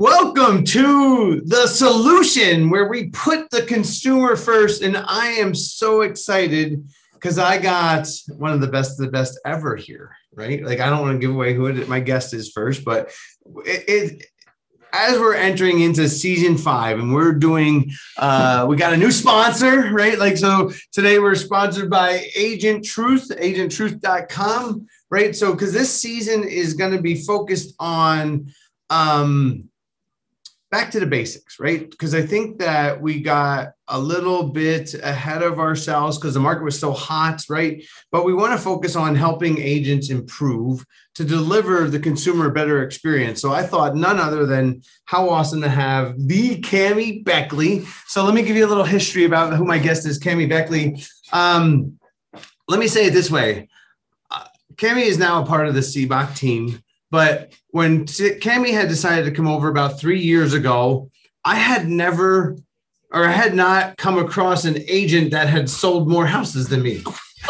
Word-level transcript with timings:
Welcome 0.00 0.62
to 0.62 1.40
the 1.40 1.66
solution 1.66 2.70
where 2.70 2.86
we 2.86 3.08
put 3.08 3.50
the 3.50 3.62
consumer 3.62 4.36
first. 4.36 4.80
And 4.80 4.96
I 4.96 5.30
am 5.30 5.56
so 5.56 6.02
excited 6.02 6.88
because 7.14 7.36
I 7.36 7.58
got 7.58 8.06
one 8.36 8.52
of 8.52 8.60
the 8.60 8.68
best 8.68 8.92
of 8.92 9.04
the 9.04 9.10
best 9.10 9.40
ever 9.44 9.74
here, 9.74 10.14
right? 10.32 10.64
Like, 10.64 10.78
I 10.78 10.88
don't 10.88 11.00
want 11.00 11.14
to 11.14 11.18
give 11.18 11.34
away 11.34 11.52
who 11.52 11.84
my 11.86 11.98
guest 11.98 12.32
is 12.32 12.52
first, 12.52 12.84
but 12.84 13.10
it, 13.66 13.84
it 13.88 14.26
as 14.92 15.18
we're 15.18 15.34
entering 15.34 15.80
into 15.80 16.08
season 16.08 16.56
five 16.56 17.00
and 17.00 17.12
we're 17.12 17.32
doing 17.32 17.90
uh 18.18 18.64
we 18.68 18.76
got 18.76 18.94
a 18.94 18.96
new 18.96 19.10
sponsor 19.10 19.92
right 19.92 20.18
like 20.18 20.38
so 20.38 20.72
today 20.92 21.18
we're 21.18 21.34
sponsored 21.34 21.90
by 21.90 22.24
agent 22.34 22.82
truth 22.82 23.28
agenttruth.com 23.38 24.86
right 25.10 25.36
so 25.36 25.52
because 25.52 25.74
this 25.74 25.92
season 25.92 26.42
is 26.42 26.72
going 26.72 26.90
to 26.90 27.02
be 27.02 27.14
focused 27.16 27.74
on 27.78 28.50
um 28.88 29.68
back 30.70 30.90
to 30.90 31.00
the 31.00 31.06
basics, 31.06 31.58
right? 31.58 31.90
Because 31.90 32.14
I 32.14 32.20
think 32.20 32.58
that 32.58 33.00
we 33.00 33.20
got 33.20 33.72
a 33.88 33.98
little 33.98 34.48
bit 34.48 34.92
ahead 35.02 35.42
of 35.42 35.58
ourselves 35.58 36.18
because 36.18 36.34
the 36.34 36.40
market 36.40 36.64
was 36.64 36.78
so 36.78 36.92
hot, 36.92 37.42
right? 37.48 37.82
But 38.12 38.26
we 38.26 38.34
want 38.34 38.52
to 38.52 38.62
focus 38.62 38.94
on 38.94 39.14
helping 39.14 39.58
agents 39.58 40.10
improve 40.10 40.84
to 41.14 41.24
deliver 41.24 41.88
the 41.88 41.98
consumer 41.98 42.48
a 42.48 42.52
better 42.52 42.82
experience. 42.82 43.40
So 43.40 43.50
I 43.50 43.62
thought 43.62 43.96
none 43.96 44.18
other 44.18 44.44
than 44.44 44.82
how 45.06 45.30
awesome 45.30 45.62
to 45.62 45.70
have 45.70 46.14
the 46.18 46.60
Cami 46.60 47.24
Beckley. 47.24 47.86
So 48.06 48.22
let 48.24 48.34
me 48.34 48.42
give 48.42 48.56
you 48.56 48.66
a 48.66 48.68
little 48.68 48.84
history 48.84 49.24
about 49.24 49.54
who 49.54 49.64
my 49.64 49.78
guest 49.78 50.06
is, 50.06 50.20
Cami 50.20 50.48
Beckley. 50.48 51.02
Um, 51.32 51.98
let 52.68 52.78
me 52.78 52.88
say 52.88 53.06
it 53.06 53.14
this 53.14 53.30
way. 53.30 53.68
Uh, 54.30 54.44
Cami 54.74 55.02
is 55.02 55.18
now 55.18 55.42
a 55.42 55.46
part 55.46 55.66
of 55.66 55.74
the 55.74 55.80
Sibbach 55.80 56.36
team. 56.36 56.82
But 57.10 57.52
when 57.70 58.04
Cami 58.06 58.72
had 58.72 58.88
decided 58.88 59.24
to 59.24 59.30
come 59.30 59.48
over 59.48 59.68
about 59.68 59.98
three 59.98 60.20
years 60.20 60.52
ago, 60.52 61.10
I 61.44 61.54
had 61.54 61.88
never 61.88 62.56
or 63.10 63.24
I 63.24 63.30
had 63.30 63.54
not 63.54 63.96
come 63.96 64.18
across 64.18 64.64
an 64.64 64.78
agent 64.86 65.30
that 65.30 65.48
had 65.48 65.70
sold 65.70 66.08
more 66.08 66.26
houses 66.26 66.68
than 66.68 66.82
me. 66.82 67.02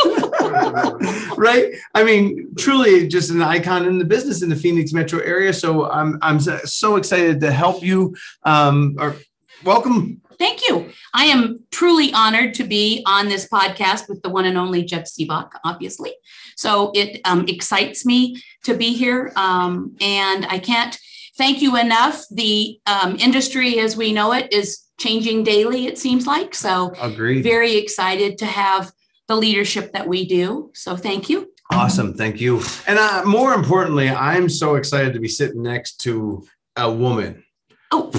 right? 1.37 1.73
I 1.95 2.05
mean, 2.05 2.55
truly 2.57 3.09
just 3.09 3.31
an 3.31 3.43
icon 3.43 3.87
in 3.87 3.99
the 3.99 4.05
business 4.05 4.43
in 4.43 4.49
the 4.49 4.57
Phoenix 4.57 4.93
metro 4.93 5.21
area. 5.21 5.53
So 5.53 5.91
I'm 5.91 6.19
I'm 6.23 6.39
so 6.41 6.97
excited 6.97 7.41
to 7.41 7.51
help 7.51 7.83
you. 7.83 8.15
Um, 8.45 8.97
or 8.99 9.17
welcome. 9.65 10.21
Thank 10.39 10.69
you. 10.69 10.91
I 11.15 11.25
am 11.25 11.65
truly 11.73 12.13
honored 12.13 12.55
to 12.55 12.65
be 12.65 13.03
on 13.07 13.29
this 13.29 13.49
podcast 13.49 14.09
with 14.09 14.23
the 14.23 14.29
one 14.29 14.45
and 14.45 14.57
only 14.57 14.85
Jeff 14.85 15.05
Sibbach, 15.05 15.51
obviously. 15.65 16.15
So 16.57 16.93
it 16.95 17.21
um, 17.25 17.45
excites 17.49 18.07
me 18.07 18.41
to 18.65 18.75
be 18.75 18.93
here. 18.95 19.33
Um, 19.37 19.97
and 20.01 20.47
I 20.47 20.59
can't 20.59 20.99
thank 21.37 21.63
you 21.63 21.77
enough. 21.77 22.25
The 22.31 22.81
um, 22.87 23.17
industry 23.17 23.79
as 23.79 23.97
we 23.97 24.13
know 24.13 24.33
it 24.33 24.53
is 24.53 24.85
changing 24.99 25.45
daily, 25.45 25.87
it 25.87 25.99
seems 25.99 26.27
like. 26.27 26.55
So, 26.55 26.93
Agreed. 27.01 27.43
very 27.43 27.77
excited 27.77 28.39
to 28.39 28.47
have 28.47 28.93
the 29.29 29.37
leadership 29.37 29.93
that 29.93 30.09
we 30.09 30.27
do. 30.27 30.71
So, 30.75 30.97
thank 30.97 31.31
you. 31.31 31.51
Awesome. 31.71 32.15
Thank 32.15 32.41
you. 32.41 32.63
And 32.87 32.99
uh, 32.99 33.25
more 33.27 33.53
importantly, 33.53 34.09
I'm 34.09 34.49
so 34.49 34.77
excited 34.77 35.13
to 35.13 35.21
be 35.21 35.29
sitting 35.29 35.63
next 35.63 35.99
to 36.03 36.47
a 36.77 36.91
woman. 36.91 37.45
Oh, 37.91 38.11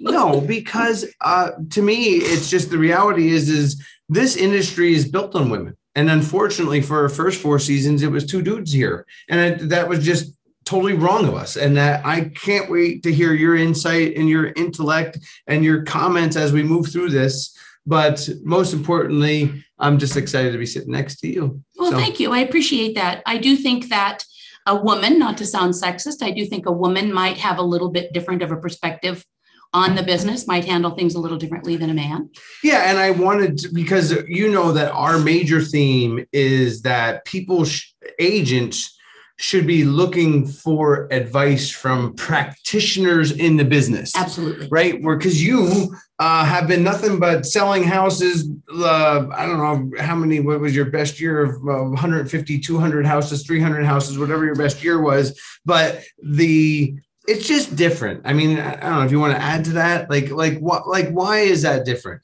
no, 0.00 0.40
because 0.40 1.04
uh, 1.20 1.50
to 1.70 1.82
me, 1.82 2.16
it's 2.16 2.50
just 2.50 2.70
the 2.70 2.78
reality 2.78 3.30
is 3.30 3.48
is 3.48 3.84
this 4.08 4.36
industry 4.36 4.94
is 4.94 5.08
built 5.08 5.34
on 5.34 5.50
women. 5.50 5.76
And 5.98 6.08
unfortunately, 6.08 6.80
for 6.80 7.02
our 7.02 7.08
first 7.08 7.42
four 7.42 7.58
seasons, 7.58 8.04
it 8.04 8.10
was 8.12 8.24
two 8.24 8.40
dudes 8.40 8.72
here. 8.72 9.04
And 9.28 9.40
I, 9.40 9.66
that 9.66 9.88
was 9.88 10.04
just 10.04 10.32
totally 10.64 10.92
wrong 10.92 11.26
of 11.26 11.34
us. 11.34 11.56
And 11.56 11.76
that 11.76 12.06
I 12.06 12.30
can't 12.36 12.70
wait 12.70 13.02
to 13.02 13.12
hear 13.12 13.34
your 13.34 13.56
insight 13.56 14.16
and 14.16 14.28
your 14.28 14.52
intellect 14.52 15.18
and 15.48 15.64
your 15.64 15.82
comments 15.82 16.36
as 16.36 16.52
we 16.52 16.62
move 16.62 16.86
through 16.92 17.10
this. 17.10 17.52
But 17.84 18.28
most 18.44 18.74
importantly, 18.74 19.64
I'm 19.80 19.98
just 19.98 20.16
excited 20.16 20.52
to 20.52 20.58
be 20.58 20.66
sitting 20.66 20.92
next 20.92 21.18
to 21.22 21.26
you. 21.26 21.64
Well, 21.76 21.90
so. 21.90 21.96
thank 21.96 22.20
you. 22.20 22.30
I 22.30 22.38
appreciate 22.38 22.94
that. 22.94 23.20
I 23.26 23.36
do 23.36 23.56
think 23.56 23.88
that 23.88 24.24
a 24.66 24.76
woman, 24.76 25.18
not 25.18 25.36
to 25.38 25.46
sound 25.46 25.74
sexist, 25.74 26.22
I 26.22 26.30
do 26.30 26.46
think 26.46 26.66
a 26.66 26.70
woman 26.70 27.12
might 27.12 27.38
have 27.38 27.58
a 27.58 27.62
little 27.62 27.90
bit 27.90 28.12
different 28.12 28.44
of 28.44 28.52
a 28.52 28.56
perspective 28.56 29.24
on 29.72 29.94
the 29.94 30.02
business 30.02 30.46
might 30.46 30.64
handle 30.64 30.92
things 30.92 31.14
a 31.14 31.20
little 31.20 31.38
differently 31.38 31.76
than 31.76 31.90
a 31.90 31.94
man. 31.94 32.30
Yeah, 32.62 32.88
and 32.88 32.98
I 32.98 33.10
wanted 33.10 33.58
to, 33.58 33.68
because 33.72 34.12
you 34.26 34.50
know 34.50 34.72
that 34.72 34.92
our 34.92 35.18
major 35.18 35.60
theme 35.60 36.24
is 36.32 36.82
that 36.82 37.24
people 37.24 37.64
sh- 37.64 37.92
agents 38.18 38.94
should 39.40 39.66
be 39.66 39.84
looking 39.84 40.46
for 40.46 41.06
advice 41.12 41.70
from 41.70 42.12
practitioners 42.14 43.30
in 43.30 43.56
the 43.56 43.64
business. 43.64 44.16
Absolutely. 44.16 44.66
Right? 44.68 45.00
Where 45.00 45.16
because 45.16 45.42
you 45.44 45.94
uh, 46.18 46.44
have 46.44 46.66
been 46.66 46.82
nothing 46.82 47.20
but 47.20 47.46
selling 47.46 47.84
houses. 47.84 48.50
Uh, 48.72 49.28
I 49.32 49.46
don't 49.46 49.58
know 49.58 50.02
how 50.02 50.16
many, 50.16 50.40
what 50.40 50.60
was 50.60 50.74
your 50.74 50.86
best 50.86 51.20
year 51.20 51.42
of 51.44 51.54
uh, 51.56 51.84
150, 51.84 52.58
200 52.58 53.06
houses, 53.06 53.46
300 53.46 53.84
houses, 53.84 54.18
whatever 54.18 54.44
your 54.44 54.56
best 54.56 54.82
year 54.82 55.00
was. 55.00 55.40
But 55.64 56.02
the 56.20 56.96
it's 57.28 57.46
just 57.46 57.76
different. 57.76 58.22
I 58.24 58.32
mean, 58.32 58.58
I 58.58 58.80
don't 58.80 58.98
know 58.98 59.02
if 59.02 59.12
you 59.12 59.20
want 59.20 59.34
to 59.34 59.42
add 59.42 59.64
to 59.66 59.72
that. 59.72 60.08
Like, 60.08 60.30
like 60.30 60.58
what, 60.58 60.88
like, 60.88 61.10
why 61.10 61.40
is 61.40 61.62
that 61.62 61.84
different? 61.84 62.22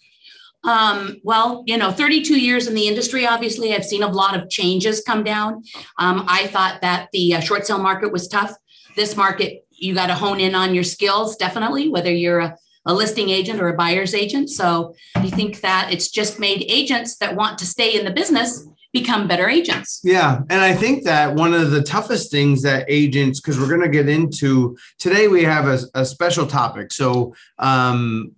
Um, 0.65 1.21
well, 1.23 1.63
you 1.67 1.77
know, 1.77 1.91
32 1.91 2.41
years 2.41 2.67
in 2.67 2.75
the 2.75 2.89
industry, 2.89 3.27
obviously, 3.27 3.75
I've 3.75 3.85
seen 3.85 4.03
a 4.03 4.09
lot 4.09 4.35
of 4.35 4.49
changes 4.49 5.03
come 5.03 5.23
down. 5.23 5.63
Um, 5.99 6.25
I 6.27 6.47
thought 6.47 6.81
that 6.81 7.11
the 7.13 7.35
uh, 7.35 7.41
short 7.41 7.67
sale 7.67 7.79
market 7.79 8.11
was 8.11 8.27
tough. 8.29 8.57
This 8.97 9.15
market, 9.15 9.67
you 9.71 9.95
got 9.95 10.07
to 10.07 10.15
hone 10.15 10.41
in 10.41 10.55
on 10.55 10.75
your 10.75 10.85
skills, 10.85 11.37
definitely, 11.37 11.91
whether 11.91 12.11
you're 12.11 12.41
a, 12.41 12.57
a 12.87 12.95
listing 12.95 13.29
agent 13.29 13.61
or 13.61 13.69
a 13.69 13.77
buyer's 13.77 14.15
agent. 14.15 14.49
So 14.49 14.95
I 15.17 15.29
think 15.29 15.61
that 15.61 15.93
it's 15.93 16.09
just 16.09 16.41
made 16.41 16.65
agents 16.67 17.17
that 17.17 17.37
want 17.37 17.59
to 17.59 17.67
stay 17.67 17.99
in 17.99 18.07
the 18.07 18.11
business 18.11 18.67
become 18.95 19.29
better 19.29 19.49
agents. 19.51 20.01
Yeah. 20.05 20.41
And 20.49 20.63
I 20.63 20.73
think 20.73 21.05
that 21.05 21.35
one 21.35 21.53
of 21.53 21.73
the 21.73 21.83
toughest 21.83 22.31
things 22.31 22.63
that 22.63 22.87
agents, 22.89 23.41
because 23.41 23.59
we're 23.59 23.69
going 23.69 23.83
to 23.83 23.89
get 23.89 24.09
into 24.09 24.79
today, 24.99 25.29
we 25.29 25.43
have 25.43 25.67
a, 25.67 25.81
a 25.95 26.07
special 26.07 26.47
topic. 26.47 26.93
So 26.93 27.35
um, 27.59 28.37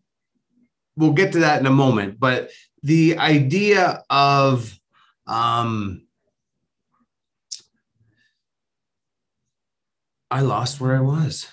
we'll 0.97 1.13
get 1.13 1.33
to 1.33 1.41
that 1.41 1.61
in 1.61 1.67
a 1.67 1.71
moment. 1.71 2.19
But 2.19 2.51
the 2.83 3.19
idea 3.19 4.03
of, 4.11 4.77
um, 5.27 6.07
I 10.31 10.41
lost 10.41 10.81
where 10.81 10.97
I 10.97 11.01
was. 11.01 11.47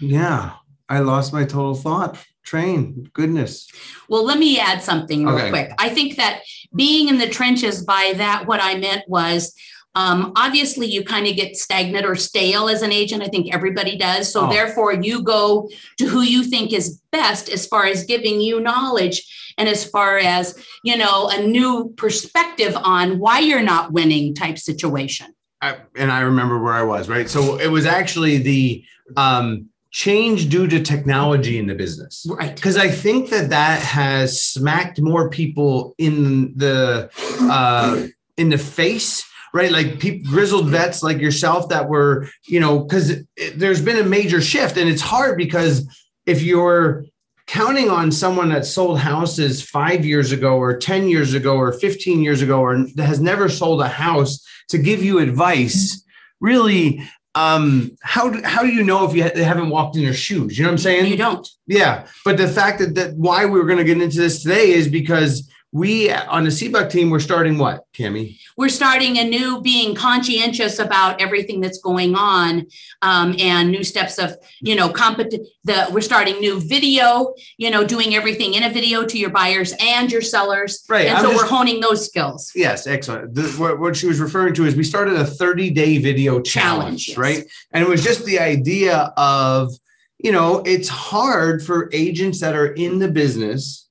Yeah. 0.00 0.52
I 0.88 0.98
lost 0.98 1.32
my 1.32 1.44
total 1.44 1.74
thought 1.74 2.22
train. 2.42 3.08
Goodness. 3.14 3.68
Well, 4.06 4.22
let 4.22 4.38
me 4.38 4.60
add 4.60 4.82
something 4.82 5.24
real 5.24 5.36
okay. 5.36 5.48
quick. 5.48 5.72
I 5.78 5.88
think 5.88 6.16
that 6.16 6.42
being 6.74 7.08
in 7.08 7.18
the 7.18 7.28
trenches 7.28 7.84
by 7.84 8.14
that, 8.16 8.46
what 8.46 8.60
I 8.62 8.76
meant 8.76 9.08
was 9.08 9.54
um, 9.96 10.32
obviously 10.34 10.86
you 10.86 11.04
kind 11.04 11.26
of 11.26 11.36
get 11.36 11.56
stagnant 11.56 12.04
or 12.04 12.16
stale 12.16 12.68
as 12.68 12.82
an 12.82 12.92
agent. 12.92 13.22
I 13.22 13.28
think 13.28 13.54
everybody 13.54 13.96
does. 13.96 14.32
So 14.32 14.46
oh. 14.46 14.50
therefore, 14.50 14.92
you 14.92 15.22
go 15.22 15.70
to 15.98 16.06
who 16.06 16.22
you 16.22 16.42
think 16.42 16.72
is 16.72 17.00
best 17.12 17.48
as 17.48 17.66
far 17.66 17.86
as 17.86 18.04
giving 18.04 18.40
you 18.40 18.60
knowledge 18.60 19.52
and 19.56 19.68
as 19.68 19.84
far 19.84 20.18
as 20.18 20.58
you 20.82 20.96
know 20.96 21.28
a 21.28 21.46
new 21.46 21.94
perspective 21.96 22.76
on 22.76 23.20
why 23.20 23.38
you're 23.38 23.62
not 23.62 23.92
winning 23.92 24.34
type 24.34 24.58
situation. 24.58 25.28
I, 25.62 25.78
and 25.96 26.10
I 26.10 26.20
remember 26.20 26.60
where 26.60 26.74
I 26.74 26.82
was 26.82 27.08
right. 27.08 27.30
So 27.30 27.58
it 27.58 27.68
was 27.68 27.86
actually 27.86 28.38
the 28.38 28.84
um, 29.16 29.68
change 29.94 30.48
due 30.48 30.66
to 30.66 30.82
technology 30.82 31.56
in 31.56 31.68
the 31.68 31.74
business. 31.74 32.26
Right. 32.28 32.52
Because 32.52 32.76
i 32.76 32.88
think 32.88 33.30
that 33.30 33.50
that 33.50 33.80
has 33.80 34.42
smacked 34.42 35.00
more 35.00 35.30
people 35.30 35.94
in 35.98 36.52
the 36.56 37.08
uh 37.42 38.08
in 38.36 38.48
the 38.50 38.58
face 38.58 39.24
right? 39.54 39.70
Like 39.70 40.00
people 40.00 40.28
grizzled 40.28 40.68
vets 40.68 41.04
like 41.04 41.18
yourself 41.18 41.68
that 41.68 41.88
were 41.88 42.28
you 42.48 42.58
know 42.58 42.80
because 42.80 43.22
there's 43.54 43.80
been 43.80 43.98
a 43.98 44.08
major 44.18 44.40
shift. 44.40 44.76
And 44.76 44.90
it's 44.90 45.00
hard 45.00 45.38
because 45.38 45.86
if 46.26 46.42
you're 46.42 47.04
counting 47.46 47.88
on 47.88 48.10
someone 48.10 48.48
that 48.48 48.66
sold 48.66 48.98
houses 48.98 49.62
five 49.62 50.04
years 50.04 50.32
ago 50.32 50.56
or 50.56 50.76
10 50.76 51.08
years 51.08 51.34
ago 51.34 51.56
or 51.56 51.72
15 51.72 52.20
years 52.20 52.42
ago 52.42 52.58
or 52.58 52.84
that 52.96 53.06
has 53.06 53.20
never 53.20 53.48
sold 53.48 53.80
a 53.80 53.88
house 53.88 54.44
to 54.70 54.78
give 54.78 55.04
you 55.04 55.20
advice 55.20 56.02
really 56.40 57.00
um 57.34 57.90
how 58.00 58.28
do, 58.28 58.40
how 58.44 58.62
do 58.62 58.68
you 58.68 58.84
know 58.84 59.08
if 59.08 59.14
you 59.14 59.22
ha- 59.22 59.34
haven't 59.34 59.70
walked 59.70 59.96
in 59.96 60.04
their 60.04 60.14
shoes? 60.14 60.56
You 60.56 60.64
know 60.64 60.70
what 60.70 60.74
i'm 60.74 60.78
saying? 60.78 61.10
You 61.10 61.16
don't. 61.16 61.48
Yeah 61.66 62.06
but 62.24 62.36
the 62.36 62.48
fact 62.48 62.78
that, 62.78 62.94
that 62.94 63.14
why 63.16 63.44
we 63.44 63.58
were 63.58 63.66
going 63.66 63.78
to 63.78 63.84
get 63.84 64.00
into 64.00 64.18
this 64.18 64.42
today 64.42 64.72
is 64.72 64.88
because 64.88 65.50
we 65.74 66.08
on 66.08 66.44
the 66.44 66.50
Sibbach 66.50 66.88
team, 66.88 67.10
we're 67.10 67.18
starting 67.18 67.58
what, 67.58 67.84
Cami? 67.92 68.38
We're 68.56 68.68
starting 68.68 69.18
a 69.18 69.24
new 69.24 69.60
being 69.60 69.96
conscientious 69.96 70.78
about 70.78 71.20
everything 71.20 71.60
that's 71.60 71.78
going 71.78 72.14
on 72.14 72.68
um, 73.02 73.34
and 73.40 73.72
new 73.72 73.82
steps 73.82 74.20
of, 74.20 74.36
you 74.60 74.76
know, 74.76 74.88
competent. 74.88 75.48
The 75.64 75.88
we're 75.90 76.00
starting 76.00 76.38
new 76.38 76.60
video, 76.60 77.34
you 77.56 77.72
know, 77.72 77.84
doing 77.84 78.14
everything 78.14 78.54
in 78.54 78.62
a 78.62 78.70
video 78.70 79.04
to 79.04 79.18
your 79.18 79.30
buyers 79.30 79.74
and 79.80 80.12
your 80.12 80.22
sellers. 80.22 80.84
Right. 80.88 81.08
And 81.08 81.16
I'm 81.16 81.24
so 81.24 81.32
just, 81.32 81.42
we're 81.42 81.48
honing 81.48 81.80
those 81.80 82.06
skills. 82.06 82.52
Yes, 82.54 82.86
excellent. 82.86 83.36
What, 83.58 83.80
what, 83.80 83.96
she 83.96 84.06
was 84.06 84.20
referring 84.20 84.54
to 84.54 84.66
is 84.66 84.76
we 84.76 84.84
started 84.84 85.16
a 85.16 85.26
30 85.26 85.70
day 85.70 85.98
video 85.98 86.40
challenge, 86.40 86.44
challenge 86.44 87.08
yes. 87.08 87.18
right? 87.18 87.44
And 87.72 87.82
it 87.82 87.88
was 87.88 88.04
just 88.04 88.24
the 88.24 88.38
idea 88.38 89.12
of 89.16 89.72
you 90.18 90.30
know, 90.30 90.62
it's 90.64 90.88
hard 90.88 91.62
for 91.62 91.90
agents 91.92 92.40
that 92.40 92.54
are 92.54 92.68
in 92.68 92.98
the 92.98 93.08
business 93.08 93.83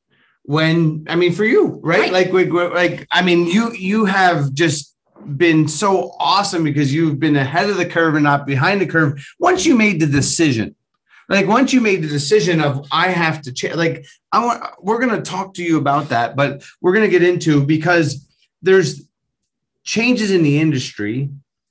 when 0.43 1.05
I 1.09 1.15
mean 1.15 1.33
for 1.33 1.45
you, 1.45 1.79
right? 1.83 2.11
right. 2.11 2.31
Like 2.33 2.51
like 2.51 3.07
I 3.11 3.21
mean 3.21 3.47
you 3.47 3.73
you 3.73 4.05
have 4.05 4.53
just 4.53 4.95
been 5.37 5.67
so 5.67 6.13
awesome 6.19 6.63
because 6.63 6.93
you've 6.93 7.19
been 7.19 7.35
ahead 7.35 7.69
of 7.69 7.77
the 7.77 7.85
curve 7.85 8.15
and 8.15 8.23
not 8.23 8.45
behind 8.45 8.81
the 8.81 8.85
curve. 8.85 9.25
Once 9.39 9.65
you 9.65 9.75
made 9.75 9.99
the 10.01 10.05
decision, 10.05 10.75
like 11.29 11.47
once 11.47 11.71
you 11.71 11.79
made 11.79 12.03
the 12.03 12.07
decision 12.07 12.61
of 12.61 12.85
I 12.91 13.07
have 13.07 13.41
to 13.43 13.53
change, 13.53 13.75
like 13.75 14.05
I 14.31 14.45
want 14.45 14.63
we're 14.81 14.99
gonna 14.99 15.21
talk 15.21 15.53
to 15.55 15.63
you 15.63 15.77
about 15.77 16.09
that, 16.09 16.35
but 16.35 16.63
we're 16.81 16.93
gonna 16.93 17.07
get 17.07 17.23
into 17.23 17.65
because 17.65 18.27
there's 18.61 19.07
changes 19.83 20.31
in 20.31 20.43
the 20.43 20.59
industry, 20.59 21.29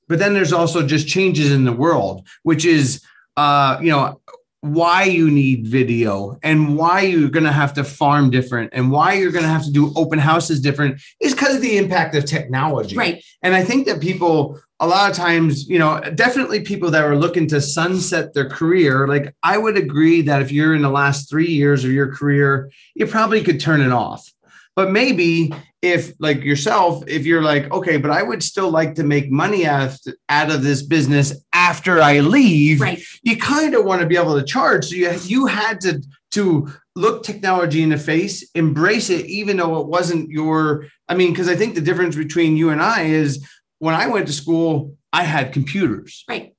but 0.09 0.19
then 0.19 0.35
there's 0.35 0.53
also 0.53 0.87
just 0.87 1.09
changes 1.09 1.53
in 1.53 1.65
the 1.65 1.73
world, 1.73 2.27
which 2.43 2.65
is 2.65 3.03
uh, 3.37 3.79
you 3.81 3.91
know, 3.91 4.21
why 4.63 5.03
you 5.03 5.29
need 5.29 5.67
video 5.67 6.39
and 6.41 6.77
why 6.77 7.01
you're 7.01 7.29
going 7.29 7.45
to 7.45 7.53
have 7.53 7.75
to 7.75 7.83
farm 7.83 8.31
different 8.31 8.71
and 8.73 8.93
why 8.93 9.13
you're 9.15 9.33
going 9.33 9.43
to 9.43 9.51
have 9.51 9.65
to 9.65 9.73
do 9.73 9.93
open 9.97 10.21
houses 10.21 10.61
different 10.61 11.03
is 11.21 11.35
because 11.35 11.57
of 11.57 11.63
the 11.63 11.77
impact 11.77 12.15
of 12.15 12.25
technology. 12.25 12.97
Right. 12.97 13.25
And 13.43 13.57
I 13.57 13.65
think 13.65 13.89
that 13.89 14.01
people, 14.01 14.61
a 14.79 14.87
lot 14.87 15.11
of 15.11 15.17
times, 15.17 15.69
you 15.69 15.81
know, 15.81 16.01
definitely 16.15 16.61
people 16.61 16.93
that 16.93 17.03
are 17.03 17.17
looking 17.17 17.49
to 17.49 17.61
sunset 17.61 18.35
their 18.35 18.49
career, 18.49 19.09
like 19.09 19.35
I 19.43 19.59
would 19.59 19.77
agree 19.77 20.23
that 20.23 20.43
if 20.43 20.53
you're 20.53 20.77
in 20.77 20.83
the 20.83 20.91
last 20.91 21.29
three 21.29 21.51
years 21.51 21.85
of 21.85 21.91
your 21.91 22.15
career, 22.15 22.71
you 22.95 23.09
probably 23.09 23.43
could 23.43 23.59
turn 23.59 23.81
it 23.81 23.91
off. 23.91 24.33
But 24.77 24.93
maybe 24.93 25.53
if 25.83 26.13
like 26.21 26.45
yourself, 26.45 27.03
if 27.09 27.27
you're 27.27 27.43
like, 27.43 27.71
okay, 27.73 27.97
but 27.97 28.13
I 28.13 28.23
would 28.23 28.43
still 28.45 28.71
like 28.71 28.95
to 28.95 29.03
make 29.03 29.31
money 29.31 29.67
out, 29.67 29.99
out 30.29 30.53
of 30.53 30.63
this 30.63 30.83
business 30.83 31.35
after 31.63 32.03
I 32.03 32.19
leave, 32.21 32.81
right. 32.81 33.01
you 33.23 33.37
kind 33.37 33.75
of 33.75 33.85
want 33.85 34.01
to 34.01 34.07
be 34.07 34.17
able 34.17 34.39
to 34.39 34.45
charge. 34.45 34.87
So 34.87 34.97
you 34.97 35.13
you 35.23 35.47
had 35.47 35.81
to 35.83 36.03
to 36.33 36.69
look 36.97 37.23
technology 37.23 37.83
in 37.83 37.91
the 37.91 37.99
face, 37.99 38.51
embrace 38.55 39.11
it, 39.11 39.27
even 39.27 39.59
though 39.59 39.81
it 39.81 39.87
wasn't 39.87 40.29
your. 40.29 40.87
I 41.09 41.15
mean, 41.15 41.31
because 41.31 41.49
I 41.49 41.55
think 41.55 41.75
the 41.75 41.81
difference 41.81 42.17
between 42.17 42.57
you 42.57 42.71
and 42.71 42.83
I 42.83 43.03
is 43.03 43.47
when 43.79 43.95
I 43.95 44.09
went 44.09 44.27
to 44.27 44.33
school, 44.33 44.97
I 45.13 45.23
had 45.23 45.53
computers. 45.53 46.25
Right. 46.29 46.55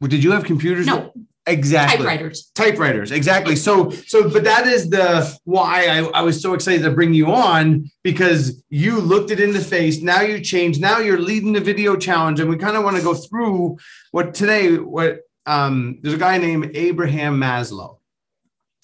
Well, 0.00 0.08
did 0.08 0.24
you 0.24 0.32
have 0.32 0.44
computers? 0.44 0.86
No. 0.86 1.12
Exactly. 1.46 1.98
Typewriters. 1.98 2.52
Typewriters. 2.54 3.10
Exactly. 3.10 3.56
So, 3.56 3.90
so, 3.90 4.28
but 4.28 4.44
that 4.44 4.66
is 4.66 4.88
the 4.90 5.36
why 5.44 5.86
I, 5.86 5.98
I 6.10 6.22
was 6.22 6.40
so 6.40 6.54
excited 6.54 6.82
to 6.82 6.90
bring 6.90 7.14
you 7.14 7.32
on 7.32 7.90
because 8.04 8.62
you 8.68 9.00
looked 9.00 9.32
it 9.32 9.40
in 9.40 9.52
the 9.52 9.60
face. 9.60 10.00
Now 10.02 10.20
you 10.20 10.40
changed. 10.40 10.80
Now 10.80 10.98
you're 10.98 11.18
leading 11.18 11.52
the 11.52 11.60
video 11.60 11.96
challenge. 11.96 12.38
And 12.38 12.48
we 12.48 12.56
kind 12.56 12.76
of 12.76 12.84
want 12.84 12.96
to 12.96 13.02
go 13.02 13.14
through 13.14 13.78
what 14.12 14.34
today, 14.34 14.76
what, 14.76 15.22
um, 15.46 15.98
there's 16.02 16.14
a 16.14 16.18
guy 16.18 16.38
named 16.38 16.70
Abraham 16.74 17.40
Maslow. 17.40 17.98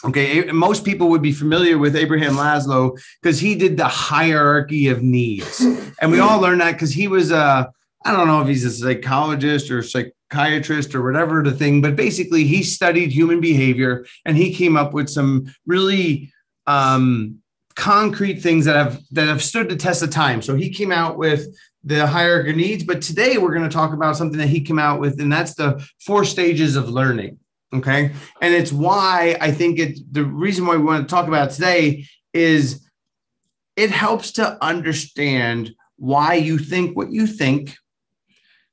Okay. 0.04 0.42
Most 0.50 0.84
people 0.84 1.10
would 1.10 1.22
be 1.22 1.32
familiar 1.32 1.78
with 1.78 1.94
Abraham 1.94 2.32
Maslow 2.32 2.98
because 3.22 3.38
he 3.38 3.54
did 3.54 3.76
the 3.76 3.86
hierarchy 3.86 4.88
of 4.88 5.00
needs. 5.00 5.60
And 6.00 6.10
we 6.10 6.18
all 6.18 6.40
learned 6.40 6.60
that 6.60 6.72
because 6.72 6.92
he 6.92 7.06
was 7.06 7.30
a, 7.30 7.70
I 8.04 8.12
don't 8.12 8.26
know 8.26 8.40
if 8.40 8.48
he's 8.48 8.64
a 8.64 8.70
psychologist 8.70 9.70
or 9.70 9.82
psych 9.82 10.12
psychiatrist 10.30 10.94
or 10.94 11.02
whatever 11.02 11.42
the 11.42 11.52
thing, 11.52 11.80
but 11.80 11.96
basically 11.96 12.44
he 12.44 12.62
studied 12.62 13.12
human 13.12 13.40
behavior 13.40 14.06
and 14.24 14.36
he 14.36 14.54
came 14.54 14.76
up 14.76 14.92
with 14.92 15.08
some 15.08 15.52
really 15.66 16.32
um, 16.66 17.38
concrete 17.74 18.40
things 18.40 18.64
that 18.64 18.76
have 18.76 19.00
that 19.12 19.28
have 19.28 19.42
stood 19.42 19.68
the 19.68 19.76
test 19.76 20.02
of 20.02 20.10
time. 20.10 20.42
So 20.42 20.54
he 20.54 20.70
came 20.70 20.92
out 20.92 21.16
with 21.16 21.46
the 21.84 22.06
hierarchy 22.06 22.52
needs, 22.52 22.84
but 22.84 23.00
today 23.00 23.38
we're 23.38 23.54
going 23.54 23.68
to 23.68 23.74
talk 23.74 23.92
about 23.92 24.16
something 24.16 24.38
that 24.38 24.48
he 24.48 24.60
came 24.60 24.78
out 24.78 25.00
with, 25.00 25.20
and 25.20 25.32
that's 25.32 25.54
the 25.54 25.86
four 26.00 26.24
stages 26.24 26.76
of 26.76 26.88
learning. 26.88 27.38
Okay, 27.74 28.12
and 28.40 28.54
it's 28.54 28.72
why 28.72 29.36
I 29.40 29.50
think 29.50 29.78
it. 29.78 29.98
The 30.12 30.24
reason 30.24 30.66
why 30.66 30.76
we 30.76 30.84
want 30.84 31.06
to 31.06 31.14
talk 31.14 31.28
about 31.28 31.50
today 31.50 32.06
is 32.32 32.86
it 33.76 33.90
helps 33.90 34.32
to 34.32 34.62
understand 34.62 35.74
why 35.96 36.34
you 36.34 36.58
think 36.58 36.96
what 36.96 37.12
you 37.12 37.26
think 37.26 37.76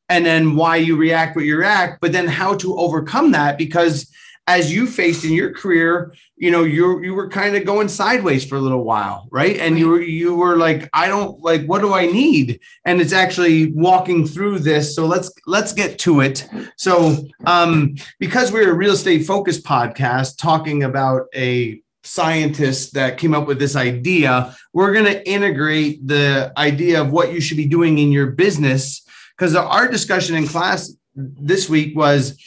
and 0.09 0.25
then 0.25 0.55
why 0.55 0.77
you 0.77 0.95
react 0.95 1.35
what 1.35 1.45
you 1.45 1.57
react, 1.57 1.99
but 2.01 2.11
then 2.11 2.27
how 2.27 2.55
to 2.55 2.77
overcome 2.77 3.31
that 3.31 3.57
because 3.57 4.11
as 4.47 4.71
you 4.71 4.85
faced 4.85 5.25
in 5.25 5.33
your 5.33 5.51
career, 5.51 6.13
you 6.35 6.51
know, 6.51 6.63
you 6.63 7.01
you 7.01 7.15
were 7.15 7.29
kind 7.29 7.55
of 7.55 7.65
going 7.65 7.87
sideways 7.87 8.45
for 8.45 8.57
a 8.57 8.61
little 8.61 8.83
while, 8.83 9.27
right? 9.31 9.57
And 9.57 9.79
you 9.79 9.89
were 9.89 10.01
you 10.01 10.35
were 10.35 10.57
like, 10.57 10.87
I 10.93 11.07
don't 11.07 11.41
like, 11.41 11.65
what 11.65 11.81
do 11.81 11.93
I 11.93 12.05
need? 12.05 12.59
And 12.85 13.01
it's 13.01 13.13
actually 13.13 13.71
walking 13.71 14.27
through 14.27 14.59
this. 14.59 14.95
So 14.95 15.07
let's 15.07 15.31
let's 15.47 15.73
get 15.73 15.97
to 15.99 16.21
it. 16.21 16.47
So 16.77 17.25
um, 17.45 17.95
because 18.19 18.51
we're 18.51 18.71
a 18.71 18.75
real 18.75 18.93
estate 18.93 19.25
focused 19.25 19.63
podcast 19.63 20.37
talking 20.37 20.83
about 20.83 21.23
a 21.33 21.81
scientist 22.03 22.93
that 22.93 23.17
came 23.17 23.33
up 23.33 23.47
with 23.47 23.57
this 23.57 23.75
idea, 23.75 24.55
we're 24.73 24.93
going 24.93 25.05
to 25.05 25.27
integrate 25.27 26.07
the 26.07 26.53
idea 26.55 27.01
of 27.01 27.11
what 27.11 27.33
you 27.33 27.41
should 27.41 27.57
be 27.57 27.65
doing 27.67 27.97
in 27.97 28.11
your 28.11 28.27
business 28.27 29.01
because 29.37 29.55
our 29.55 29.87
discussion 29.87 30.35
in 30.35 30.47
class 30.47 30.93
this 31.15 31.69
week 31.69 31.95
was, 31.95 32.37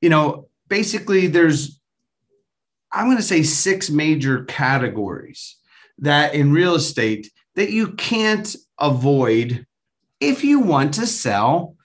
you 0.00 0.08
know, 0.08 0.48
basically 0.68 1.26
there's, 1.26 1.80
I'm 2.92 3.06
going 3.06 3.16
to 3.16 3.22
say 3.22 3.42
six 3.42 3.90
major 3.90 4.44
categories 4.44 5.56
that 5.98 6.34
in 6.34 6.52
real 6.52 6.74
estate 6.74 7.30
that 7.56 7.70
you 7.70 7.92
can't 7.92 8.54
avoid 8.78 9.66
if 10.20 10.44
you 10.44 10.60
want 10.60 10.94
to 10.94 11.06
sell 11.06 11.76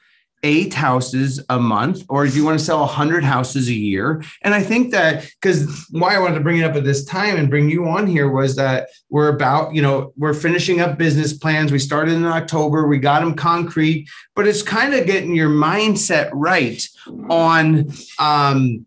eight 0.43 0.73
houses 0.73 1.43
a 1.49 1.59
month 1.59 2.03
or 2.09 2.27
do 2.27 2.35
you 2.35 2.45
want 2.45 2.59
to 2.59 2.63
sell 2.63 2.79
100 2.81 3.23
houses 3.23 3.67
a 3.69 3.73
year? 3.73 4.23
And 4.41 4.53
i 4.53 4.61
think 4.61 4.91
that 4.91 5.29
because 5.41 5.87
why 5.89 6.15
i 6.15 6.19
wanted 6.19 6.35
to 6.35 6.41
bring 6.41 6.57
it 6.57 6.63
up 6.63 6.75
at 6.75 6.83
this 6.83 7.05
time 7.05 7.37
and 7.37 7.49
bring 7.49 7.69
you 7.69 7.87
on 7.87 8.07
here 8.07 8.29
was 8.29 8.55
that 8.55 8.89
we're 9.09 9.29
about 9.29 9.73
you 9.73 9.81
know 9.81 10.13
we're 10.17 10.33
finishing 10.33 10.81
up 10.81 10.97
business 10.97 11.33
plans. 11.33 11.71
We 11.71 11.79
started 11.79 12.13
in 12.13 12.25
october. 12.25 12.87
We 12.87 12.99
got 12.99 13.21
them 13.21 13.35
concrete 13.35 14.07
but 14.35 14.47
it's 14.47 14.61
kind 14.61 14.93
of 14.93 15.05
getting 15.05 15.35
your 15.35 15.49
mindset 15.49 16.29
right 16.33 16.85
on 17.29 17.91
um 18.19 18.85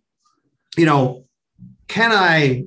you 0.77 0.87
know 0.87 1.25
can 1.89 2.13
i 2.13 2.65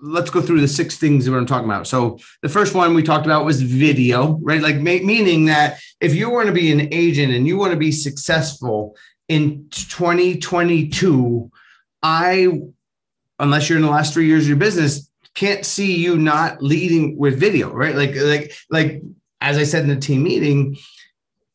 let's 0.00 0.30
go 0.30 0.40
through 0.40 0.60
the 0.60 0.68
six 0.68 0.96
things 0.96 1.24
that 1.24 1.34
I'm 1.34 1.46
talking 1.46 1.68
about. 1.68 1.86
So 1.86 2.18
the 2.42 2.48
first 2.48 2.74
one 2.74 2.94
we 2.94 3.02
talked 3.02 3.26
about 3.26 3.44
was 3.44 3.62
video, 3.62 4.38
right? 4.42 4.60
Like 4.60 4.76
ma- 4.76 5.04
meaning 5.04 5.46
that 5.46 5.80
if 6.00 6.14
you 6.14 6.30
want 6.30 6.46
to 6.46 6.52
be 6.52 6.70
an 6.72 6.92
agent 6.92 7.32
and 7.32 7.46
you 7.46 7.56
want 7.56 7.72
to 7.72 7.78
be 7.78 7.92
successful 7.92 8.96
in 9.28 9.66
2022, 9.70 11.50
I, 12.02 12.60
unless 13.38 13.68
you're 13.68 13.78
in 13.78 13.84
the 13.84 13.90
last 13.90 14.12
three 14.12 14.26
years 14.26 14.44
of 14.44 14.48
your 14.48 14.58
business, 14.58 15.08
can't 15.34 15.64
see 15.64 15.96
you 15.96 16.16
not 16.16 16.62
leading 16.62 17.16
with 17.16 17.40
video, 17.40 17.72
right? 17.72 17.94
Like, 17.94 18.14
like, 18.16 18.52
like, 18.70 19.02
as 19.40 19.56
I 19.56 19.64
said 19.64 19.82
in 19.82 19.88
the 19.88 19.96
team 19.96 20.22
meeting, 20.22 20.76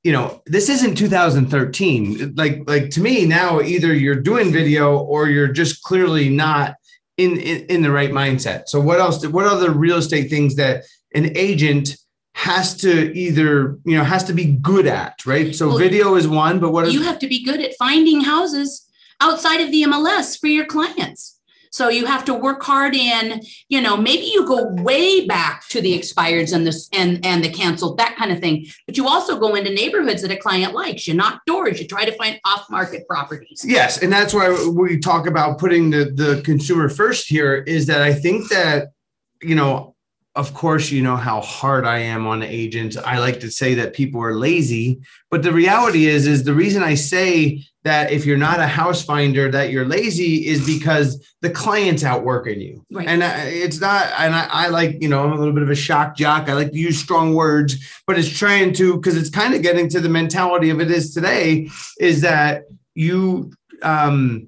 you 0.04 0.12
know, 0.12 0.42
this 0.46 0.70
isn't 0.70 0.96
2013. 0.96 2.34
Like, 2.36 2.64
like 2.66 2.90
to 2.92 3.02
me 3.02 3.26
now, 3.26 3.62
either 3.62 3.94
you're 3.94 4.16
doing 4.16 4.52
video 4.52 4.98
or 4.98 5.28
you're 5.28 5.48
just 5.48 5.84
clearly 5.84 6.30
not 6.30 6.76
in, 7.18 7.38
in, 7.38 7.66
in 7.66 7.82
the 7.82 7.92
right 7.92 8.12
mindset. 8.12 8.68
So 8.68 8.80
what 8.80 9.00
else? 9.00 9.26
What 9.26 9.46
other 9.46 9.72
real 9.72 9.98
estate 9.98 10.30
things 10.30 10.56
that 10.56 10.86
an 11.14 11.36
agent 11.36 11.98
has 12.36 12.78
to 12.78 13.18
either 13.18 13.80
you 13.84 13.98
know 13.98 14.04
has 14.04 14.24
to 14.26 14.34
be 14.34 14.46
good 14.46 14.86
at, 14.86 15.26
right? 15.26 15.56
So 15.56 15.70
well, 15.70 15.78
video 15.78 16.16
is 16.16 16.28
one, 16.28 16.60
but 16.60 16.72
what 16.72 16.88
is 16.88 16.94
you 16.94 17.02
have 17.02 17.20
to 17.20 17.28
be 17.28 17.44
good 17.44 17.60
at 17.62 17.74
finding 17.80 18.22
houses 18.22 18.88
outside 19.20 19.62
of 19.62 19.72
the 19.72 19.84
MLS 19.84 20.40
for 20.40 20.48
your 20.48 20.66
clients. 20.66 21.37
So 21.78 21.90
you 21.90 22.08
have 22.08 22.26
to 22.26 22.34
work 22.34 22.64
hard 22.64 22.96
in, 22.96 23.42
you 23.70 23.82
know, 23.82 23.96
maybe 23.96 24.26
you 24.26 24.48
go 24.48 24.68
way 24.82 25.28
back 25.28 25.68
to 25.70 25.80
the 25.80 25.94
expireds 25.98 26.52
and 26.52 26.66
the 26.66 26.76
and 26.92 27.24
and 27.24 27.44
the 27.44 27.52
canceled, 27.52 28.00
that 28.00 28.16
kind 28.18 28.32
of 28.32 28.40
thing. 28.40 28.66
But 28.88 28.98
you 28.98 29.08
also 29.08 29.40
go 29.40 29.54
into 29.54 29.72
neighborhoods 29.72 30.24
that 30.24 30.32
a 30.32 30.38
client 30.38 30.74
likes. 30.74 31.08
You 31.08 31.14
knock 31.14 31.42
doors, 31.46 31.80
you 31.80 31.88
try 31.88 32.04
to 32.06 32.14
find 32.14 32.40
off-market 32.46 33.08
properties. 33.08 33.64
Yes. 33.64 34.02
And 34.02 34.12
that's 34.12 34.34
why 34.34 34.48
we 34.76 34.98
talk 34.98 35.28
about 35.28 35.60
putting 35.60 35.92
the, 35.92 36.06
the 36.06 36.42
consumer 36.44 36.90
first 36.90 37.28
here, 37.28 37.58
is 37.58 37.86
that 37.86 38.02
I 38.02 38.12
think 38.12 38.50
that, 38.50 38.88
you 39.44 39.54
know, 39.54 39.94
of 40.36 40.54
course, 40.54 40.92
you 40.92 41.02
know 41.04 41.16
how 41.16 41.42
hard 41.42 41.86
I 41.86 42.00
am 42.00 42.28
on 42.28 42.42
agents. 42.44 42.98
I 42.98 43.20
like 43.20 43.40
to 43.40 43.52
say 43.52 43.76
that 43.76 43.94
people 43.94 44.22
are 44.22 44.36
lazy, 44.36 45.00
but 45.32 45.42
the 45.44 45.52
reality 45.52 46.06
is, 46.06 46.28
is 46.28 46.44
the 46.44 46.54
reason 46.54 46.82
I 46.84 46.96
say 46.96 47.64
that 47.88 48.12
if 48.12 48.26
you're 48.26 48.38
not 48.38 48.60
a 48.60 48.68
house 48.68 49.04
finder, 49.04 49.50
that 49.52 49.72
you're 49.72 49.86
lazy 49.86 50.48
is 50.48 50.66
because 50.66 51.26
the 51.42 51.50
client's 51.50 52.04
outworking 52.04 52.60
you. 52.60 52.86
Right. 52.92 53.08
And 53.08 53.24
it's 53.24 53.80
not, 53.80 54.08
and 54.18 54.36
I, 54.36 54.48
I, 54.52 54.68
like, 54.68 55.02
you 55.02 55.10
know, 55.10 55.24
I'm 55.24 55.32
a 55.32 55.38
little 55.38 55.54
bit 55.54 55.64
of 55.64 55.70
a 55.70 55.76
shock 55.76 56.16
jock. 56.16 56.50
I 56.50 56.54
like 56.54 56.72
to 56.72 56.78
use 56.78 57.00
strong 57.00 57.34
words, 57.34 57.78
but 58.06 58.20
it's 58.20 58.30
trying 58.30 58.74
to, 58.74 58.96
because 58.96 59.16
it's 59.16 59.30
kind 59.30 59.54
of 59.54 59.62
getting 59.62 59.90
to 59.90 60.00
the 60.00 60.10
mentality 60.10 60.70
of 60.70 60.80
it 60.82 60.92
is 60.92 61.14
today, 61.14 61.70
is 62.00 62.22
that 62.22 62.64
you, 62.94 63.52
um, 63.82 64.48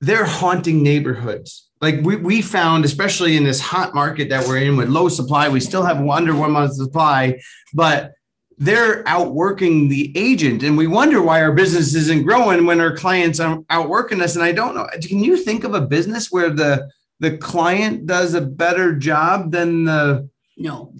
they're 0.00 0.24
haunting 0.24 0.82
neighborhoods 0.82 1.68
like 1.82 1.98
we, 2.02 2.14
we 2.14 2.40
found, 2.40 2.84
especially 2.84 3.36
in 3.36 3.42
this 3.42 3.60
hot 3.60 3.92
market 3.92 4.28
that 4.28 4.46
we're 4.46 4.58
in 4.58 4.76
with 4.76 4.88
low 4.88 5.08
supply, 5.08 5.48
we 5.48 5.58
still 5.58 5.82
have 5.82 5.98
under 6.08 6.34
one 6.34 6.52
month 6.52 6.74
supply, 6.74 7.40
but 7.74 8.12
they're 8.58 9.06
outworking 9.08 9.88
the 9.88 10.12
agent 10.16 10.62
and 10.62 10.76
we 10.76 10.86
wonder 10.86 11.22
why 11.22 11.42
our 11.42 11.52
business 11.52 11.94
isn't 11.94 12.24
growing 12.24 12.66
when 12.66 12.80
our 12.80 12.94
clients 12.96 13.40
are 13.40 13.62
outworking 13.70 14.20
us 14.20 14.36
and 14.36 14.44
i 14.44 14.52
don't 14.52 14.74
know 14.74 14.86
can 15.02 15.22
you 15.22 15.36
think 15.36 15.64
of 15.64 15.74
a 15.74 15.80
business 15.80 16.30
where 16.30 16.50
the 16.50 16.88
the 17.20 17.36
client 17.38 18.04
does 18.06 18.34
a 18.34 18.40
better 18.40 18.94
job 18.94 19.52
than 19.52 19.84
the 19.84 20.28
no. 20.56 20.92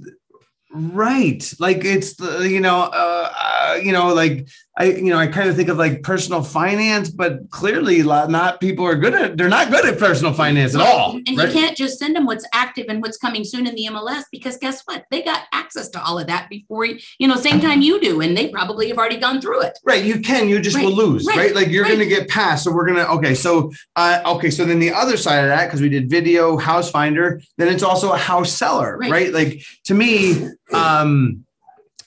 Right 0.74 1.52
like 1.58 1.84
it's 1.84 2.14
the 2.14 2.48
you 2.48 2.60
know 2.60 2.84
uh, 2.84 3.32
uh, 3.38 3.74
you 3.82 3.92
know 3.92 4.14
like 4.14 4.48
i 4.78 4.84
you 4.84 5.10
know 5.10 5.18
i 5.18 5.26
kind 5.26 5.48
of 5.48 5.56
think 5.56 5.68
of 5.68 5.76
like 5.76 6.02
personal 6.02 6.42
finance 6.42 7.10
but 7.10 7.48
clearly 7.50 8.02
not 8.02 8.60
people 8.60 8.84
are 8.84 8.96
good 8.96 9.14
at 9.14 9.36
they're 9.36 9.48
not 9.48 9.70
good 9.70 9.84
at 9.84 9.98
personal 9.98 10.32
finance 10.32 10.74
at 10.74 10.80
all 10.80 11.16
and 11.26 11.36
right? 11.36 11.48
you 11.48 11.52
can't 11.52 11.76
just 11.76 11.98
send 11.98 12.16
them 12.16 12.26
what's 12.26 12.46
active 12.54 12.86
and 12.88 13.02
what's 13.02 13.16
coming 13.16 13.44
soon 13.44 13.66
in 13.66 13.74
the 13.74 13.86
mls 13.90 14.24
because 14.30 14.56
guess 14.56 14.82
what 14.84 15.04
they 15.10 15.22
got 15.22 15.42
access 15.52 15.88
to 15.88 16.02
all 16.02 16.18
of 16.18 16.26
that 16.26 16.48
before 16.48 16.84
you 16.84 16.98
you 17.18 17.28
know 17.28 17.36
same 17.36 17.60
time 17.60 17.82
you 17.82 18.00
do 18.00 18.20
and 18.20 18.36
they 18.36 18.48
probably 18.48 18.88
have 18.88 18.98
already 18.98 19.18
gone 19.18 19.40
through 19.40 19.60
it 19.60 19.78
right 19.84 20.04
you 20.04 20.20
can 20.20 20.48
you 20.48 20.60
just 20.60 20.76
right. 20.76 20.84
will 20.84 20.94
lose 20.94 21.26
right, 21.26 21.36
right? 21.36 21.54
like 21.54 21.68
you're 21.68 21.84
going 21.84 21.98
to 21.98 22.06
get 22.06 22.28
passed 22.28 22.64
so 22.64 22.72
we're 22.72 22.86
going 22.86 22.96
to 22.96 23.08
okay 23.08 23.34
so 23.34 23.70
uh 23.96 24.20
okay 24.26 24.50
so 24.50 24.64
then 24.64 24.78
the 24.78 24.92
other 24.92 25.16
side 25.16 25.44
of 25.44 25.48
that 25.48 25.66
because 25.66 25.80
we 25.80 25.88
did 25.88 26.08
video 26.08 26.56
house 26.56 26.90
finder 26.90 27.40
then 27.58 27.68
it's 27.68 27.82
also 27.82 28.12
a 28.12 28.18
house 28.18 28.52
seller 28.52 28.96
right 28.98 29.32
like 29.32 29.62
to 29.84 29.94
me 29.94 30.48
um, 30.72 31.44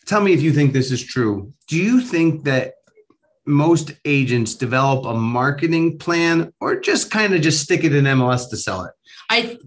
tell 0.06 0.22
me 0.22 0.34
if 0.34 0.42
you 0.42 0.54
think 0.54 0.74
this 0.74 0.92
is 0.92 1.04
true. 1.04 1.54
Do 1.68 1.78
you 1.78 2.02
think 2.02 2.44
that 2.46 2.76
most 3.46 3.94
agents 4.06 4.56
develop 4.56 5.06
a 5.06 5.14
marketing 5.14 5.98
plan 6.00 6.52
or 6.60 6.80
just 6.80 7.12
kind 7.12 7.34
of 7.34 7.42
just 7.42 7.62
stick 7.62 7.84
it 7.84 7.94
in 7.94 8.06
MLS 8.06 8.50
to 8.50 8.58
sell 8.58 8.84
it? 8.84 8.94
I 9.30 9.58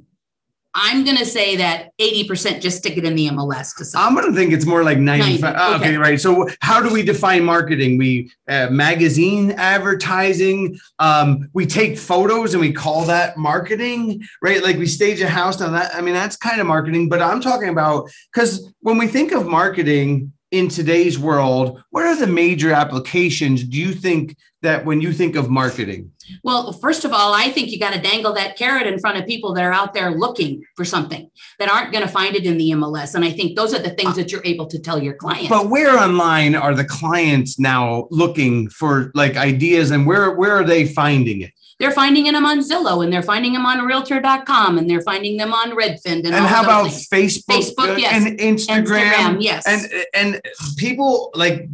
I'm 0.81 1.05
going 1.05 1.17
to 1.17 1.27
say 1.27 1.57
that 1.57 1.91
80% 1.99 2.61
just 2.61 2.79
stick 2.79 2.97
it 2.97 3.05
in 3.05 3.17
the 3.17 3.29
MLS 3.31 3.77
to 3.79 3.85
sell. 3.85 4.01
I'm 4.01 4.15
going 4.15 4.27
to 4.27 4.33
think 4.33 4.53
it's 4.53 4.65
more 4.65 4.85
like 4.85 4.99
95. 4.99 5.41
90. 5.41 5.59
Okay. 5.59 5.75
okay. 5.75 5.97
right. 5.97 6.21
So 6.21 6.49
how 6.61 6.81
do 6.81 6.93
we 6.93 7.03
define 7.03 7.45
marketing? 7.45 7.99
We 7.99 8.31
uh, 8.49 8.69
magazine 8.71 9.53
advertising. 9.53 10.79
Um, 11.01 11.49
we 11.53 11.67
take 11.67 11.99
photos 11.99 12.55
and 12.55 12.61
we 12.61 12.73
call 12.73 13.05
that 13.07 13.37
marketing, 13.37 14.23
right? 14.41 14.63
Like 14.63 14.77
we 14.77 14.87
stage 14.87 15.21
a 15.21 15.29
house. 15.29 15.59
Now 15.59 15.71
that, 15.71 15.95
I 15.97 16.01
mean, 16.01 16.15
that's 16.15 16.37
kind 16.37 16.61
of 16.61 16.67
marketing, 16.69 17.09
but 17.09 17.21
I'm 17.21 17.41
talking 17.41 17.71
about, 17.71 18.09
because 18.33 18.73
when 18.81 18.99
we 18.99 19.09
think 19.09 19.33
of 19.33 19.47
marketing, 19.47 20.33
in 20.51 20.69
today's 20.69 21.19
world, 21.19 21.83
what 21.91 22.05
are 22.05 22.17
the 22.17 22.27
major 22.27 22.73
applications 22.73 23.63
do 23.65 23.77
you 23.77 23.93
think 23.93 24.35
that 24.62 24.85
when 24.85 25.00
you 25.00 25.12
think 25.12 25.37
of 25.37 25.49
marketing? 25.49 26.11
Well, 26.43 26.73
first 26.73 27.05
of 27.05 27.12
all, 27.12 27.33
I 27.33 27.50
think 27.50 27.71
you 27.71 27.79
got 27.79 27.95
to 27.95 28.00
dangle 28.00 28.33
that 28.35 28.57
carrot 28.57 28.87
in 28.87 28.99
front 28.99 29.19
of 29.19 29.27
people 29.27 29.55
that 29.55 29.65
are 29.65 29.73
out 29.73 29.95
there 29.95 30.11
looking 30.11 30.65
for 30.77 30.85
something 30.85 31.31
that 31.59 31.69
aren't 31.69 31.93
going 31.93 32.05
to 32.05 32.11
find 32.11 32.35
it 32.35 32.45
in 32.45 32.59
the 32.59 32.71
MLS. 32.71 33.15
And 33.15 33.25
I 33.25 33.31
think 33.31 33.57
those 33.57 33.73
are 33.73 33.79
the 33.79 33.91
things 33.91 34.17
that 34.17 34.33
you're 34.33 34.45
able 34.45 34.67
to 34.67 34.79
tell 34.79 35.03
your 35.03 35.15
clients. 35.15 35.49
But 35.49 35.71
where 35.71 35.99
online 35.99 36.55
are 36.55 36.75
the 36.75 36.85
clients 36.85 37.59
now 37.59 38.09
looking 38.11 38.69
for 38.69 39.11
like 39.15 39.37
ideas 39.37 39.91
and 39.91 40.07
where 40.07 40.35
where 40.35 40.53
are 40.53 40.65
they 40.65 40.87
finding 40.87 41.43
it? 41.43 41.53
They're 41.79 41.93
finding 41.93 42.25
them 42.25 42.45
on 42.45 42.59
Zillow 42.59 43.05
and 43.05 43.12
they're 43.12 43.23
finding 43.23 43.53
them 43.53 43.65
on 43.65 43.87
realtor.com 43.87 44.79
and 44.79 44.91
they're 44.91 45.00
finding 45.00 45.37
them 45.37 45.53
on 45.53 45.71
Redfin. 45.71 46.25
And, 46.25 46.27
and 46.27 46.47
how 46.47 46.65
about 46.65 46.91
things. 46.91 47.09
Facebook, 47.09 47.59
Facebook 47.87 47.99
yes. 47.99 48.27
and 48.27 48.38
Instagram? 48.38 49.12
Instagram? 49.12 49.37
Yes. 49.41 49.65
And, 49.65 50.05
and 50.12 50.43
people 50.77 51.31
like, 51.35 51.69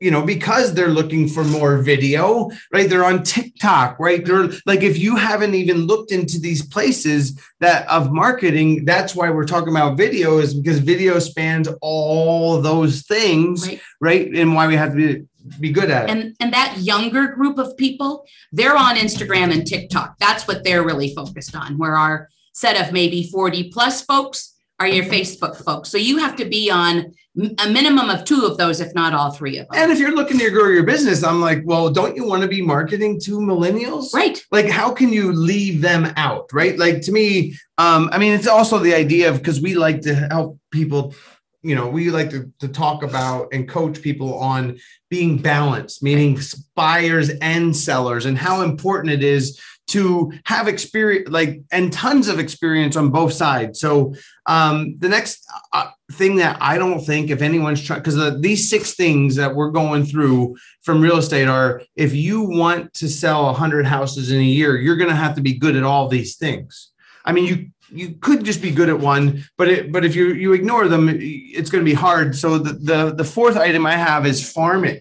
you 0.00 0.10
know, 0.10 0.24
because 0.24 0.74
they're 0.74 0.88
looking 0.88 1.28
for 1.28 1.44
more 1.44 1.78
video, 1.78 2.50
right? 2.72 2.88
They're 2.88 3.04
on 3.04 3.22
TikTok, 3.22 3.98
right? 4.00 4.24
They're 4.24 4.50
like, 4.66 4.82
if 4.82 4.98
you 4.98 5.16
haven't 5.16 5.54
even 5.54 5.86
looked 5.86 6.12
into 6.12 6.40
these 6.40 6.66
places 6.66 7.40
that 7.60 7.86
of 7.88 8.12
marketing, 8.12 8.84
that's 8.84 9.14
why 9.14 9.30
we're 9.30 9.46
talking 9.46 9.70
about 9.70 9.96
video 9.96 10.38
is 10.38 10.54
because 10.54 10.78
video 10.78 11.18
spans 11.18 11.68
all 11.80 12.60
those 12.60 13.02
things, 13.02 13.68
right? 13.68 13.80
right? 14.00 14.34
And 14.34 14.54
why 14.54 14.66
we 14.66 14.76
have 14.76 14.90
to 14.92 14.96
be 14.96 15.26
be 15.58 15.72
good 15.72 15.90
at 15.90 16.08
it. 16.08 16.10
And 16.10 16.36
and 16.40 16.52
that 16.52 16.78
younger 16.78 17.28
group 17.28 17.58
of 17.58 17.76
people, 17.76 18.26
they're 18.52 18.76
on 18.76 18.96
Instagram 18.96 19.52
and 19.52 19.66
TikTok. 19.66 20.18
That's 20.18 20.46
what 20.46 20.64
they're 20.64 20.84
really 20.84 21.14
focused 21.14 21.56
on. 21.56 21.78
Where 21.78 21.96
our 21.96 22.28
set 22.52 22.80
of 22.80 22.92
maybe 22.92 23.28
40 23.30 23.70
plus 23.70 24.02
folks 24.02 24.49
are 24.80 24.88
your 24.88 25.04
Facebook 25.04 25.62
folks. 25.62 25.90
So 25.90 25.98
you 25.98 26.18
have 26.18 26.36
to 26.36 26.46
be 26.46 26.70
on 26.70 27.12
a 27.58 27.70
minimum 27.70 28.10
of 28.10 28.24
two 28.24 28.44
of 28.46 28.56
those, 28.56 28.80
if 28.80 28.94
not 28.94 29.12
all 29.12 29.30
three 29.30 29.58
of 29.58 29.68
them. 29.68 29.80
And 29.80 29.92
if 29.92 29.98
you're 29.98 30.14
looking 30.14 30.38
to 30.38 30.50
grow 30.50 30.68
your 30.68 30.82
business, 30.82 31.22
I'm 31.22 31.40
like, 31.40 31.62
well, 31.64 31.90
don't 31.90 32.16
you 32.16 32.26
want 32.26 32.42
to 32.42 32.48
be 32.48 32.62
marketing 32.62 33.20
to 33.20 33.38
millennials? 33.38 34.12
Right. 34.12 34.42
Like, 34.50 34.68
how 34.68 34.90
can 34.92 35.12
you 35.12 35.32
leave 35.32 35.82
them 35.82 36.12
out? 36.16 36.50
Right. 36.52 36.78
Like 36.78 37.02
to 37.02 37.12
me, 37.12 37.54
um, 37.78 38.08
I 38.10 38.18
mean, 38.18 38.32
it's 38.32 38.48
also 38.48 38.78
the 38.78 38.94
idea 38.94 39.28
of 39.28 39.38
because 39.38 39.60
we 39.60 39.74
like 39.74 40.00
to 40.02 40.14
help 40.14 40.58
people 40.72 41.14
you 41.62 41.74
know 41.74 41.88
we 41.88 42.10
like 42.10 42.30
to, 42.30 42.50
to 42.58 42.68
talk 42.68 43.02
about 43.02 43.48
and 43.52 43.68
coach 43.68 44.00
people 44.00 44.38
on 44.38 44.78
being 45.10 45.36
balanced 45.36 46.02
meaning 46.02 46.38
buyers 46.74 47.28
and 47.42 47.76
sellers 47.76 48.24
and 48.24 48.38
how 48.38 48.62
important 48.62 49.12
it 49.12 49.22
is 49.22 49.60
to 49.90 50.32
have 50.44 50.68
experience 50.68 51.28
like 51.28 51.60
and 51.72 51.92
tons 51.92 52.28
of 52.28 52.38
experience 52.38 52.96
on 52.96 53.10
both 53.10 53.32
sides 53.32 53.80
so 53.80 54.14
um 54.46 54.96
the 54.98 55.08
next 55.08 55.44
uh, 55.72 55.90
thing 56.12 56.36
that 56.36 56.56
i 56.60 56.78
don't 56.78 57.00
think 57.00 57.30
if 57.30 57.42
anyone's 57.42 57.82
trying 57.82 58.00
because 58.00 58.40
these 58.40 58.70
six 58.70 58.94
things 58.94 59.36
that 59.36 59.54
we're 59.54 59.70
going 59.70 60.04
through 60.04 60.56
from 60.82 61.00
real 61.00 61.18
estate 61.18 61.48
are 61.48 61.82
if 61.96 62.14
you 62.14 62.42
want 62.42 62.92
to 62.94 63.08
sell 63.08 63.44
100 63.46 63.86
houses 63.86 64.30
in 64.30 64.38
a 64.38 64.44
year 64.44 64.76
you're 64.76 64.96
going 64.96 65.10
to 65.10 65.16
have 65.16 65.34
to 65.34 65.42
be 65.42 65.54
good 65.54 65.76
at 65.76 65.82
all 65.82 66.08
these 66.08 66.36
things 66.36 66.92
i 67.24 67.32
mean 67.32 67.44
you 67.44 67.70
you 67.92 68.14
could 68.20 68.44
just 68.44 68.62
be 68.62 68.70
good 68.70 68.88
at 68.88 69.00
one, 69.00 69.44
but 69.58 69.66
it, 69.66 69.90
but 69.90 70.04
if 70.04 70.14
you 70.14 70.28
you 70.28 70.52
ignore 70.52 70.86
them, 70.86 71.08
it's 71.10 71.70
going 71.70 71.84
to 71.84 71.90
be 71.90 71.94
hard. 71.94 72.36
So 72.36 72.58
the, 72.58 72.74
the 72.74 73.14
the 73.16 73.24
fourth 73.24 73.56
item 73.56 73.84
I 73.84 73.96
have 73.96 74.26
is 74.26 74.52
farming. 74.52 75.00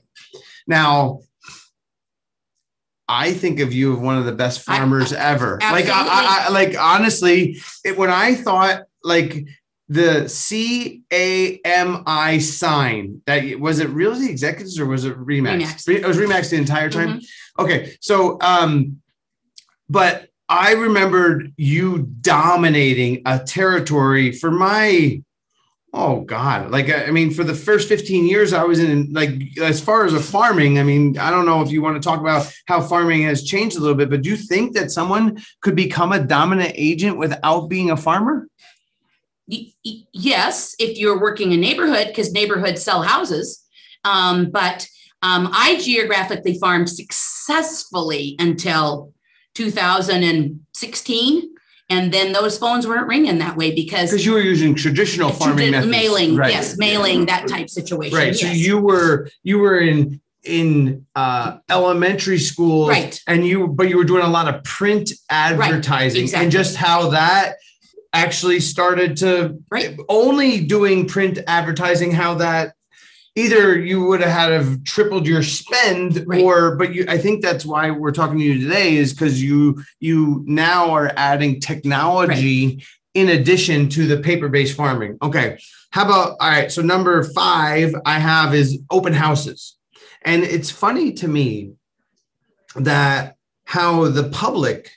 Now, 0.66 1.22
I 3.10 3.34
think 3.34 3.60
of 3.60 3.74
you 3.74 3.94
as 3.94 4.00
one 4.00 4.18
of 4.20 4.26
the 4.26 4.32
best 4.32 4.62
farmers 4.62 5.12
I, 5.12 5.32
ever. 5.32 5.58
Absolutely. 5.60 5.90
Like 5.90 5.98
I, 5.98 6.46
I, 6.46 6.50
like 6.50 6.78
honestly, 6.80 7.58
it, 7.84 7.98
when 7.98 8.12
I 8.12 8.36
thought 8.36 8.84
like 9.04 9.48
the 9.88 10.30
C 10.30 11.02
A 11.12 11.60
M 11.66 12.04
I 12.06 12.38
sign 12.38 13.24
that 13.26 13.60
was 13.60 13.80
it 13.80 13.90
Realty 13.90 14.30
Executives 14.30 14.80
or 14.80 14.86
was 14.86 15.06
it 15.06 15.18
Remax? 15.18 15.60
Remax. 15.60 15.90
It 15.90 16.06
was 16.06 16.18
Remax 16.18 16.52
the 16.52 16.58
entire 16.58 16.92
time. 16.92 17.20
Mm-hmm. 17.20 17.64
Okay, 17.64 17.98
so 18.00 18.38
um, 18.42 19.02
but 19.90 20.30
I 20.48 20.74
remembered 20.74 21.54
you 21.58 22.08
dominating 22.22 23.24
a 23.26 23.40
territory 23.40 24.32
for 24.32 24.52
my 24.52 25.24
oh 25.94 26.22
god. 26.22 26.72
Like 26.72 26.90
i 26.90 27.12
mean 27.12 27.32
for 27.32 27.44
the 27.44 27.56
first 27.56 27.88
15 27.88 28.28
years 28.28 28.54
i 28.54 28.64
was 28.64 28.80
in 28.80 29.12
like 29.14 29.58
as 29.60 29.82
far 29.82 30.06
as 30.06 30.14
a 30.14 30.20
farming 30.20 30.80
i 30.80 30.84
mean 30.84 31.18
i 31.18 31.30
don't 31.30 31.46
know 31.46 31.62
if 31.62 31.72
you 31.72 31.82
want 31.82 32.02
to 32.02 32.08
talk 32.08 32.20
about 32.20 32.52
how 32.66 32.82
farming 32.82 33.24
has 33.24 33.44
changed 33.44 33.78
a 33.78 33.80
little 33.80 33.96
bit 33.96 34.10
but 34.10 34.22
do 34.22 34.30
you 34.30 34.36
think 34.36 34.76
that 34.76 34.92
someone 34.92 35.42
could 35.62 35.76
become 35.76 36.12
a 36.12 36.20
dominant 36.20 36.72
agent 36.76 37.18
without 37.18 37.68
being 37.68 37.92
a 37.92 37.98
farmer? 37.98 38.48
Yes 39.48 40.76
if 40.80 40.98
you're 40.98 41.20
working 41.20 41.52
in 41.52 41.60
a 41.60 41.62
neighborhood 41.62 42.08
because 42.08 42.32
neighborhoods 42.32 42.84
sell 42.84 43.02
houses. 43.02 43.66
Um, 44.06 44.52
but 44.52 44.88
um, 45.22 45.50
i 45.52 45.76
geographically 45.78 46.58
farmed 46.60 46.90
successfully 46.90 48.36
until 48.40 49.14
2016 49.56 51.56
and 51.90 52.14
then 52.14 52.34
those 52.34 52.58
phones 52.58 52.88
weren't 52.88 53.08
ringing 53.08 53.40
that 53.40 53.58
way 53.58 53.74
because 53.74 54.12
because 54.12 54.26
you 54.26 54.34
were 54.34 54.40
using 54.40 54.76
traditional 54.76 55.30
farming 55.32 55.72
methods. 55.72 55.92
mailing 55.92 56.36
right. 56.36 56.52
yes 56.52 56.78
mailing 56.78 57.26
that 57.26 57.48
type 57.48 57.70
situation 57.70 58.18
right 58.18 58.28
yes. 58.28 58.42
so 58.42 58.48
you 58.48 58.78
were 58.80 59.30
you 59.44 59.60
were 59.60 59.80
in 59.80 60.22
in 60.44 61.06
uh, 61.16 61.58
elementary 61.70 62.40
school 62.40 62.88
right 62.88 63.22
and 63.28 63.46
you 63.46 63.68
but 63.68 63.90
you 63.90 63.98
were 63.98 64.06
doing 64.06 64.24
a 64.24 64.30
lot 64.30 64.54
of 64.54 64.64
print 64.64 65.12
advertising 65.30 66.22
right. 66.22 66.24
exactly. 66.24 66.44
and 66.44 66.52
just 66.52 66.76
how 66.76 67.10
that 67.10 67.56
actually 68.14 68.60
started 68.60 69.18
to 69.18 69.60
right. 69.70 69.98
only 70.08 70.66
doing 70.66 71.08
print 71.08 71.40
advertising 71.46 72.12
how 72.12 72.36
that 72.36 72.74
either 73.40 73.80
you 73.80 74.04
would 74.04 74.22
have 74.22 74.32
had 74.32 74.52
have 74.52 74.84
tripled 74.84 75.26
your 75.26 75.42
spend 75.42 76.24
right. 76.28 76.44
or 76.44 76.76
but 76.76 76.94
you 76.94 77.06
i 77.08 77.18
think 77.18 77.42
that's 77.42 77.66
why 77.66 77.90
we're 77.90 78.12
talking 78.12 78.38
to 78.38 78.44
you 78.44 78.60
today 78.60 78.98
is 78.98 79.14
because 79.14 79.42
you 79.42 79.82
you 80.00 80.44
now 80.46 80.92
are 80.92 81.12
adding 81.16 81.60
technology 81.60 82.66
right. 82.68 82.84
in 83.14 83.30
addition 83.30 83.88
to 83.90 84.06
the 84.08 84.18
paper-based 84.18 84.76
farming. 84.76 85.18
Okay 85.22 85.60
how 85.92 86.06
about 86.06 86.36
all 86.40 86.50
right 86.50 86.72
so 86.72 86.82
number 86.82 87.24
five 87.24 87.94
i 88.06 88.20
have 88.20 88.54
is 88.54 88.80
open 88.92 89.14
houses. 89.14 89.76
And 90.24 90.44
it's 90.44 90.70
funny 90.70 91.14
to 91.14 91.28
me 91.28 91.74
that 92.76 93.36
how 93.64 94.10
the 94.10 94.30
public 94.30 94.92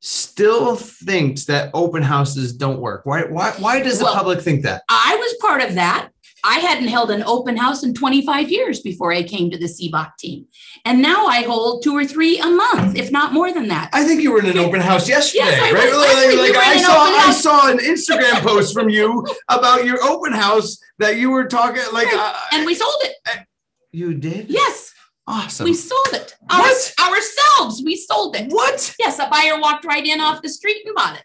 still 0.00 0.76
thinks 0.76 1.46
that 1.46 1.70
open 1.74 2.02
houses 2.02 2.52
don't 2.52 2.80
work. 2.80 3.04
Why 3.04 3.24
why, 3.24 3.52
why 3.58 3.82
does 3.82 3.98
the 3.98 4.04
well, 4.04 4.14
public 4.14 4.40
think 4.40 4.62
that? 4.62 4.82
I 4.88 5.16
was 5.16 5.34
part 5.40 5.62
of 5.62 5.74
that 5.74 6.10
I 6.44 6.58
hadn't 6.58 6.88
held 6.88 7.10
an 7.10 7.22
open 7.24 7.56
house 7.56 7.82
in 7.82 7.94
25 7.94 8.50
years 8.50 8.80
before 8.80 9.12
I 9.12 9.22
came 9.22 9.50
to 9.50 9.58
the 9.58 9.64
Sibbach 9.64 10.16
team. 10.18 10.46
And 10.84 11.00
now 11.00 11.26
I 11.26 11.42
hold 11.42 11.82
two 11.82 11.96
or 11.96 12.04
three 12.04 12.38
a 12.38 12.46
month, 12.46 12.96
if 12.96 13.10
not 13.10 13.32
more 13.32 13.52
than 13.52 13.68
that. 13.68 13.88
I 13.94 14.04
think 14.04 14.22
you 14.22 14.30
were 14.30 14.40
in 14.40 14.46
an 14.46 14.58
open 14.58 14.80
house 14.80 15.08
yesterday, 15.08 15.44
yes, 15.44 15.72
right? 15.72 15.90
Was, 15.90 16.38
like, 16.38 16.54
like 16.54 16.66
I 16.66 16.76
saw 16.76 17.00
I 17.00 17.32
saw 17.32 17.70
an 17.70 17.78
Instagram 17.78 18.42
post 18.46 18.74
from 18.74 18.90
you 18.90 19.26
about 19.48 19.86
your 19.86 20.02
open 20.04 20.32
house 20.32 20.78
that 20.98 21.16
you 21.16 21.30
were 21.30 21.46
talking 21.46 21.82
like 21.92 22.06
right. 22.08 22.34
uh, 22.34 22.56
and 22.56 22.66
we 22.66 22.74
sold 22.74 22.94
it. 23.02 23.16
Uh, 23.26 23.36
you 23.92 24.12
did? 24.14 24.50
Yes. 24.50 24.92
Awesome. 25.26 25.64
We 25.64 25.72
sold 25.72 26.08
it. 26.12 26.36
What? 26.48 26.94
Our, 27.00 27.10
ourselves. 27.10 27.82
We 27.82 27.96
sold 27.96 28.36
it. 28.36 28.52
What? 28.52 28.94
Yes, 28.98 29.18
a 29.18 29.28
buyer 29.30 29.58
walked 29.58 29.86
right 29.86 30.04
in 30.04 30.20
off 30.20 30.42
the 30.42 30.50
street 30.50 30.82
and 30.84 30.94
bought 30.94 31.16
it. 31.16 31.24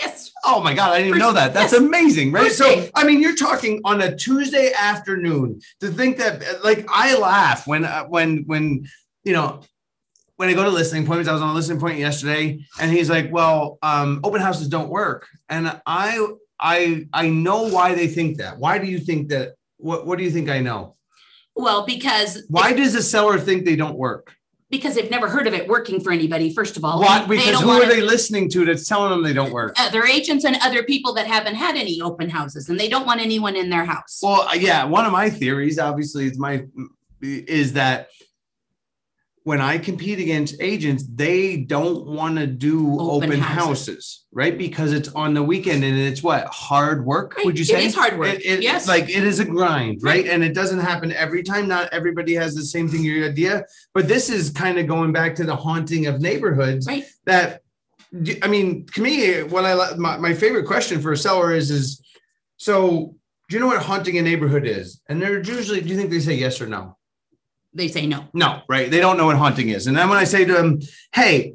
Yes. 0.00 0.32
Oh 0.44 0.60
my 0.62 0.74
God, 0.74 0.92
I 0.92 0.98
didn't 0.98 1.12
First, 1.12 1.20
know 1.20 1.32
that. 1.32 1.54
That's 1.54 1.72
yes. 1.72 1.80
amazing, 1.80 2.32
right? 2.32 2.44
First 2.44 2.58
so, 2.58 2.64
day. 2.64 2.90
I 2.94 3.04
mean, 3.04 3.20
you're 3.20 3.36
talking 3.36 3.80
on 3.84 4.02
a 4.02 4.14
Tuesday 4.14 4.72
afternoon 4.76 5.60
to 5.80 5.88
think 5.88 6.18
that, 6.18 6.64
like, 6.64 6.84
I 6.88 7.16
laugh 7.16 7.66
when, 7.66 7.84
uh, 7.84 8.04
when, 8.04 8.44
when, 8.46 8.86
you 9.22 9.32
know, 9.32 9.62
when 10.36 10.48
I 10.48 10.52
go 10.54 10.64
to 10.64 10.70
listening 10.70 11.04
appointments, 11.04 11.28
I 11.28 11.32
was 11.32 11.42
on 11.42 11.50
a 11.50 11.54
listening 11.54 11.80
point 11.80 11.98
yesterday, 11.98 12.64
and 12.80 12.90
he's 12.90 13.08
like, 13.08 13.32
"Well, 13.32 13.78
um, 13.82 14.20
open 14.24 14.40
houses 14.40 14.68
don't 14.68 14.88
work," 14.88 15.28
and 15.48 15.80
I, 15.86 16.26
I, 16.58 17.06
I 17.12 17.28
know 17.28 17.68
why 17.68 17.94
they 17.94 18.08
think 18.08 18.38
that. 18.38 18.58
Why 18.58 18.78
do 18.78 18.86
you 18.86 18.98
think 18.98 19.28
that? 19.28 19.54
What, 19.76 20.06
what 20.06 20.18
do 20.18 20.24
you 20.24 20.30
think 20.30 20.48
I 20.48 20.60
know? 20.60 20.96
Well, 21.54 21.86
because 21.86 22.44
why 22.48 22.72
does 22.72 22.94
a 22.94 23.02
seller 23.02 23.38
think 23.38 23.64
they 23.64 23.76
don't 23.76 23.96
work? 23.96 24.34
Because 24.76 24.96
they've 24.96 25.10
never 25.10 25.28
heard 25.28 25.46
of 25.46 25.54
it 25.54 25.68
working 25.68 26.00
for 26.00 26.12
anybody. 26.12 26.52
First 26.52 26.76
of 26.76 26.84
all, 26.84 26.98
what? 26.98 27.28
Because 27.28 27.60
who 27.60 27.70
are 27.70 27.86
they 27.86 28.00
listening 28.00 28.48
to 28.50 28.64
that's 28.64 28.88
telling 28.88 29.10
them 29.10 29.22
they 29.22 29.32
don't 29.32 29.52
work? 29.52 29.78
Uh, 29.78 29.86
other 29.86 30.04
agents 30.04 30.44
and 30.44 30.56
other 30.62 30.82
people 30.82 31.14
that 31.14 31.26
haven't 31.26 31.54
had 31.54 31.76
any 31.76 32.00
open 32.00 32.28
houses, 32.28 32.68
and 32.68 32.78
they 32.78 32.88
don't 32.88 33.06
want 33.06 33.20
anyone 33.20 33.54
in 33.54 33.70
their 33.70 33.84
house. 33.84 34.20
Well, 34.22 34.42
uh, 34.42 34.54
yeah, 34.54 34.84
one 34.84 35.06
of 35.06 35.12
my 35.12 35.30
theories, 35.30 35.78
obviously, 35.78 36.26
is 36.26 36.38
my 36.38 36.66
is 37.22 37.72
that 37.74 38.08
when 39.44 39.60
I 39.60 39.76
compete 39.76 40.18
against 40.18 40.56
agents, 40.58 41.04
they 41.06 41.58
don't 41.58 42.06
want 42.06 42.38
to 42.38 42.46
do 42.46 42.98
open, 42.98 43.28
open 43.28 43.40
houses. 43.40 43.66
houses. 43.66 44.24
right? 44.32 44.56
Because 44.56 44.94
it's 44.94 45.10
on 45.10 45.34
the 45.34 45.42
weekend 45.42 45.84
and 45.84 45.98
it's 45.98 46.22
what 46.22 46.46
hard 46.46 47.04
work. 47.04 47.36
Right. 47.36 47.44
Would 47.44 47.58
you 47.58 47.66
say 47.66 47.84
it 47.84 47.86
is 47.86 47.94
hard 47.94 48.18
work? 48.18 48.36
It, 48.36 48.44
it, 48.44 48.62
yes, 48.62 48.88
like 48.88 49.04
it 49.04 49.22
is 49.22 49.40
a 49.40 49.44
grind, 49.44 50.00
right? 50.02 50.24
right? 50.24 50.26
And 50.26 50.42
it 50.42 50.54
doesn't 50.54 50.78
happen 50.78 51.12
every 51.12 51.42
time. 51.42 51.68
Not 51.68 51.92
everybody 51.92 52.34
has 52.34 52.54
the 52.54 52.64
same 52.64 52.88
thing. 52.88 53.04
Your 53.04 53.28
idea, 53.28 53.66
but 53.92 54.08
this 54.08 54.30
is 54.30 54.48
kind 54.48 54.78
of 54.78 54.86
going 54.86 55.12
back 55.12 55.34
to 55.36 55.44
the 55.44 55.54
haunting 55.54 56.06
of 56.06 56.22
neighborhoods. 56.22 56.86
Right. 56.86 57.04
That 57.26 57.60
I 58.42 58.48
mean, 58.48 58.86
to 58.94 59.02
me, 59.02 59.42
what 59.42 59.66
I 59.66 59.94
my, 59.96 60.16
my 60.16 60.32
favorite 60.32 60.66
question 60.66 61.02
for 61.02 61.12
a 61.12 61.16
seller 61.18 61.52
is 61.52 61.70
is 61.70 62.02
so. 62.56 63.14
Do 63.50 63.56
you 63.56 63.60
know 63.60 63.66
what 63.66 63.82
haunting 63.82 64.16
a 64.16 64.22
neighborhood 64.22 64.66
is? 64.66 65.02
And 65.06 65.20
they're 65.20 65.42
usually, 65.42 65.82
do 65.82 65.88
you 65.90 65.96
think 65.98 66.08
they 66.08 66.18
say 66.18 66.32
yes 66.32 66.62
or 66.62 66.66
no? 66.66 66.96
They 67.74 67.88
say 67.88 68.06
no. 68.06 68.24
No, 68.32 68.62
right? 68.68 68.90
They 68.90 69.00
don't 69.00 69.16
know 69.16 69.26
what 69.26 69.36
haunting 69.36 69.68
is. 69.68 69.86
And 69.86 69.96
then 69.96 70.08
when 70.08 70.18
I 70.18 70.24
say 70.24 70.44
to 70.44 70.52
them, 70.52 70.80
"Hey, 71.12 71.54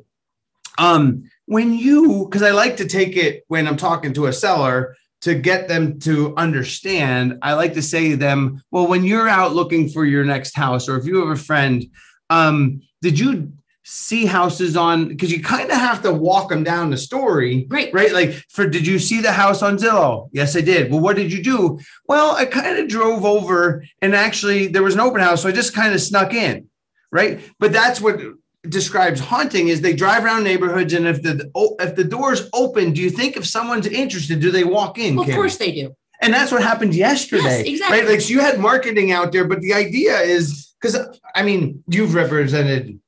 um, 0.77 1.23
when 1.45 1.73
you," 1.73 2.27
because 2.29 2.43
I 2.43 2.51
like 2.51 2.77
to 2.77 2.88
take 2.88 3.15
it 3.15 3.43
when 3.47 3.67
I'm 3.67 3.77
talking 3.77 4.13
to 4.13 4.27
a 4.27 4.33
seller 4.33 4.95
to 5.21 5.35
get 5.35 5.67
them 5.67 5.99
to 5.99 6.33
understand. 6.38 7.39
I 7.41 7.53
like 7.53 7.73
to 7.73 7.81
say 7.81 8.11
to 8.11 8.17
them, 8.17 8.61
"Well, 8.71 8.88
when 8.88 9.03
you're 9.03 9.27
out 9.27 9.55
looking 9.55 9.89
for 9.89 10.05
your 10.05 10.23
next 10.23 10.55
house, 10.55 10.88
or 10.88 10.97
if 10.97 11.05
you 11.05 11.17
have 11.19 11.38
a 11.38 11.41
friend, 11.41 11.85
um, 12.29 12.81
did 13.01 13.17
you 13.17 13.51
see 13.89 14.25
houses 14.25 14.77
on 14.77 15.08
because 15.08 15.31
you 15.31 15.41
kind 15.41 15.69
of 15.72 15.77
have 15.77 16.01
to 16.03 16.13
walk 16.13 16.50
them 16.50 16.63
down 16.63 16.91
the 16.91 16.98
story 16.98 17.65
right. 17.69 17.91
right? 17.91 18.13
Like 18.13 18.31
for 18.50 18.67
did 18.67 18.86
you 18.86 19.00
see 19.00 19.19
the 19.19 19.31
house 19.31 19.63
on 19.63 19.77
zillow? 19.77 20.29
Yes 20.31 20.55
i 20.55 20.62
did. 20.62 20.91
Well 20.91 21.00
what 21.00 21.15
did 21.15 21.34
you 21.34 21.43
do? 21.43 21.79
Well 22.08 22.36
i 22.36 22.46
kind 22.46 22.77
of 22.77 22.88
drove 22.88 23.25
over 23.25 23.84
and 24.01 24.15
actually 24.15 24.67
there 24.67 24.84
was 24.84 24.93
an 24.93 25.00
open 25.00 25.22
house 25.22 25.41
so 25.41 25.50
i 25.50 25.51
just 25.51 25.74
kind 25.74 25.93
of 25.93 26.01
snuck 26.01 26.34
in 26.34 26.69
right? 27.12 27.41
But 27.60 27.74
that's 27.74 28.00
what 28.00 28.19
describes 28.67 29.19
haunting 29.19 29.69
is 29.69 29.81
they 29.81 29.93
drive 29.93 30.24
around 30.25 30.43
neighborhoods 30.43 30.93
and 30.93 31.08
if 31.08 31.22
the 31.22 31.50
if 31.79 31.96
the 31.96 32.03
doors 32.03 32.50
open 32.53 32.91
do 32.91 33.01
you 33.01 33.10
think 33.10 33.38
if 33.38 33.48
someone's 33.48 33.88
interested 33.88 34.41
do 34.41 34.51
they 34.51 34.65
walk 34.65 34.98
in 34.98 35.15
well, 35.15 35.27
of 35.27 35.34
course 35.34 35.58
they 35.58 35.72
do. 35.72 35.96
And 36.22 36.34
that's 36.34 36.51
what 36.51 36.62
happened 36.62 36.93
yesterday 36.93 37.43
yes, 37.43 37.65
exactly. 37.65 38.00
right? 38.00 38.10
Like 38.10 38.22
so 38.22 38.34
you 38.34 38.41
had 38.41 38.60
marketing 38.60 39.13
out 39.13 39.31
there 39.31 39.48
but 39.48 39.62
the 39.62 39.74
idea 39.74 40.19
is 40.19 40.74
because 40.79 40.98
i 41.36 41.41
mean 41.41 41.84
you've 41.88 42.13
represented 42.13 43.00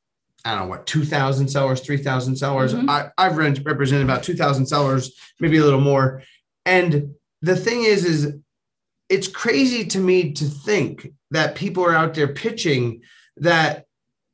I 0.46 0.56
don't 0.56 0.64
know 0.64 0.70
what, 0.70 0.88
2,000 0.88 1.48
sellers, 1.48 1.82
3,000 1.82 2.36
sellers. 2.36 2.74
Mm-hmm. 2.74 2.90
I, 2.90 3.10
I've 3.18 3.38
represented 3.38 4.04
about 4.04 4.24
2,000 4.24 4.66
sellers, 4.66 5.12
maybe 5.40 5.58
a 5.58 5.64
little 5.64 5.82
more. 5.82 6.24
And 6.66 7.16
the 7.42 7.56
thing 7.56 7.84
is, 7.84 8.06
is 8.06 8.36
it's 9.10 9.28
crazy 9.28 9.86
to 9.86 10.00
me 10.00 10.32
to 10.34 10.46
think 10.46 11.14
that 11.32 11.56
people 11.56 11.84
are 11.84 11.96
out 11.96 12.14
there 12.14 12.28
pitching 12.28 13.02
that, 13.38 13.86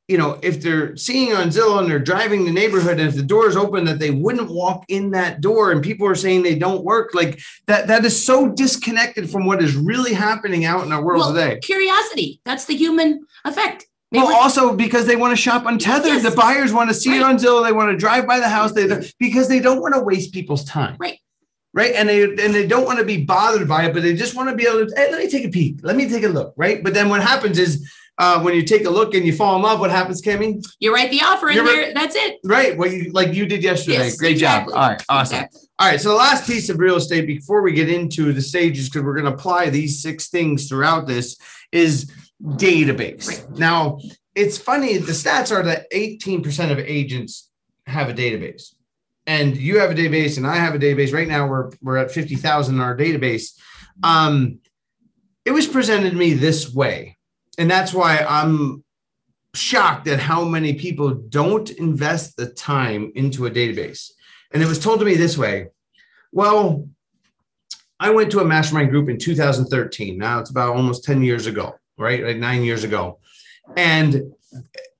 you 0.07 0.17
know, 0.17 0.39
if 0.41 0.61
they're 0.61 0.95
seeing 0.95 1.33
on 1.33 1.49
Zillow 1.49 1.79
and 1.79 1.89
they're 1.89 1.99
driving 1.99 2.45
the 2.45 2.51
neighborhood 2.51 2.99
and 2.99 3.09
if 3.09 3.15
the 3.15 3.23
door 3.23 3.47
is 3.47 3.57
open, 3.57 3.85
that 3.85 3.99
they 3.99 4.11
wouldn't 4.11 4.49
walk 4.49 4.85
in 4.87 5.11
that 5.11 5.41
door 5.41 5.71
and 5.71 5.83
people 5.83 6.07
are 6.07 6.15
saying 6.15 6.43
they 6.43 6.55
don't 6.55 6.83
work. 6.83 7.13
Like 7.13 7.39
that, 7.65 7.87
that 7.87 8.05
is 8.05 8.25
so 8.25 8.49
disconnected 8.49 9.29
from 9.29 9.45
what 9.45 9.61
is 9.61 9.75
really 9.75 10.13
happening 10.13 10.63
out 10.63 10.85
in 10.85 10.93
our 10.93 11.03
world 11.03 11.19
well, 11.19 11.33
today. 11.33 11.59
Curiosity. 11.59 12.39
That's 12.45 12.65
the 12.65 12.75
human 12.75 13.25
effect 13.43 13.87
they 14.11 14.19
well, 14.19 14.35
also 14.35 14.75
because 14.75 15.05
they 15.05 15.17
want 15.17 15.31
to 15.31 15.41
shop 15.41 15.65
untethered. 15.65 16.13
Yes. 16.13 16.23
The 16.23 16.35
buyers 16.35 16.71
want 16.71 16.89
to 16.89 16.93
see 16.93 17.11
right. 17.11 17.17
it 17.19 17.23
on 17.23 17.37
Zillow. 17.37 17.65
They 17.65 17.73
want 17.73 17.91
to 17.91 17.97
drive 17.97 18.25
by 18.25 18.39
the 18.39 18.47
house. 18.47 18.71
They 18.71 18.87
because 19.19 19.49
they 19.49 19.59
don't 19.59 19.81
want 19.81 19.95
to 19.95 20.01
waste 20.01 20.33
people's 20.33 20.63
time. 20.63 20.95
Right. 20.97 21.19
Right. 21.73 21.93
And 21.93 22.07
they 22.07 22.23
and 22.23 22.53
they 22.53 22.65
don't 22.65 22.85
want 22.85 22.99
to 22.99 23.05
be 23.05 23.25
bothered 23.25 23.67
by 23.67 23.85
it, 23.85 23.93
but 23.93 24.03
they 24.03 24.15
just 24.15 24.35
want 24.35 24.49
to 24.49 24.55
be 24.55 24.65
able 24.65 24.87
to, 24.87 24.93
hey, 24.95 25.11
let 25.11 25.23
me 25.23 25.29
take 25.29 25.45
a 25.45 25.49
peek. 25.49 25.79
Let 25.83 25.97
me 25.97 26.07
take 26.07 26.23
a 26.23 26.29
look. 26.29 26.53
Right. 26.55 26.81
But 26.83 26.93
then 26.93 27.09
what 27.09 27.21
happens 27.21 27.59
is 27.59 27.91
uh, 28.17 28.41
when 28.41 28.55
you 28.55 28.63
take 28.63 28.85
a 28.85 28.89
look 28.89 29.13
and 29.13 29.25
you 29.25 29.33
fall 29.33 29.57
in 29.57 29.61
love, 29.61 29.79
what 29.79 29.91
happens, 29.91 30.21
Cami? 30.21 30.65
You 30.79 30.93
write 30.93 31.11
the 31.11 31.21
offer 31.21 31.49
in 31.49 31.63
there. 31.63 31.93
That's 31.93 32.15
it. 32.15 32.39
Right. 32.43 32.75
Well, 32.77 32.91
you, 32.91 33.11
like 33.11 33.33
you 33.33 33.45
did 33.45 33.61
yesterday. 33.61 33.97
Yes, 33.97 34.17
Great 34.17 34.33
exactly. 34.33 34.73
job. 34.73 34.81
All 34.81 34.89
right. 34.89 35.03
Awesome. 35.09 35.35
Exactly. 35.35 35.61
All 35.79 35.87
right. 35.89 36.01
So 36.01 36.09
the 36.09 36.15
last 36.15 36.47
piece 36.47 36.69
of 36.69 36.79
real 36.79 36.95
estate 36.95 37.27
before 37.27 37.61
we 37.61 37.73
get 37.73 37.89
into 37.89 38.33
the 38.33 38.41
stages, 38.41 38.89
because 38.89 39.03
we're 39.03 39.13
going 39.13 39.25
to 39.25 39.33
apply 39.33 39.69
these 39.69 40.01
six 40.01 40.29
things 40.29 40.67
throughout 40.67 41.05
this, 41.05 41.37
is 41.71 42.11
database. 42.43 43.27
Right. 43.27 43.59
Now, 43.59 43.99
it's 44.35 44.57
funny. 44.57 44.97
The 44.97 45.11
stats 45.11 45.55
are 45.55 45.63
that 45.63 45.91
18% 45.91 46.71
of 46.71 46.79
agents 46.79 47.49
have 47.85 48.09
a 48.09 48.13
database, 48.13 48.75
and 49.25 49.57
you 49.57 49.79
have 49.79 49.91
a 49.91 49.95
database, 49.95 50.37
and 50.37 50.45
I 50.45 50.57
have 50.57 50.75
a 50.75 50.79
database. 50.79 51.13
Right 51.13 51.27
now, 51.27 51.47
we're 51.47 51.71
we're 51.81 51.97
at 51.97 52.11
50,000 52.11 52.75
in 52.75 52.81
our 52.81 52.95
database. 52.95 53.57
Um, 54.03 54.59
it 55.45 55.51
was 55.51 55.67
presented 55.67 56.11
to 56.11 56.15
me 56.15 56.33
this 56.33 56.73
way, 56.73 57.17
and 57.57 57.69
that's 57.71 57.93
why 57.93 58.19
I'm 58.27 58.83
shocked 59.55 60.07
at 60.07 60.19
how 60.19 60.43
many 60.43 60.73
people 60.73 61.13
don't 61.13 61.69
invest 61.71 62.37
the 62.37 62.47
time 62.47 63.11
into 63.15 63.45
a 63.45 63.51
database. 63.51 64.11
And 64.51 64.61
it 64.61 64.67
was 64.67 64.79
told 64.79 64.99
to 64.99 65.05
me 65.05 65.15
this 65.15 65.37
way. 65.37 65.67
Well, 66.31 66.87
I 67.99 68.11
went 68.11 68.31
to 68.31 68.39
a 68.39 68.45
mastermind 68.45 68.91
group 68.91 69.09
in 69.09 69.17
2013. 69.17 70.17
Now 70.17 70.39
it's 70.39 70.51
about 70.51 70.75
almost 70.75 71.03
10 71.03 71.23
years 71.23 71.47
ago, 71.47 71.75
right? 71.97 72.23
Like 72.23 72.37
nine 72.37 72.63
years 72.63 72.83
ago. 72.83 73.19
And 73.75 74.33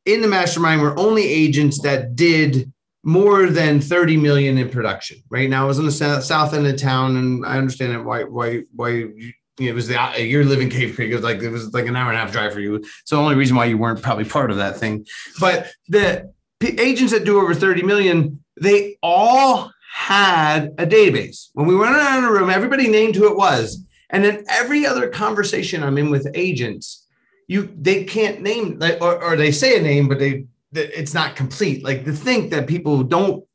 in 0.06 0.22
the 0.22 0.28
mastermind 0.28 0.82
were 0.82 0.98
only 0.98 1.28
agents 1.28 1.82
that 1.82 2.16
did 2.16 2.72
more 3.04 3.48
than 3.48 3.80
30 3.80 4.18
million 4.18 4.58
in 4.58 4.70
production. 4.70 5.24
Right 5.30 5.50
now, 5.50 5.64
I 5.64 5.68
was 5.68 5.80
on 5.80 5.86
the 5.86 5.92
south 5.92 6.54
end 6.54 6.68
of 6.68 6.78
town, 6.78 7.16
and 7.16 7.46
I 7.46 7.58
understand 7.58 7.94
it 7.94 8.00
why 8.00 8.24
why 8.24 8.64
why 8.76 8.90
you, 8.90 9.34
it 9.60 9.74
was 9.74 9.88
the 9.88 10.00
uh, 10.00 10.18
you're 10.18 10.44
living 10.44 10.70
Cave 10.70 10.96
Creek. 10.96 11.12
It 11.12 11.16
was 11.16 11.24
like 11.24 11.42
it 11.42 11.50
was 11.50 11.74
like 11.74 11.88
an 11.88 11.96
hour 11.96 12.10
and 12.10 12.18
a 12.18 12.22
half 12.22 12.32
drive 12.32 12.54
for 12.54 12.60
you. 12.60 12.84
So 13.06 13.16
the 13.16 13.22
only 13.22 13.36
reason 13.36 13.56
why 13.56 13.66
you 13.66 13.78
weren't 13.78 14.02
probably 14.02 14.26
part 14.26 14.52
of 14.52 14.58
that 14.58 14.78
thing. 14.78 15.06
But 15.40 15.72
the 15.88 16.30
agents 16.62 17.14
that 17.14 17.24
do 17.26 17.40
over 17.40 17.54
30 17.54 17.84
million, 17.84 18.44
they 18.60 18.98
all 19.02 19.72
had 19.94 20.74
a 20.78 20.86
database. 20.86 21.50
When 21.54 21.66
we 21.66 21.76
went 21.76 21.96
around 21.96 22.24
the 22.24 22.32
room, 22.32 22.50
everybody 22.50 22.88
named 22.88 23.16
who 23.16 23.30
it 23.30 23.38
was. 23.38 23.84
And 24.10 24.24
then 24.24 24.46
every 24.50 24.86
other 24.86 25.10
conversation 25.10 25.84
I'm 25.84 25.98
in 25.98 26.10
with 26.10 26.28
agents, 26.34 27.08
you 27.48 27.74
they 27.78 28.04
can't 28.04 28.42
name 28.42 28.78
like 28.80 29.02
or, 29.02 29.22
or 29.24 29.36
they 29.36 29.52
say 29.52 29.80
a 29.80 29.82
name 29.82 30.08
but 30.08 30.20
they 30.20 30.46
it's 30.74 31.14
not 31.14 31.36
complete 31.36 31.84
like 31.84 32.04
to 32.04 32.12
think 32.12 32.52
that 32.52 32.68
people 32.68 33.04
don't 33.04 33.46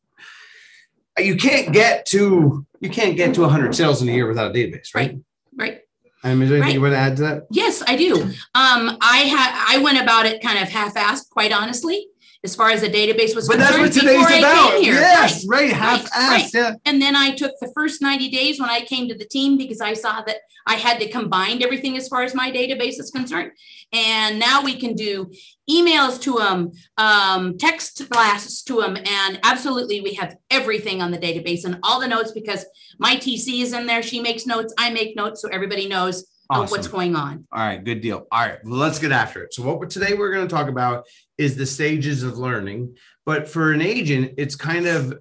you 1.18 1.36
can't 1.36 1.72
get 1.72 2.06
to 2.06 2.66
you 2.80 2.88
can't 2.88 3.16
get 3.16 3.34
to 3.34 3.42
100 3.42 3.74
sales 3.74 4.00
in 4.00 4.08
a 4.08 4.12
year 4.12 4.26
without 4.26 4.50
a 4.50 4.54
database 4.54 4.94
right 4.94 5.18
right, 5.56 5.80
I 6.24 6.32
mean, 6.34 6.44
is 6.44 6.48
there 6.48 6.56
anything 6.56 6.60
right. 6.62 6.74
you 6.74 6.80
want 6.80 6.92
to 6.94 6.98
add 6.98 7.16
to 7.16 7.22
that? 7.22 7.46
Yes, 7.50 7.82
I 7.86 7.96
do. 7.96 8.22
Um, 8.22 8.96
I 9.00 9.18
had 9.28 9.76
I 9.76 9.82
went 9.82 10.00
about 10.00 10.24
it 10.24 10.40
kind 10.40 10.58
of 10.58 10.68
half-assed, 10.68 11.28
quite 11.30 11.52
honestly 11.52 12.06
as 12.44 12.56
far 12.56 12.70
as 12.70 12.80
the 12.80 12.88
database 12.88 13.36
was 13.36 13.46
but 13.46 13.58
concerned. 13.58 13.84
That's 13.84 13.96
what 13.96 14.06
today's 14.06 14.38
about. 14.38 14.82
Yes, 14.82 15.46
right, 15.46 15.62
right 15.62 15.72
half 15.72 16.10
right, 16.12 16.42
right. 16.42 16.54
Yeah. 16.54 16.74
And 16.84 17.00
then 17.00 17.14
I 17.14 17.30
took 17.30 17.52
the 17.60 17.70
first 17.74 18.02
90 18.02 18.30
days 18.30 18.60
when 18.60 18.68
I 18.68 18.80
came 18.80 19.08
to 19.08 19.14
the 19.14 19.24
team 19.24 19.56
because 19.56 19.80
I 19.80 19.94
saw 19.94 20.22
that 20.22 20.38
I 20.66 20.74
had 20.74 20.98
to 21.00 21.08
combine 21.08 21.62
everything 21.62 21.96
as 21.96 22.08
far 22.08 22.22
as 22.22 22.34
my 22.34 22.50
database 22.50 22.98
is 22.98 23.10
concerned. 23.14 23.52
And 23.92 24.38
now 24.38 24.62
we 24.62 24.76
can 24.76 24.94
do 24.94 25.30
emails 25.70 26.20
to 26.22 26.34
them, 26.34 26.72
um, 26.98 27.58
text 27.58 28.08
blasts 28.10 28.62
to 28.64 28.80
them, 28.80 28.96
and 28.96 29.38
absolutely 29.44 30.00
we 30.00 30.14
have 30.14 30.36
everything 30.50 31.00
on 31.00 31.10
the 31.10 31.18
database 31.18 31.64
and 31.64 31.78
all 31.82 32.00
the 32.00 32.08
notes 32.08 32.32
because 32.32 32.64
my 32.98 33.16
TC 33.16 33.62
is 33.62 33.72
in 33.72 33.86
there. 33.86 34.02
She 34.02 34.20
makes 34.20 34.46
notes, 34.46 34.74
I 34.78 34.90
make 34.90 35.14
notes, 35.16 35.42
so 35.42 35.48
everybody 35.48 35.88
knows 35.88 36.24
awesome. 36.52 36.70
what's 36.70 36.88
going 36.88 37.16
on. 37.16 37.46
All 37.52 37.60
right, 37.60 37.82
good 37.82 38.00
deal. 38.00 38.26
All 38.30 38.40
right, 38.40 38.58
well, 38.64 38.78
let's 38.78 38.98
get 38.98 39.12
after 39.12 39.42
it. 39.44 39.54
So, 39.54 39.74
what 39.74 39.90
today 39.90 40.14
we're 40.14 40.32
going 40.32 40.46
to 40.46 40.54
talk 40.54 40.68
about 40.68 41.06
is 41.38 41.56
the 41.56 41.66
stages 41.66 42.22
of 42.22 42.38
learning. 42.38 42.96
But 43.24 43.48
for 43.48 43.72
an 43.72 43.80
agent, 43.80 44.34
it's 44.36 44.56
kind 44.56 44.86
of 44.86 45.18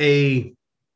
a 0.00 0.52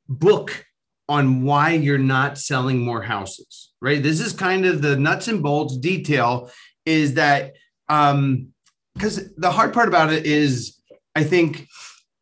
book 0.09 0.65
on 1.09 1.43
why 1.43 1.71
you're 1.71 1.99
not 1.99 2.39
selling 2.39 2.79
more 2.79 3.03
houses, 3.03 3.73
right? 3.81 4.03
This 4.03 4.21
is 4.21 4.33
kind 4.33 4.65
of 4.65 4.81
the 4.81 4.97
nuts 4.97 5.29
and 5.29 5.43
bolts 5.43 5.77
detail 5.77 6.51
is 6.87 7.15
that 7.15 7.55
um 7.89 8.49
because 8.95 9.33
the 9.37 9.51
hard 9.51 9.73
part 9.73 9.89
about 9.89 10.13
it 10.13 10.27
is 10.27 10.81
I 11.15 11.25
think 11.25 11.67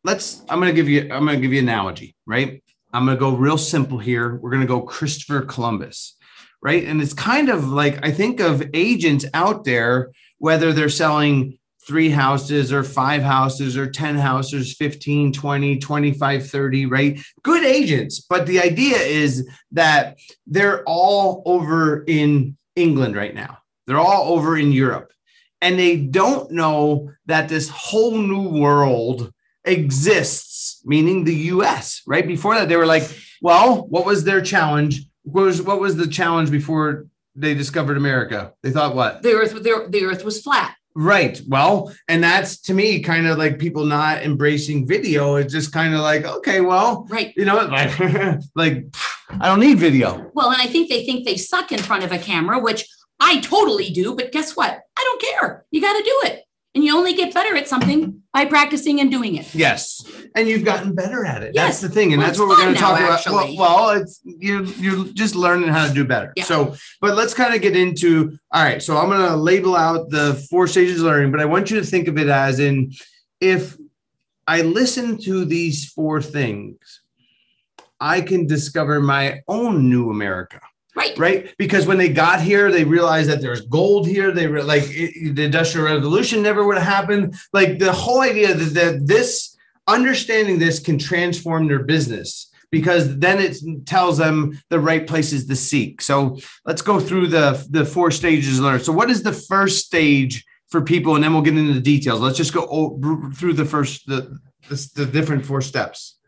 let's 0.03 0.41
I'm 0.49 0.59
gonna 0.59 0.73
give 0.73 0.89
you 0.89 1.01
I'm 1.01 1.25
gonna 1.25 1.39
give 1.39 1.53
you 1.53 1.59
an 1.59 1.69
analogy, 1.69 2.15
right? 2.25 2.63
I'm 2.91 3.05
gonna 3.05 3.17
go 3.17 3.35
real 3.35 3.57
simple 3.57 3.99
here. 3.99 4.35
We're 4.35 4.51
gonna 4.51 4.65
go 4.65 4.81
Christopher 4.81 5.41
Columbus, 5.41 6.17
right? 6.61 6.83
And 6.83 7.01
it's 7.01 7.13
kind 7.13 7.49
of 7.49 7.69
like 7.69 8.05
I 8.05 8.11
think 8.11 8.39
of 8.39 8.63
agents 8.73 9.25
out 9.33 9.63
there, 9.63 10.11
whether 10.37 10.73
they're 10.73 10.89
selling 10.89 11.59
three 11.89 12.09
houses 12.09 12.71
or 12.71 12.83
five 12.83 13.23
houses 13.23 13.75
or 13.75 13.89
10 13.89 14.15
houses 14.15 14.73
15 14.73 15.33
20 15.33 15.79
25 15.79 16.47
30 16.47 16.85
right? 16.85 17.19
Good 17.41 17.63
agents. 17.63 18.19
But 18.19 18.45
the 18.45 18.59
idea 18.59 18.97
is 18.97 19.49
that 19.71 20.17
they're 20.45 20.83
all 20.83 21.41
over 21.45 22.03
in 22.03 22.57
england 22.75 23.15
right 23.15 23.33
now. 23.33 23.57
They're 23.87 23.97
all 23.97 24.33
over 24.33 24.55
in 24.55 24.71
europe. 24.71 25.11
And 25.61 25.79
they 25.79 25.97
don't 25.97 26.51
know 26.51 27.11
that 27.25 27.49
this 27.49 27.69
whole 27.69 28.17
new 28.17 28.49
world 28.49 29.31
exists 29.65 30.81
meaning 30.85 31.23
the 31.23 31.33
us 31.33 32.03
right? 32.05 32.27
Before 32.27 32.53
that 32.53 32.69
they 32.69 32.77
were 32.77 32.85
like 32.85 33.03
well 33.41 33.87
what 33.87 34.05
was 34.05 34.25
their 34.25 34.41
challenge 34.41 35.08
what 35.31 35.45
was 35.45 35.61
what 35.61 35.79
was 35.79 35.95
the 35.95 36.07
challenge 36.07 36.51
before 36.51 37.07
they 37.35 37.53
discovered 37.53 37.97
america 37.97 38.53
they 38.63 38.71
thought 38.71 38.95
what 38.95 39.21
the 39.21 39.31
earth 39.31 39.53
the, 39.53 39.87
the 39.89 40.03
earth 40.03 40.23
was 40.23 40.41
flat 40.41 40.75
Right. 40.95 41.39
Well, 41.47 41.93
and 42.07 42.21
that's 42.21 42.59
to 42.63 42.73
me 42.73 43.01
kind 43.01 43.27
of 43.27 43.37
like 43.37 43.59
people 43.59 43.85
not 43.85 44.23
embracing 44.23 44.87
video. 44.87 45.35
It's 45.35 45.53
just 45.53 45.71
kind 45.71 45.93
of 45.93 46.01
like, 46.01 46.25
okay, 46.25 46.61
well, 46.61 47.05
right. 47.09 47.31
You 47.37 47.45
know, 47.45 47.55
like, 47.55 47.97
like 48.55 48.85
I 49.29 49.47
don't 49.47 49.59
need 49.59 49.77
video. 49.77 50.29
Well, 50.33 50.51
and 50.51 50.61
I 50.61 50.65
think 50.65 50.89
they 50.89 51.05
think 51.05 51.25
they 51.25 51.37
suck 51.37 51.71
in 51.71 51.79
front 51.79 52.03
of 52.03 52.11
a 52.11 52.17
camera, 52.17 52.59
which 52.59 52.85
I 53.19 53.39
totally 53.39 53.91
do. 53.91 54.15
But 54.15 54.31
guess 54.31 54.57
what? 54.57 54.71
I 54.97 55.03
don't 55.03 55.21
care. 55.21 55.65
You 55.71 55.79
got 55.79 55.97
to 55.97 56.03
do 56.03 56.21
it. 56.25 56.43
And 56.75 56.83
you 56.83 56.95
only 56.95 57.13
get 57.13 57.33
better 57.33 57.55
at 57.55 57.67
something 57.67 58.21
by 58.31 58.45
practicing 58.45 58.99
and 58.99 59.09
doing 59.09 59.35
it. 59.35 59.55
Yes. 59.55 60.03
And 60.35 60.47
you've 60.47 60.63
gotten 60.63 60.93
better 60.93 61.25
at 61.25 61.41
it. 61.41 61.55
Yes. 61.55 61.65
That's 61.65 61.81
the 61.81 61.89
thing. 61.89 62.13
And 62.13 62.19
well, 62.19 62.27
that's 62.27 62.39
what 62.39 62.47
we're 62.47 62.57
going 62.57 62.75
to 62.75 62.79
talk 62.79 62.99
about. 62.99 63.25
Well, 63.25 63.55
well, 63.57 63.89
it's 63.89 64.21
you're 64.23 64.63
you're 64.63 65.05
just 65.13 65.35
learning 65.35 65.69
how 65.69 65.87
to 65.87 65.93
do 65.93 66.05
better. 66.05 66.31
Yeah. 66.35 66.43
So, 66.43 66.75
but 67.01 67.15
let's 67.15 67.33
kind 67.33 67.55
of 67.55 67.61
get 67.61 67.75
into 67.75 68.37
all 68.51 68.63
right. 68.63 68.83
So 68.83 68.97
I'm 68.97 69.09
going 69.09 69.27
to 69.27 69.35
label 69.35 69.75
out 69.75 70.11
the 70.11 70.35
four 70.49 70.67
stages 70.67 70.99
of 70.99 71.07
learning, 71.07 71.31
but 71.31 71.41
I 71.41 71.45
want 71.45 71.71
you 71.71 71.79
to 71.79 71.85
think 71.85 72.07
of 72.07 72.19
it 72.19 72.29
as 72.29 72.59
in 72.59 72.91
if 73.41 73.75
I 74.47 74.61
listen 74.61 75.17
to 75.23 75.45
these 75.45 75.89
four 75.89 76.21
things, 76.21 77.01
I 77.99 78.21
can 78.21 78.47
discover 78.47 78.99
my 78.99 79.41
own 79.47 79.89
new 79.89 80.09
America. 80.09 80.61
Right. 80.99 81.17
Right. 81.17 81.55
Because 81.57 81.87
when 81.87 81.97
they 81.97 82.09
got 82.09 82.41
here, 82.41 82.69
they 82.69 82.83
realized 82.83 83.29
that 83.29 83.39
there's 83.39 83.61
gold 83.61 84.05
here. 84.05 84.31
They 84.31 84.47
were 84.47 84.61
like 84.61 84.83
it, 84.87 85.33
the 85.33 85.45
Industrial 85.45 85.87
Revolution 85.87 86.43
never 86.43 86.65
would 86.65 86.77
have 86.77 86.85
happened. 86.85 87.35
Like 87.53 87.79
the 87.79 87.93
whole 87.93 88.19
idea 88.19 88.53
that, 88.53 88.73
that 88.73 89.07
this 89.07 89.55
understanding 89.87 90.59
this 90.59 90.79
can 90.79 90.99
transform 90.99 91.69
their 91.69 91.83
business 91.83 92.51
because 92.69 93.17
then 93.17 93.39
it 93.39 93.55
tells 93.85 94.17
them 94.17 94.59
the 94.67 94.79
right 94.81 95.07
places 95.07 95.47
to 95.47 95.55
seek. 95.55 96.01
So 96.01 96.37
let's 96.65 96.81
go 96.81 96.99
through 96.99 97.27
the 97.27 97.65
the 97.69 97.85
four 97.85 98.11
stages 98.11 98.59
learn. 98.59 98.81
So 98.81 98.91
what 98.91 99.09
is 99.09 99.23
the 99.23 99.31
first 99.31 99.85
stage 99.85 100.43
for 100.67 100.81
people, 100.81 101.15
and 101.15 101.23
then 101.23 101.31
we'll 101.31 101.43
get 101.43 101.57
into 101.57 101.73
the 101.73 101.79
details. 101.79 102.19
Let's 102.19 102.37
just 102.37 102.53
go 102.53 102.99
through 103.37 103.53
the 103.53 103.63
first 103.63 104.05
the 104.05 104.37
the, 104.67 104.89
the 104.95 105.05
different 105.05 105.45
four 105.45 105.61
steps 105.61 106.18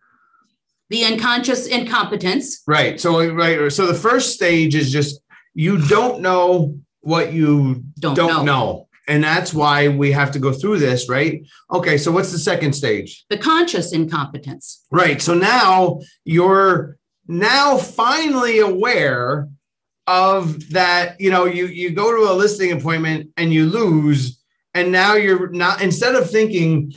the 0.91 1.06
unconscious 1.06 1.67
incompetence. 1.67 2.62
Right. 2.67 2.99
So 2.99 3.34
right. 3.34 3.71
So 3.71 3.88
the 3.88 3.93
first 3.93 4.34
stage 4.34 4.75
is 4.75 4.91
just 4.91 5.21
you 5.54 5.77
don't 5.88 6.21
know 6.21 6.77
what 6.99 7.34
you 7.34 7.84
don't, 7.97 8.13
don't 8.13 8.30
know. 8.30 8.43
know. 8.43 8.88
And 9.08 9.23
that's 9.23 9.54
why 9.54 9.88
we 9.88 10.12
have 10.12 10.32
to 10.32 10.39
go 10.39 10.51
through 10.51 10.80
this, 10.80 11.10
right? 11.10 11.45
Okay, 11.71 11.97
so 11.97 12.12
what's 12.12 12.32
the 12.32 12.38
second 12.38 12.73
stage? 12.73 13.25
The 13.30 13.38
conscious 13.38 13.93
incompetence. 13.93 14.86
Right. 14.91 15.21
So 15.21 15.34
now 15.34 16.01
you're 16.23 16.97
now 17.27 17.77
finally 17.77 18.60
aware 18.60 19.49
of 20.08 20.69
that, 20.71 21.19
you 21.21 21.32
know, 21.32 21.45
you 21.45 21.67
you 21.67 21.91
go 21.91 22.13
to 22.13 22.32
a 22.32 22.36
listing 22.36 22.73
appointment 22.73 23.30
and 23.38 23.54
you 23.54 23.65
lose 23.65 24.41
and 24.73 24.91
now 24.91 25.15
you're 25.15 25.49
not 25.49 25.82
instead 25.82 26.15
of 26.15 26.30
thinking 26.30 26.93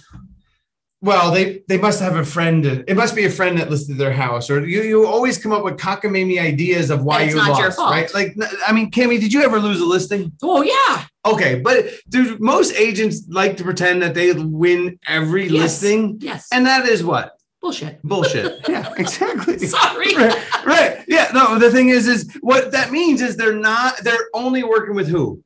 well, 1.04 1.30
they 1.30 1.62
they 1.68 1.76
must 1.76 2.00
have 2.00 2.16
a 2.16 2.24
friend. 2.24 2.64
It 2.64 2.96
must 2.96 3.14
be 3.14 3.26
a 3.26 3.30
friend 3.30 3.58
that 3.58 3.70
listed 3.70 3.98
their 3.98 4.12
house, 4.12 4.48
or 4.48 4.66
you 4.66 4.82
you 4.82 5.06
always 5.06 5.36
come 5.36 5.52
up 5.52 5.62
with 5.62 5.76
cockamamie 5.76 6.40
ideas 6.40 6.88
of 6.88 7.04
why 7.04 7.24
you 7.24 7.36
lost, 7.36 7.78
right? 7.78 8.12
Like, 8.14 8.34
I 8.66 8.72
mean, 8.72 8.90
Cami, 8.90 9.20
did 9.20 9.30
you 9.30 9.42
ever 9.42 9.60
lose 9.60 9.82
a 9.82 9.84
listing? 9.84 10.32
Oh 10.42 10.62
yeah. 10.62 11.04
Okay, 11.26 11.60
but 11.60 11.86
dude, 12.08 12.40
most 12.40 12.74
agents 12.74 13.26
like 13.28 13.58
to 13.58 13.64
pretend 13.64 14.00
that 14.00 14.14
they 14.14 14.32
win 14.32 14.98
every 15.06 15.44
yes. 15.44 15.52
listing. 15.52 16.16
Yes. 16.20 16.48
And 16.50 16.64
that 16.64 16.86
is 16.86 17.04
what 17.04 17.36
bullshit. 17.60 18.02
Bullshit. 18.02 18.60
yeah, 18.68 18.90
exactly. 18.96 19.58
Sorry. 19.66 20.14
Right, 20.14 20.64
right. 20.64 21.04
Yeah. 21.06 21.30
No. 21.34 21.58
The 21.58 21.70
thing 21.70 21.90
is, 21.90 22.08
is 22.08 22.34
what 22.40 22.72
that 22.72 22.90
means 22.90 23.20
is 23.20 23.36
they're 23.36 23.54
not. 23.54 23.98
They're 23.98 24.28
only 24.32 24.64
working 24.64 24.94
with 24.94 25.08
who 25.08 25.44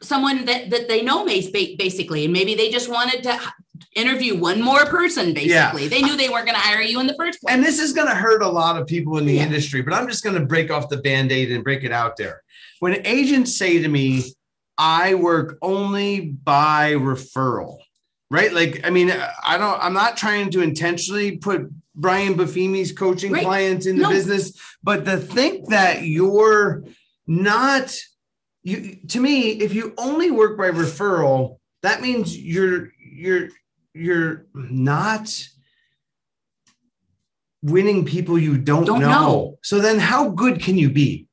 someone 0.00 0.44
that, 0.46 0.70
that 0.70 0.88
they 0.88 1.02
know 1.02 1.24
basically 1.24 2.24
and 2.24 2.32
maybe 2.32 2.54
they 2.54 2.70
just 2.70 2.88
wanted 2.88 3.22
to 3.22 3.38
interview 3.94 4.38
one 4.38 4.60
more 4.60 4.84
person 4.86 5.32
basically 5.34 5.84
yeah. 5.84 5.88
they 5.88 6.02
knew 6.02 6.16
they 6.16 6.28
weren't 6.28 6.46
going 6.46 6.56
to 6.56 6.60
hire 6.60 6.80
you 6.80 7.00
in 7.00 7.06
the 7.06 7.14
first 7.14 7.40
place 7.40 7.54
and 7.54 7.64
this 7.64 7.78
is 7.78 7.92
going 7.92 8.06
to 8.06 8.14
hurt 8.14 8.42
a 8.42 8.48
lot 8.48 8.80
of 8.80 8.86
people 8.86 9.18
in 9.18 9.26
the 9.26 9.34
yeah. 9.34 9.42
industry 9.42 9.82
but 9.82 9.92
i'm 9.92 10.08
just 10.08 10.22
going 10.22 10.38
to 10.38 10.44
break 10.44 10.70
off 10.70 10.88
the 10.88 10.96
band-aid 10.96 11.50
and 11.50 11.64
break 11.64 11.84
it 11.84 11.92
out 11.92 12.16
there 12.16 12.42
when 12.80 13.04
agents 13.06 13.56
say 13.56 13.80
to 13.80 13.88
me 13.88 14.22
i 14.76 15.14
work 15.14 15.58
only 15.62 16.20
by 16.20 16.92
referral 16.94 17.78
right 18.30 18.52
like 18.52 18.86
i 18.86 18.90
mean 18.90 19.12
i 19.44 19.58
don't 19.58 19.82
i'm 19.82 19.94
not 19.94 20.16
trying 20.16 20.50
to 20.50 20.60
intentionally 20.60 21.36
put 21.36 21.68
brian 21.94 22.34
buffini's 22.34 22.92
coaching 22.92 23.32
right. 23.32 23.44
clients 23.44 23.86
in 23.86 23.96
the 23.96 24.02
no. 24.02 24.10
business 24.10 24.58
but 24.82 25.04
to 25.04 25.16
think 25.16 25.68
that 25.68 26.02
you're 26.02 26.84
not 27.26 27.94
you 28.62 28.96
to 29.08 29.20
me 29.20 29.50
if 29.50 29.74
you 29.74 29.94
only 29.98 30.30
work 30.30 30.56
by 30.56 30.70
referral 30.70 31.58
that 31.82 32.00
means 32.00 32.36
you're 32.36 32.90
you're 32.98 33.48
you're 33.98 34.46
not 34.54 35.48
winning 37.62 38.04
people 38.04 38.38
you 38.38 38.56
don't, 38.56 38.84
don't 38.84 39.00
know. 39.00 39.08
know. 39.08 39.58
So 39.62 39.80
then 39.80 39.98
how 39.98 40.30
good 40.30 40.60
can 40.60 40.78
you 40.78 40.90
be? 40.90 41.26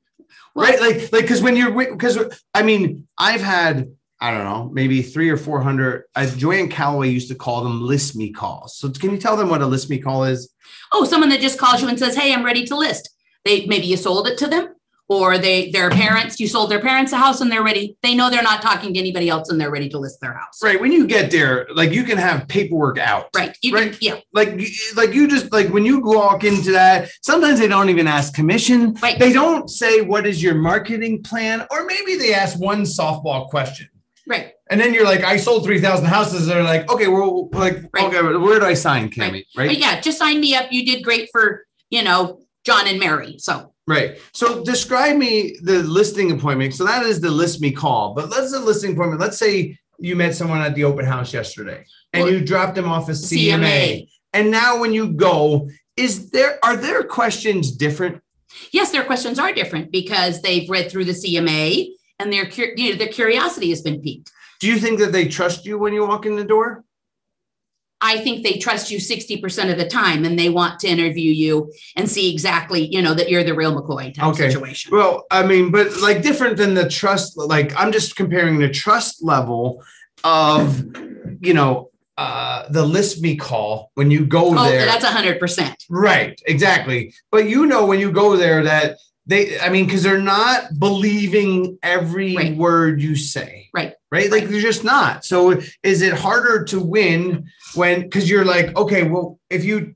Well, 0.56 0.70
right? 0.70 0.80
Like, 0.80 1.12
like, 1.12 1.28
cause 1.28 1.42
when 1.42 1.56
you're, 1.56 1.72
because 1.72 2.18
I 2.54 2.64
mean, 2.64 3.08
I've 3.18 3.42
had, 3.42 3.92
I 4.20 4.32
don't 4.32 4.46
know, 4.46 4.70
maybe 4.74 5.02
three 5.02 5.30
or 5.30 5.38
400, 5.38 6.06
as 6.16 6.34
uh, 6.34 6.38
Joanne 6.38 6.70
Calloway 6.70 7.10
used 7.10 7.28
to 7.30 7.36
call 7.36 7.64
them 7.64 7.82
list 7.82 8.16
me 8.16 8.32
calls. 8.32 8.78
So 8.78 8.90
can 8.90 9.12
you 9.12 9.18
tell 9.18 9.36
them 9.36 9.50
what 9.50 9.62
a 9.62 9.68
list 9.68 9.90
me 9.90 10.00
call 10.00 10.24
is? 10.24 10.50
Oh, 10.94 11.04
someone 11.06 11.30
that 11.30 11.42
just 11.42 11.60
calls 11.60 11.82
you 11.82 11.90
and 11.90 12.00
says, 12.00 12.16
Hey, 12.16 12.34
I'm 12.34 12.46
ready 12.46 12.66
to 12.66 12.78
list. 12.78 13.10
They, 13.44 13.66
maybe 13.66 13.86
you 13.86 13.98
sold 13.98 14.28
it 14.28 14.38
to 14.40 14.48
them 14.48 14.75
or 15.08 15.38
they 15.38 15.70
their 15.72 15.90
parents 15.90 16.40
you 16.40 16.48
sold 16.48 16.70
their 16.70 16.82
parents 16.82 17.12
a 17.12 17.18
house 17.18 17.42
and 17.42 17.52
they're 17.52 17.64
ready 17.64 17.96
they 18.02 18.16
know 18.16 18.30
they're 18.30 18.44
not 18.44 18.62
talking 18.62 18.94
to 18.94 19.00
anybody 19.00 19.30
else 19.30 19.50
and 19.50 19.60
they're 19.60 19.72
ready 19.72 19.88
to 19.90 20.00
list 20.00 20.20
their 20.22 20.34
house 20.34 20.62
right 20.64 20.80
when 20.80 20.92
you 20.92 21.06
get 21.06 21.30
there 21.32 21.68
like 21.74 21.92
you 21.92 22.04
can 22.04 22.18
have 22.18 22.48
paperwork 22.48 22.98
out 22.98 23.30
right 23.36 23.58
you 23.62 23.74
right 23.74 23.92
can, 23.92 24.00
yeah 24.02 24.16
like 24.34 24.60
like 24.96 25.14
you 25.14 25.28
just 25.28 25.52
like 25.52 25.68
when 25.70 25.86
you 25.86 26.02
walk 26.02 26.44
into 26.44 26.72
that 26.72 27.10
sometimes 27.22 27.60
they 27.60 27.68
don't 27.68 27.90
even 27.90 28.08
ask 28.08 28.34
commission 28.34 28.94
right 28.96 29.20
they 29.20 29.34
don't 29.34 29.70
say 29.70 30.02
what 30.02 30.26
is 30.26 30.42
your 30.42 30.56
marketing 30.56 31.22
plan 31.22 31.66
or 31.72 31.86
maybe 31.86 32.16
they 32.16 32.34
ask 32.34 32.60
one 32.60 32.82
softball 32.82 33.48
question 33.50 33.88
right 34.28 34.54
and 34.68 34.82
then 34.82 34.96
you're 34.96 35.06
like, 35.06 35.24
I 35.24 35.38
sold 35.38 35.64
3,000 35.64 36.06
houses. 36.06 36.48
They're 36.48 36.64
like, 36.64 36.90
okay, 36.90 37.08
well, 37.08 37.50
like, 37.52 37.84
right. 37.94 38.06
okay, 38.06 38.22
where 38.36 38.60
do 38.60 38.66
I 38.66 38.74
sign, 38.74 39.10
Cami? 39.10 39.20
Right. 39.20 39.46
right? 39.56 39.68
But 39.68 39.78
yeah, 39.78 40.00
just 40.02 40.18
sign 40.18 40.40
me 40.40 40.56
up. 40.56 40.72
You 40.72 40.84
did 40.84 41.04
great 41.04 41.30
for, 41.32 41.68
you 41.92 42.02
know, 42.02 42.42
John 42.66 42.88
and 42.88 43.00
Mary. 43.00 43.36
So 43.38 43.75
Right. 43.88 44.20
So 44.34 44.64
describe 44.64 45.16
me 45.16 45.58
the 45.62 45.84
listing 45.84 46.32
appointment. 46.32 46.74
So 46.74 46.86
that 46.86 47.04
is 47.04 47.22
the 47.22 47.30
list 47.30 47.62
me 47.62 47.72
call. 47.72 48.16
But 48.16 48.30
let's 48.30 48.52
the 48.52 48.60
listing 48.60 48.94
appointment. 48.94 49.22
Let's 49.22 49.38
say 49.38 49.78
you 50.00 50.16
met 50.16 50.36
someone 50.36 50.62
at 50.62 50.76
the 50.76 50.84
open 50.84 51.06
house 51.06 51.34
yesterday 51.34 51.86
and 52.12 52.24
well, 52.24 52.34
you 52.34 52.44
dropped 52.44 52.76
them 52.76 52.90
off 52.90 53.10
a 53.10 53.12
CMA. 53.12 53.60
CMA. 53.60 54.10
And 54.34 54.52
now 54.52 54.80
when 54.80 54.92
you 54.92 55.12
go, 55.12 55.70
is 55.96 56.32
there 56.32 56.60
are 56.64 56.76
there 56.76 57.04
questions 57.04 57.72
different? 57.72 58.22
Yes, 58.72 58.92
their 58.92 59.04
questions 59.04 59.40
are 59.40 59.54
different 59.54 59.92
because 59.92 60.42
they've 60.42 60.70
read 60.70 60.90
through 60.90 61.06
the 61.06 61.12
CMA 61.12 61.90
and 62.20 62.34
their 62.34 62.50
you 62.50 62.92
know, 62.92 62.98
their 62.98 63.08
curiosity 63.08 63.70
has 63.70 63.82
been 63.82 64.02
piqued. 64.02 64.32
Do 64.60 64.68
you 64.68 64.78
think 64.78 65.00
that 65.00 65.12
they 65.12 65.28
trust 65.28 65.66
you 65.66 65.78
when 65.78 65.94
you 65.94 66.08
walk 66.08 66.26
in 66.26 66.36
the 66.36 66.44
door? 66.44 66.84
I 68.06 68.20
think 68.20 68.44
they 68.44 68.60
trust 68.60 68.92
you 68.92 69.00
60% 69.00 69.72
of 69.72 69.80
the 69.80 69.88
time 69.88 70.26
and 70.26 70.38
they 70.38 70.50
want 70.50 70.80
to 70.82 70.88
interview 70.88 71.32
you 71.32 71.74
and 71.96 72.08
see 72.08 72.32
exactly, 72.32 72.86
you 72.86 73.02
know, 73.02 73.16
that 73.16 73.32
you're 73.32 73.44
the 73.44 73.56
real 73.56 73.74
McCoy 73.76 74.14
type 74.14 74.28
okay. 74.28 74.50
situation. 74.50 74.92
Well, 74.96 75.26
I 75.32 75.44
mean, 75.44 75.72
but 75.72 76.00
like 76.02 76.22
different 76.22 76.58
than 76.58 76.76
the 76.76 76.88
trust, 76.88 77.36
like 77.36 77.76
I'm 77.76 77.92
just 77.92 78.16
comparing 78.16 78.60
the 78.60 78.70
trust 78.70 79.24
level 79.24 79.84
of, 80.24 80.86
you 81.42 81.56
know, 81.56 81.90
uh 82.18 82.64
the 82.70 82.86
list 82.86 83.22
me 83.22 83.36
call 83.36 83.92
when 83.96 84.10
you 84.10 84.26
go 84.26 84.58
oh, 84.58 84.70
there. 84.70 84.86
That's 84.86 85.04
a 85.04 85.12
hundred 85.12 85.38
percent. 85.38 85.84
Right, 85.90 86.40
exactly. 86.46 87.14
But 87.30 87.50
you 87.50 87.66
know 87.66 87.86
when 87.86 88.00
you 88.00 88.10
go 88.10 88.38
there 88.38 88.64
that 88.64 88.98
they 89.28 89.60
i 89.60 89.70
mean 89.70 89.86
because 89.86 90.04
they're 90.04 90.20
not 90.20 90.80
believing 90.80 91.78
every 91.84 92.36
right. 92.36 92.56
word 92.56 93.02
you 93.02 93.16
say. 93.16 93.70
Right. 93.74 93.94
Right? 94.12 94.32
Like 94.32 94.48
they're 94.48 94.62
just 94.62 94.86
not. 94.86 95.26
So 95.26 95.62
is 95.84 96.02
it 96.02 96.14
harder 96.14 96.64
to 96.66 96.80
win 96.80 97.50
when 97.74 98.02
because 98.02 98.30
you're 98.30 98.46
like 98.46 98.76
okay 98.78 99.04
well 99.04 99.40
if 99.50 99.66
you 99.66 99.96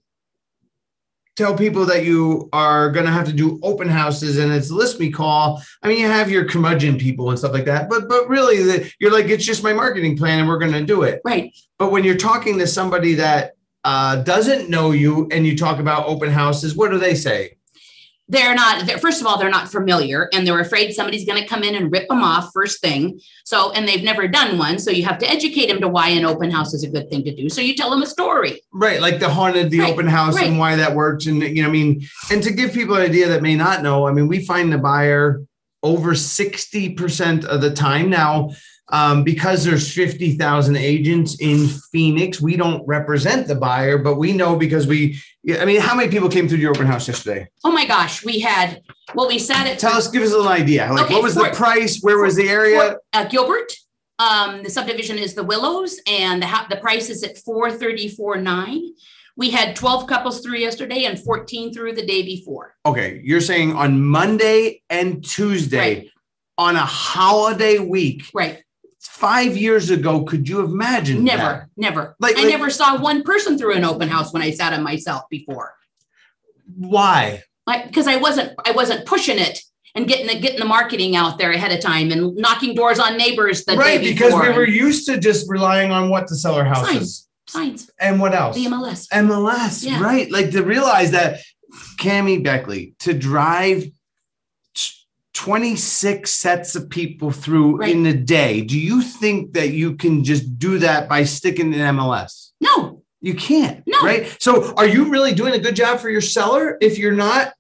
tell 1.37 1.55
people 1.55 1.85
that 1.85 2.03
you 2.03 2.49
are 2.51 2.91
going 2.91 3.05
to 3.05 3.11
have 3.13 3.25
to 3.25 3.31
do 3.31 3.61
open 3.63 3.87
houses 3.87 4.37
and 4.37 4.51
it's 4.51 4.69
list 4.69 4.99
me 4.99 5.09
call 5.09 5.61
i 5.81 5.87
mean 5.87 5.97
you 5.97 6.05
have 6.05 6.29
your 6.29 6.43
curmudgeon 6.43 6.97
people 6.97 7.29
and 7.29 7.39
stuff 7.39 7.53
like 7.53 7.63
that 7.63 7.89
but 7.89 8.09
but 8.09 8.27
really 8.27 8.61
the, 8.61 8.91
you're 8.99 9.13
like 9.13 9.27
it's 9.27 9.45
just 9.45 9.63
my 9.63 9.71
marketing 9.71 10.17
plan 10.17 10.39
and 10.39 10.47
we're 10.49 10.59
going 10.59 10.73
to 10.73 10.83
do 10.83 11.03
it. 11.03 11.21
Right. 11.23 11.55
But 11.77 11.91
when 11.91 12.03
you're 12.03 12.17
talking 12.17 12.59
to 12.59 12.67
somebody 12.67 13.13
that 13.13 13.53
uh, 13.85 14.17
doesn't 14.23 14.69
know 14.69 14.91
you 14.91 15.29
and 15.31 15.47
you 15.47 15.55
talk 15.55 15.79
about 15.79 16.05
open 16.05 16.29
houses 16.29 16.75
what 16.75 16.91
do 16.91 16.99
they 16.99 17.15
say 17.15 17.55
they're 18.29 18.55
not 18.55 18.85
they're, 18.85 18.97
first 18.97 19.19
of 19.19 19.27
all 19.27 19.37
they're 19.37 19.49
not 19.49 19.67
familiar 19.67 20.29
and 20.33 20.45
they're 20.45 20.59
afraid 20.59 20.93
somebody's 20.93 21.25
going 21.25 21.41
to 21.41 21.47
come 21.47 21.63
in 21.63 21.75
and 21.75 21.91
rip 21.91 22.07
them 22.07 22.23
off 22.23 22.51
first 22.53 22.79
thing. 22.79 23.19
So 23.43 23.71
and 23.73 23.87
they've 23.87 24.03
never 24.03 24.27
done 24.27 24.57
one 24.57 24.79
so 24.79 24.91
you 24.91 25.03
have 25.03 25.17
to 25.19 25.29
educate 25.29 25.67
them 25.67 25.81
to 25.81 25.87
why 25.87 26.09
an 26.09 26.25
open 26.25 26.51
house 26.51 26.73
is 26.73 26.83
a 26.83 26.89
good 26.89 27.09
thing 27.09 27.23
to 27.25 27.35
do. 27.35 27.49
So 27.49 27.61
you 27.61 27.75
tell 27.75 27.89
them 27.89 28.01
a 28.01 28.07
story. 28.07 28.61
Right 28.71 29.01
like 29.01 29.19
the 29.19 29.29
haunted 29.29 29.71
the 29.71 29.79
right, 29.79 29.93
open 29.93 30.07
house 30.07 30.35
right. 30.35 30.47
and 30.47 30.59
why 30.59 30.75
that 30.75 30.95
works 30.95 31.25
and 31.25 31.41
you 31.41 31.61
know 31.63 31.69
i 31.69 31.71
mean 31.71 32.01
and 32.31 32.41
to 32.43 32.51
give 32.51 32.73
people 32.73 32.95
an 32.95 33.01
idea 33.01 33.27
that 33.27 33.41
may 33.41 33.55
not 33.55 33.81
know 33.81 34.07
i 34.07 34.11
mean 34.11 34.27
we 34.27 34.45
find 34.45 34.71
the 34.71 34.77
buyer 34.77 35.41
over 35.83 36.11
60% 36.11 37.45
of 37.45 37.61
the 37.61 37.71
time. 37.71 38.09
Now 38.09 38.49
um, 38.91 39.23
because 39.23 39.63
there's 39.63 39.93
50,000 39.93 40.75
agents 40.75 41.39
in 41.39 41.67
Phoenix, 41.91 42.41
we 42.41 42.55
don't 42.55 42.85
represent 42.87 43.47
the 43.47 43.55
buyer, 43.55 43.97
but 43.97 44.15
we 44.15 44.33
know 44.33 44.55
because 44.55 44.87
we, 44.87 45.19
I 45.59 45.65
mean, 45.65 45.79
how 45.79 45.95
many 45.95 46.09
people 46.09 46.29
came 46.29 46.47
through 46.47 46.57
your 46.57 46.71
open 46.71 46.87
house 46.87 47.07
yesterday? 47.07 47.47
Oh 47.63 47.71
my 47.71 47.85
gosh, 47.85 48.25
we 48.25 48.39
had, 48.39 48.81
well, 49.13 49.27
we 49.27 49.37
sat 49.37 49.67
at. 49.67 49.79
Tell 49.79 49.93
us, 49.93 50.09
give 50.09 50.23
us 50.23 50.33
an 50.33 50.47
idea. 50.47 50.91
Like, 50.91 51.05
okay, 51.05 51.13
what 51.13 51.23
was 51.23 51.35
the 51.35 51.51
price? 51.53 51.99
Where 52.01 52.17
was 52.17 52.35
the 52.35 52.49
area? 52.49 52.97
uh, 53.13 53.25
Gilbert. 53.25 53.73
Um, 54.17 54.63
the 54.63 54.69
subdivision 54.69 55.17
is 55.17 55.33
the 55.33 55.43
Willows, 55.43 56.01
and 56.05 56.43
the, 56.43 56.65
the 56.69 56.75
price 56.75 57.09
is 57.09 57.23
at 57.23 57.37
434.9. 57.37 58.81
We 59.37 59.51
had 59.51 59.77
12 59.77 60.07
couples 60.07 60.41
through 60.41 60.57
yesterday 60.57 61.05
and 61.05 61.17
14 61.17 61.73
through 61.73 61.93
the 61.93 62.05
day 62.05 62.23
before. 62.23 62.75
Okay. 62.85 63.21
You're 63.23 63.39
saying 63.39 63.73
on 63.73 64.03
Monday 64.03 64.81
and 64.89 65.23
Tuesday 65.23 65.77
right. 65.77 66.09
on 66.57 66.75
a 66.75 66.83
holiday 66.85 67.79
week. 67.79 68.23
Right 68.33 68.61
five 69.09 69.57
years 69.57 69.89
ago, 69.89 70.23
could 70.23 70.47
you 70.47 70.61
imagine? 70.61 71.23
Never, 71.23 71.41
that? 71.41 71.69
never. 71.75 72.15
Like, 72.19 72.37
I 72.37 72.43
like, 72.43 72.49
never 72.49 72.69
saw 72.69 73.01
one 73.01 73.23
person 73.23 73.57
through 73.57 73.73
an 73.73 73.83
open 73.83 74.07
house 74.07 74.31
when 74.31 74.41
I 74.41 74.51
sat 74.51 74.71
on 74.71 74.83
myself 74.83 75.23
before. 75.29 75.73
Why? 76.77 77.43
Like, 77.67 77.87
because 77.87 78.07
I 78.07 78.15
wasn't, 78.15 78.53
I 78.65 78.71
wasn't 78.71 79.05
pushing 79.05 79.39
it 79.39 79.61
and 79.95 80.07
getting 80.07 80.27
the 80.27 80.39
getting 80.39 80.59
the 80.59 80.65
marketing 80.65 81.15
out 81.15 81.37
there 81.37 81.51
ahead 81.51 81.71
of 81.71 81.79
time 81.79 82.11
and 82.11 82.35
knocking 82.35 82.75
doors 82.75 82.99
on 82.99 83.17
neighbors 83.17 83.65
the 83.65 83.75
right 83.75 83.99
because 83.99 84.33
we 84.33 84.49
were 84.49 84.67
used 84.67 85.07
to 85.07 85.19
just 85.19 85.49
relying 85.49 85.91
on 85.91 86.09
what 86.09 86.27
to 86.27 86.35
sell 86.35 86.53
our 86.53 86.63
houses 86.63 87.27
signs, 87.47 87.81
signs, 87.81 87.91
and 87.99 88.19
what 88.19 88.33
else 88.33 88.55
the 88.55 88.65
MLS 88.65 89.07
MLS 89.09 89.83
yeah. 89.83 89.99
right 89.99 90.31
like 90.31 90.51
to 90.51 90.63
realize 90.63 91.09
that 91.11 91.39
Cami 91.97 92.43
Beckley 92.43 92.93
to 92.99 93.13
drive 93.13 93.89
26 95.39 96.29
sets 96.29 96.75
of 96.75 96.89
people 96.89 97.31
through 97.31 97.77
right. 97.77 97.95
in 97.95 98.05
a 98.05 98.13
day. 98.13 98.59
Do 98.59 98.77
you 98.77 99.01
think 99.01 99.53
that 99.53 99.69
you 99.69 99.95
can 99.95 100.25
just 100.25 100.59
do 100.59 100.79
that 100.79 101.07
by 101.07 101.23
sticking 101.23 101.73
in 101.73 101.79
MLS? 101.79 102.49
No. 102.59 103.03
You 103.21 103.35
can't. 103.35 103.81
No. 103.87 104.01
Right. 104.01 104.35
So 104.41 104.73
are 104.75 104.85
you 104.85 105.09
really 105.09 105.33
doing 105.33 105.53
a 105.53 105.57
good 105.59 105.77
job 105.77 106.01
for 106.01 106.09
your 106.09 106.19
seller 106.19 106.77
if 106.81 106.97
you're 106.97 107.15
not 107.15 107.53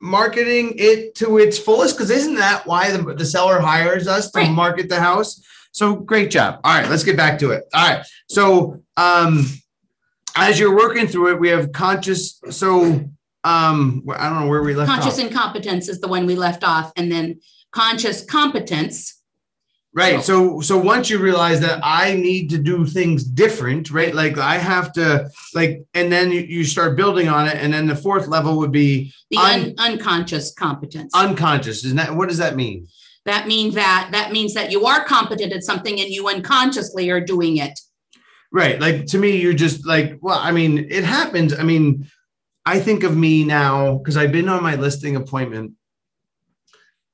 marketing 0.00 0.74
it 0.76 1.16
to 1.16 1.38
its 1.38 1.58
fullest? 1.58 1.96
Because 1.96 2.10
isn't 2.10 2.36
that 2.36 2.68
why 2.68 2.92
the, 2.92 3.02
the 3.14 3.26
seller 3.26 3.58
hires 3.58 4.06
us 4.06 4.30
to 4.30 4.38
right. 4.38 4.50
market 4.52 4.88
the 4.88 5.00
house? 5.00 5.44
So 5.72 5.96
great 5.96 6.30
job. 6.30 6.60
All 6.62 6.72
right, 6.72 6.88
let's 6.88 7.02
get 7.02 7.16
back 7.16 7.40
to 7.40 7.50
it. 7.50 7.64
All 7.74 7.88
right. 7.88 8.06
So 8.28 8.80
um 8.96 9.44
as 10.36 10.60
you're 10.60 10.76
working 10.76 11.08
through 11.08 11.32
it, 11.32 11.40
we 11.40 11.48
have 11.48 11.72
conscious. 11.72 12.40
So 12.50 13.10
um 13.44 14.02
i 14.16 14.28
don't 14.28 14.40
know 14.40 14.48
where 14.48 14.62
we 14.62 14.74
left 14.74 14.90
conscious 14.90 15.18
off. 15.18 15.26
incompetence 15.26 15.88
is 15.88 16.00
the 16.00 16.08
one 16.08 16.26
we 16.26 16.34
left 16.34 16.64
off 16.64 16.92
and 16.96 17.12
then 17.12 17.38
conscious 17.72 18.24
competence. 18.24 19.20
Right 19.92 20.24
so 20.24 20.60
so 20.60 20.76
once 20.76 21.08
you 21.08 21.20
realize 21.20 21.60
that 21.60 21.78
i 21.84 22.14
need 22.14 22.50
to 22.50 22.58
do 22.58 22.84
things 22.84 23.22
different 23.22 23.92
right 23.92 24.12
like 24.12 24.38
i 24.38 24.58
have 24.58 24.92
to 24.94 25.30
like 25.54 25.84
and 25.94 26.10
then 26.10 26.32
you, 26.32 26.40
you 26.40 26.64
start 26.64 26.96
building 26.96 27.28
on 27.28 27.46
it 27.46 27.54
and 27.54 27.72
then 27.72 27.86
the 27.86 27.94
fourth 27.94 28.26
level 28.26 28.58
would 28.58 28.72
be 28.72 29.12
the 29.30 29.36
un, 29.36 29.60
un, 29.60 29.74
unconscious 29.78 30.52
competence. 30.52 31.14
unconscious 31.14 31.84
is 31.84 31.94
that 31.94 32.16
what 32.16 32.28
does 32.28 32.38
that 32.38 32.56
mean? 32.56 32.88
That 33.24 33.46
means 33.46 33.74
that 33.76 34.08
that 34.10 34.32
means 34.32 34.54
that 34.54 34.72
you 34.72 34.84
are 34.84 35.04
competent 35.04 35.52
at 35.52 35.62
something 35.62 36.00
and 36.00 36.08
you 36.10 36.28
unconsciously 36.28 37.08
are 37.10 37.20
doing 37.20 37.58
it. 37.58 37.78
Right 38.52 38.80
like 38.80 39.06
to 39.06 39.18
me 39.18 39.36
you're 39.36 39.52
just 39.52 39.86
like 39.86 40.18
well 40.20 40.38
i 40.40 40.50
mean 40.50 40.86
it 40.90 41.04
happens 41.04 41.56
i 41.58 41.62
mean 41.62 42.08
I 42.66 42.80
think 42.80 43.04
of 43.04 43.16
me 43.16 43.44
now 43.44 43.98
because 43.98 44.16
I've 44.16 44.32
been 44.32 44.48
on 44.48 44.62
my 44.62 44.76
listing 44.76 45.16
appointment 45.16 45.72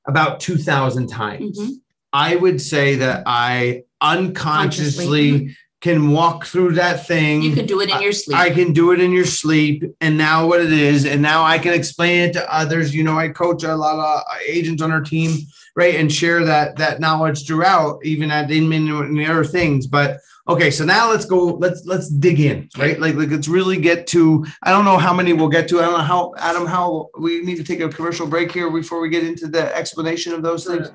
about 0.07 0.39
2,000 0.39 1.07
times. 1.07 1.59
Mm-hmm. 1.59 1.71
I 2.13 2.35
would 2.35 2.61
say 2.61 2.95
that 2.95 3.23
I 3.25 3.83
unconsciously 4.01 5.31
mm-hmm. 5.31 5.51
can 5.81 6.11
walk 6.11 6.45
through 6.45 6.73
that 6.73 7.05
thing. 7.07 7.41
You 7.41 7.55
can 7.55 7.65
do 7.65 7.81
it 7.81 7.89
in 7.89 8.01
your 8.01 8.11
sleep. 8.11 8.37
I 8.37 8.49
can 8.49 8.73
do 8.73 8.91
it 8.91 8.99
in 8.99 9.11
your 9.11 9.25
sleep. 9.25 9.83
And 10.01 10.17
now 10.17 10.47
what 10.47 10.61
it 10.61 10.73
is, 10.73 11.05
and 11.05 11.21
now 11.21 11.43
I 11.43 11.59
can 11.59 11.73
explain 11.73 12.29
it 12.29 12.33
to 12.33 12.53
others. 12.53 12.93
You 12.93 13.03
know, 13.03 13.17
I 13.17 13.29
coach 13.29 13.63
a 13.63 13.75
lot 13.75 13.99
of 13.99 14.23
agents 14.47 14.81
on 14.81 14.91
our 14.91 15.01
team, 15.01 15.37
right? 15.75 15.95
And 15.95 16.11
share 16.11 16.43
that 16.45 16.77
that 16.77 16.99
knowledge 16.99 17.45
throughout, 17.45 18.05
even 18.05 18.31
at 18.31 18.51
in 18.51 18.71
and 18.71 19.21
other 19.27 19.43
things. 19.45 19.87
But 19.87 20.19
Okay, 20.47 20.71
so 20.71 20.83
now 20.83 21.09
let's 21.09 21.25
go. 21.25 21.45
Let's 21.45 21.85
let's 21.85 22.09
dig 22.09 22.39
in, 22.39 22.67
right? 22.77 22.99
Like, 22.99 23.13
like 23.15 23.29
let's 23.29 23.47
really 23.47 23.77
get 23.77 24.07
to. 24.07 24.43
I 24.63 24.71
don't 24.71 24.85
know 24.85 24.97
how 24.97 25.13
many 25.13 25.33
we'll 25.33 25.49
get 25.49 25.67
to. 25.69 25.79
I 25.79 25.83
don't 25.83 25.93
know 25.93 25.99
how 25.99 26.33
Adam. 26.37 26.65
How 26.65 27.09
we 27.19 27.41
need 27.41 27.57
to 27.57 27.63
take 27.63 27.79
a 27.79 27.87
commercial 27.87 28.25
break 28.25 28.51
here 28.51 28.69
before 28.71 29.01
we 29.01 29.09
get 29.09 29.23
into 29.23 29.47
the 29.47 29.73
explanation 29.75 30.33
of 30.33 30.41
those 30.41 30.65
things. 30.65 30.91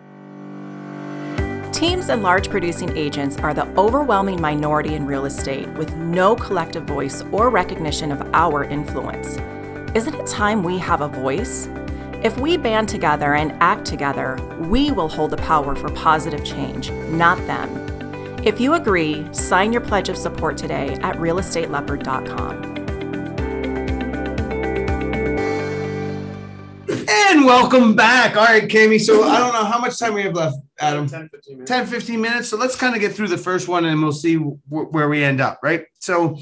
Teams 1.74 2.08
and 2.08 2.22
large 2.22 2.50
producing 2.50 2.96
agents 2.96 3.38
are 3.38 3.54
the 3.54 3.66
overwhelming 3.78 4.40
minority 4.40 4.94
in 4.94 5.06
real 5.06 5.26
estate 5.26 5.68
with 5.74 5.94
no 5.96 6.34
collective 6.34 6.82
voice 6.84 7.22
or 7.30 7.48
recognition 7.48 8.10
of 8.10 8.22
our 8.34 8.64
influence. 8.64 9.36
Isn't 9.94 10.14
it 10.14 10.26
time 10.26 10.64
we 10.64 10.76
have 10.78 11.02
a 11.02 11.08
voice? 11.08 11.68
If 12.24 12.38
we 12.38 12.56
band 12.56 12.88
together 12.88 13.34
and 13.34 13.52
act 13.60 13.84
together, 13.84 14.38
we 14.70 14.90
will 14.90 15.08
hold 15.08 15.32
the 15.32 15.36
power 15.36 15.76
for 15.76 15.90
positive 15.90 16.42
change, 16.44 16.90
not 17.10 17.36
them. 17.46 17.68
If 18.42 18.58
you 18.58 18.72
agree, 18.72 19.26
sign 19.34 19.70
your 19.70 19.82
pledge 19.82 20.08
of 20.08 20.16
support 20.16 20.56
today 20.56 20.94
at 21.02 21.16
realestateleopard.com. 21.16 22.76
And 27.08 27.44
welcome 27.44 27.94
back. 27.94 28.36
All 28.36 28.44
right, 28.44 28.66
Cami. 28.66 28.98
So 28.98 29.24
I 29.24 29.38
don't 29.38 29.52
know 29.52 29.64
how 29.64 29.78
much 29.78 29.98
time 29.98 30.14
we 30.14 30.22
have 30.22 30.34
left, 30.34 30.56
Adam. 30.80 31.06
10, 31.06 31.28
15 31.28 31.56
minutes. 31.56 31.70
10, 31.70 31.86
15 31.86 32.20
minutes. 32.20 32.48
So 32.48 32.56
let's 32.56 32.76
kind 32.76 32.94
of 32.94 33.02
get 33.02 33.12
through 33.12 33.28
the 33.28 33.36
first 33.36 33.68
one 33.68 33.84
and 33.84 34.02
we'll 34.02 34.12
see 34.12 34.36
where 34.36 35.08
we 35.08 35.22
end 35.22 35.42
up, 35.42 35.60
right? 35.62 35.84
So 35.98 36.38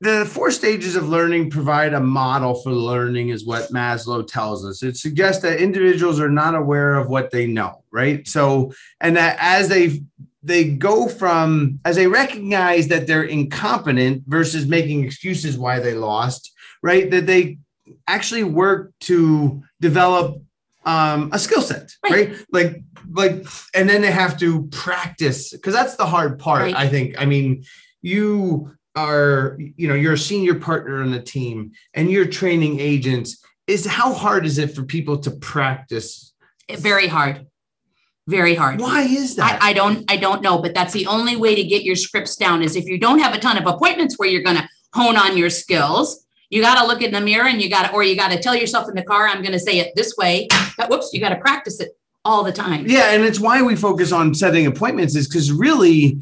the 0.00 0.24
four 0.24 0.50
stages 0.50 0.96
of 0.96 1.08
learning 1.08 1.50
provide 1.50 1.92
a 1.92 2.00
model 2.00 2.54
for 2.54 2.72
learning, 2.72 3.28
is 3.28 3.44
what 3.44 3.70
Maslow 3.70 4.26
tells 4.26 4.64
us. 4.64 4.82
It 4.82 4.96
suggests 4.96 5.42
that 5.42 5.60
individuals 5.60 6.18
are 6.20 6.30
not 6.30 6.54
aware 6.54 6.94
of 6.94 7.08
what 7.08 7.30
they 7.30 7.46
know, 7.46 7.84
right? 7.90 8.26
So, 8.26 8.72
and 9.00 9.16
that 9.16 9.36
as 9.40 9.68
they 9.68 10.02
they 10.42 10.64
go 10.64 11.06
from 11.06 11.80
as 11.84 11.96
they 11.96 12.06
recognize 12.06 12.88
that 12.88 13.06
they're 13.06 13.24
incompetent 13.24 14.24
versus 14.26 14.66
making 14.66 15.04
excuses 15.04 15.58
why 15.58 15.80
they 15.80 15.94
lost, 15.94 16.52
right? 16.82 17.10
That 17.10 17.26
they 17.26 17.58
actually 18.06 18.44
work 18.44 18.92
to 19.00 19.62
develop 19.80 20.42
um, 20.86 21.28
a 21.32 21.38
skill 21.38 21.60
set, 21.60 21.94
right. 22.02 22.30
right? 22.30 22.46
Like, 22.50 22.82
like, 23.12 23.46
and 23.74 23.88
then 23.88 24.00
they 24.00 24.10
have 24.10 24.38
to 24.38 24.66
practice 24.68 25.50
because 25.50 25.74
that's 25.74 25.96
the 25.96 26.06
hard 26.06 26.38
part. 26.38 26.62
Right. 26.62 26.74
I 26.74 26.88
think. 26.88 27.20
I 27.20 27.26
mean, 27.26 27.64
you 28.00 28.74
are, 28.96 29.56
you 29.58 29.88
know, 29.88 29.94
you're 29.94 30.14
a 30.14 30.18
senior 30.18 30.54
partner 30.54 31.02
on 31.02 31.10
the 31.10 31.22
team, 31.22 31.72
and 31.94 32.10
you're 32.10 32.26
training 32.26 32.80
agents. 32.80 33.42
Is 33.66 33.86
how 33.86 34.12
hard 34.12 34.46
is 34.46 34.58
it 34.58 34.74
for 34.74 34.82
people 34.82 35.18
to 35.18 35.30
practice? 35.30 36.32
Very 36.78 37.06
hard 37.06 37.46
Very 38.26 38.54
hard. 38.54 38.80
Why 38.80 39.02
is 39.02 39.36
that? 39.36 39.62
I, 39.62 39.70
I 39.70 39.72
don't 39.72 40.10
I 40.10 40.16
don't 40.16 40.42
know, 40.42 40.60
but 40.60 40.74
that's 40.74 40.92
the 40.92 41.06
only 41.06 41.36
way 41.36 41.54
to 41.54 41.64
get 41.64 41.82
your 41.82 41.96
scripts 41.96 42.36
down 42.36 42.62
is 42.62 42.76
if 42.76 42.84
you 42.84 42.98
don't 42.98 43.18
have 43.20 43.34
a 43.34 43.38
ton 43.38 43.56
of 43.56 43.66
appointments 43.66 44.18
where 44.18 44.28
you're 44.28 44.42
gonna 44.42 44.68
hone 44.92 45.16
on 45.16 45.36
your 45.36 45.50
skills. 45.50 46.26
You 46.50 46.62
got 46.62 46.80
to 46.80 46.86
look 46.86 47.00
in 47.00 47.12
the 47.12 47.20
mirror 47.20 47.46
and 47.46 47.62
you 47.62 47.70
got 47.70 47.86
to, 47.86 47.92
or 47.92 48.02
you 48.02 48.16
got 48.16 48.32
to 48.32 48.40
tell 48.40 48.56
yourself 48.56 48.88
in 48.88 48.96
the 48.96 49.04
car, 49.04 49.28
I'm 49.28 49.40
going 49.40 49.52
to 49.52 49.60
say 49.60 49.78
it 49.78 49.92
this 49.94 50.16
way. 50.16 50.48
But 50.76 50.90
whoops, 50.90 51.10
you 51.12 51.20
got 51.20 51.28
to 51.28 51.36
practice 51.36 51.78
it 51.78 51.90
all 52.24 52.42
the 52.42 52.52
time. 52.52 52.86
Yeah. 52.88 53.12
And 53.12 53.22
it's 53.22 53.38
why 53.38 53.62
we 53.62 53.76
focus 53.76 54.10
on 54.10 54.34
setting 54.34 54.66
appointments 54.66 55.14
is 55.14 55.28
because 55.28 55.52
really 55.52 56.20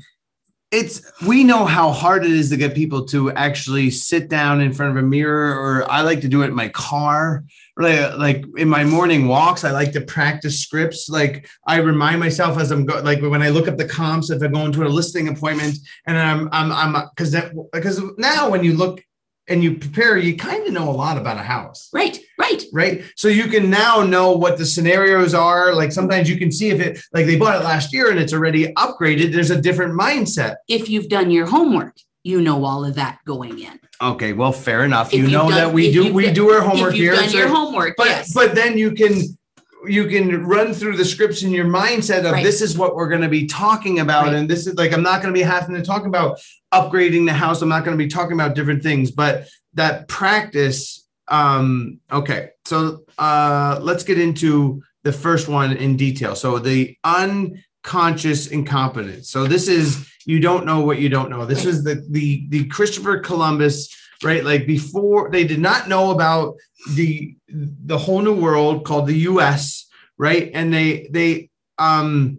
it's 0.71 1.01
we 1.27 1.45
know 1.45 1.65
how 1.65 1.91
hard 1.91 2.25
it 2.25 2.31
is 2.31 2.51
to 2.51 2.57
get 2.57 2.75
people 2.75 3.07
to 3.07 3.31
actually 3.33 3.91
sit 3.91 4.29
down 4.29 4.61
in 4.61 4.73
front 4.73 4.91
of 4.97 5.03
a 5.03 5.07
mirror 5.07 5.59
or 5.59 5.91
i 5.91 6.03
like 6.03 6.21
to 6.21 6.29
do 6.29 6.43
it 6.43 6.49
in 6.49 6.55
my 6.55 6.69
car. 6.69 7.45
Like, 7.77 8.19
like 8.19 8.45
in 8.57 8.69
my 8.69 8.85
morning 8.85 9.29
walks 9.29 9.65
i 9.65 9.71
like 9.71 9.93
to 9.93 10.03
practice 10.03 10.61
scripts. 10.61 11.09
Like 11.09 11.49
i 11.67 11.77
remind 11.79 12.21
myself 12.21 12.59
as 12.59 12.71
i'm 12.71 12.85
going 12.85 13.05
like 13.05 13.23
when 13.23 13.43
i 13.43 13.49
look 13.49 13.69
up 13.69 13.79
the 13.79 13.89
comps 13.89 14.31
if 14.31 14.43
i'm 14.43 14.53
going 14.53 14.73
to 14.73 14.87
a 14.87 14.89
listing 14.89 15.29
appointment 15.29 15.79
and 16.07 16.19
i'm 16.19 16.49
i'm 16.53 16.73
i'm 16.73 17.09
because 17.15 17.33
that 17.33 17.53
because 17.73 18.03
now 18.19 18.51
when 18.51 18.63
you 18.63 18.77
look 18.77 19.03
and 19.49 19.63
you 19.63 19.75
prepare, 19.77 20.17
you 20.17 20.37
kind 20.37 20.67
of 20.67 20.73
know 20.73 20.89
a 20.89 20.93
lot 20.93 21.17
about 21.17 21.37
a 21.37 21.43
house. 21.43 21.89
Right, 21.93 22.19
right. 22.39 22.63
Right. 22.73 23.05
So 23.17 23.29
you 23.29 23.47
can 23.49 23.71
now 23.71 24.03
know 24.03 24.33
what 24.33 24.59
the 24.59 24.67
scenarios 24.67 25.35
are. 25.35 25.75
Like 25.75 25.93
sometimes 25.93 26.29
you 26.29 26.37
can 26.37 26.53
see 26.53 26.71
if 26.71 26.81
it, 26.81 27.01
like 27.13 27.27
they 27.27 27.37
bought 27.37 27.61
it 27.61 27.65
last 27.65 27.93
year 27.93 28.11
and 28.11 28.19
it's 28.19 28.33
already 28.33 28.73
upgraded, 28.75 29.33
there's 29.33 29.51
a 29.51 29.61
different 29.61 29.99
mindset. 29.99 30.57
If 30.69 30.89
you've 30.89 31.09
done 31.09 31.31
your 31.31 31.47
homework, 31.47 31.97
you 32.25 32.43
know 32.43 32.65
all 32.65 32.85
of 32.85 32.95
that 32.97 33.19
going 33.25 33.59
in. 33.59 33.81
Okay, 34.03 34.33
well, 34.33 34.53
fair 34.53 34.85
enough. 34.85 35.13
If 35.13 35.21
you 35.21 35.29
know 35.29 35.49
done, 35.49 35.53
that 35.53 35.73
we 35.73 35.91
do 35.91 36.13
we 36.13 36.31
do 36.31 36.51
our 36.51 36.61
homework 36.61 36.93
if 36.93 36.99
you've 36.99 37.15
here. 37.15 37.21
Done 37.21 37.31
so, 37.31 37.39
your 37.39 37.49
homework, 37.49 37.97
but 37.97 38.07
yes. 38.07 38.35
but 38.35 38.55
then 38.55 38.77
you 38.77 38.93
can 38.93 39.38
you 39.87 40.07
can 40.07 40.45
run 40.45 40.73
through 40.73 40.97
the 40.97 41.05
scripts 41.05 41.43
in 41.43 41.51
your 41.51 41.65
mindset 41.65 42.25
of 42.25 42.33
right. 42.33 42.45
this 42.45 42.61
is 42.61 42.77
what 42.77 42.97
we're 42.97 43.09
going 43.09 43.23
to 43.23 43.29
be 43.29 43.47
talking 43.47 44.01
about 44.01 44.27
right. 44.27 44.35
and 44.35 44.49
this 44.49 44.67
is 44.67 44.75
like 44.75 44.93
i'm 44.93 45.03
not 45.03 45.23
going 45.23 45.33
to 45.33 45.39
be 45.39 45.45
having 45.45 45.75
to 45.75 45.83
talk 45.83 46.07
about 46.07 46.39
upgrading 46.73 47.27
the 47.27 47.33
house 47.33 47.63
i'm 47.63 47.69
not 47.69 47.85
going 47.85 47.97
to 47.97 48.03
be 48.03 48.11
talking 48.11 48.33
about 48.33 48.55
different 48.55 48.83
things 48.83 49.11
but 49.11 49.47
that 49.75 50.09
practice 50.09 51.07
um 51.29 52.01
okay 52.11 52.51
so 52.65 53.01
uh 53.19 53.79
let's 53.81 54.05
get 54.05 54.19
into 54.19 54.83
the 55.05 55.13
first 55.13 55.49
one 55.49 55.77
in 55.77 55.97
detail 55.97 56.35
so 56.35 56.59
the 56.59 56.97
unconscious 57.05 58.49
incompetence 58.49 59.31
so 59.31 59.47
this 59.47 59.69
is 59.69 60.11
you 60.27 60.41
don't 60.41 60.67
know 60.67 60.81
what 60.81 60.99
you 60.99 61.09
don't 61.09 61.31
know 61.31 61.45
this 61.45 61.65
is 61.65 61.85
the 61.85 62.05
the 62.11 62.47
the 62.49 62.65
christopher 62.67 63.19
columbus 63.19 63.95
right 64.23 64.45
like 64.45 64.67
before 64.67 65.31
they 65.31 65.45
did 65.45 65.61
not 65.61 65.89
know 65.89 66.11
about 66.11 66.57
the 66.95 67.37
the 67.49 67.99
whole 67.99 68.21
new 68.21 68.35
world 68.35 68.85
called 68.85 69.07
the 69.07 69.15
us 69.15 69.89
right 70.17 70.51
and 70.55 70.73
they 70.73 71.09
they 71.11 71.51
um 71.79 72.39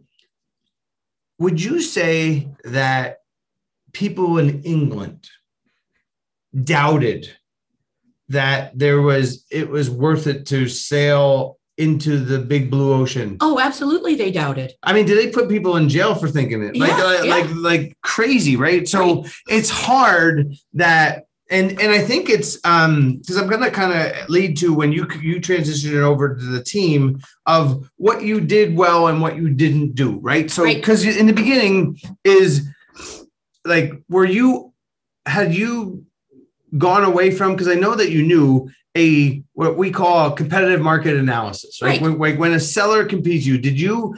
would 1.38 1.62
you 1.62 1.82
say 1.82 2.48
that 2.64 3.20
people 3.94 4.38
in 4.38 4.62
england 4.64 5.30
doubted 6.64 7.30
that 8.28 8.78
there 8.78 9.02
was 9.02 9.46
it 9.52 9.70
was 9.70 9.90
worth 9.90 10.28
it 10.28 10.46
to 10.46 10.68
sail 10.68 11.60
into 11.80 12.20
the 12.20 12.38
big 12.38 12.70
blue 12.70 12.94
ocean. 12.94 13.38
Oh, 13.40 13.58
absolutely, 13.58 14.14
they 14.16 14.32
doubted. 14.32 14.74
I 14.84 14.92
mean, 14.92 15.06
did 15.06 15.18
they 15.18 15.32
put 15.32 15.48
people 15.48 15.78
in 15.78 15.88
jail 15.88 16.14
for 16.14 16.28
thinking 16.28 16.62
it? 16.62 16.76
Like, 16.76 16.90
yeah, 16.90 17.04
like, 17.04 17.24
yeah. 17.24 17.36
like, 17.36 17.56
like 17.56 17.98
crazy, 18.04 18.58
right? 18.58 18.88
So 18.88 19.22
right. 19.22 19.34
it's 19.48 19.70
hard 19.70 20.54
that, 20.74 21.26
and 21.50 21.80
and 21.82 21.92
I 21.92 22.00
think 22.00 22.30
it's 22.30 22.60
um 22.64 23.18
because 23.18 23.38
I'm 23.38 23.48
gonna 23.48 23.72
kind 23.72 23.94
of 23.94 24.30
lead 24.30 24.58
to 24.58 24.74
when 24.74 24.92
you 24.92 25.08
you 25.22 25.40
transition 25.40 25.96
it 25.96 26.02
over 26.02 26.36
to 26.36 26.46
the 26.46 26.64
team 26.64 27.20
of 27.46 27.90
what 27.98 28.24
you 28.24 28.40
did 28.40 28.76
well 28.76 29.08
and 29.08 29.22
what 29.22 29.36
you 29.36 29.50
didn't 29.50 29.96
do, 29.96 30.20
right? 30.20 30.50
So 30.50 30.66
because 30.66 31.06
right. 31.06 31.18
in 31.18 31.26
the 31.26 31.34
beginning 31.34 32.00
is 32.24 32.68
like, 33.66 33.92
were 34.10 34.26
you 34.26 34.74
had 35.26 35.54
you 35.54 36.06
gone 36.78 37.04
away 37.04 37.32
from? 37.32 37.54
Because 37.54 37.68
I 37.68 37.76
know 37.76 37.96
that 37.96 38.12
you 38.12 38.24
knew 38.24 38.70
a 38.96 39.44
what 39.54 39.78
we 39.78 39.92
call 39.92 40.28
a 40.28 40.36
competitive 40.36 40.82
market 40.82 41.16
analysis, 41.16 41.82
right? 41.82 42.02
right. 42.02 42.18
When, 42.18 42.38
when 42.38 42.54
a 42.54 42.60
seller 42.60 43.06
competes 43.06 43.46
you, 43.46 43.58
did 43.58 43.80
you 43.80 44.16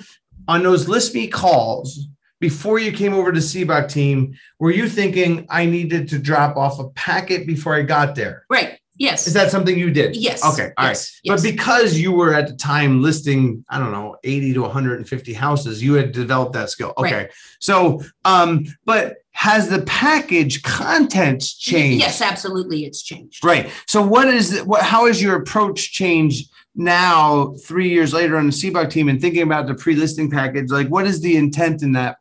on 0.47 0.63
those 0.63 0.87
list 0.87 1.13
me 1.13 1.27
calls 1.27 2.07
before 2.41 2.79
you 2.79 2.91
came 2.91 3.13
over 3.13 3.31
to 3.31 3.39
Sibbach 3.39 3.89
team, 3.89 4.33
were 4.59 4.71
you 4.71 4.89
thinking 4.89 5.45
I 5.49 5.65
needed 5.65 6.09
to 6.09 6.19
drop 6.19 6.57
off 6.57 6.79
a 6.79 6.89
packet 6.89 7.47
before 7.47 7.75
I 7.75 7.83
got 7.83 8.15
there? 8.15 8.45
Right. 8.49 8.79
Yes. 8.97 9.27
Is 9.27 9.33
that 9.33 9.51
something 9.51 9.77
you 9.77 9.91
did? 9.91 10.15
Yes. 10.15 10.43
Okay. 10.43 10.71
All 10.77 10.87
yes. 10.87 11.11
right. 11.13 11.21
Yes. 11.23 11.41
But 11.41 11.51
because 11.51 11.97
you 11.97 12.11
were 12.11 12.33
at 12.33 12.47
the 12.47 12.55
time 12.55 13.01
listing, 13.01 13.63
I 13.69 13.79
don't 13.79 13.91
know, 13.91 14.17
80 14.23 14.53
to 14.55 14.61
150 14.61 15.33
houses, 15.33 15.81
you 15.81 15.93
had 15.93 16.11
developed 16.11 16.53
that 16.53 16.69
skill. 16.69 16.93
Okay. 16.97 17.13
Right. 17.13 17.31
So, 17.59 18.01
um, 18.25 18.65
but 18.85 19.17
has 19.31 19.69
the 19.69 19.83
package 19.83 20.63
contents 20.63 21.55
changed? 21.55 21.99
Yes, 21.99 22.21
absolutely. 22.21 22.85
It's 22.85 23.01
changed. 23.01 23.45
Right. 23.45 23.69
So 23.87 24.01
what 24.01 24.27
is 24.27 24.61
what 24.63 24.81
how 24.81 25.05
has 25.05 25.21
your 25.21 25.35
approach 25.35 25.93
changed 25.93 26.51
now 26.75 27.53
three 27.65 27.89
years 27.89 28.13
later 28.13 28.37
on 28.37 28.47
the 28.47 28.51
Sibbach 28.51 28.89
team 28.89 29.09
and 29.09 29.21
thinking 29.21 29.43
about 29.43 29.67
the 29.67 29.75
pre-listing 29.75 30.29
package? 30.29 30.69
Like 30.69 30.89
what 30.89 31.07
is 31.07 31.21
the 31.21 31.37
intent 31.37 31.81
in 31.81 31.93
that? 31.93 32.17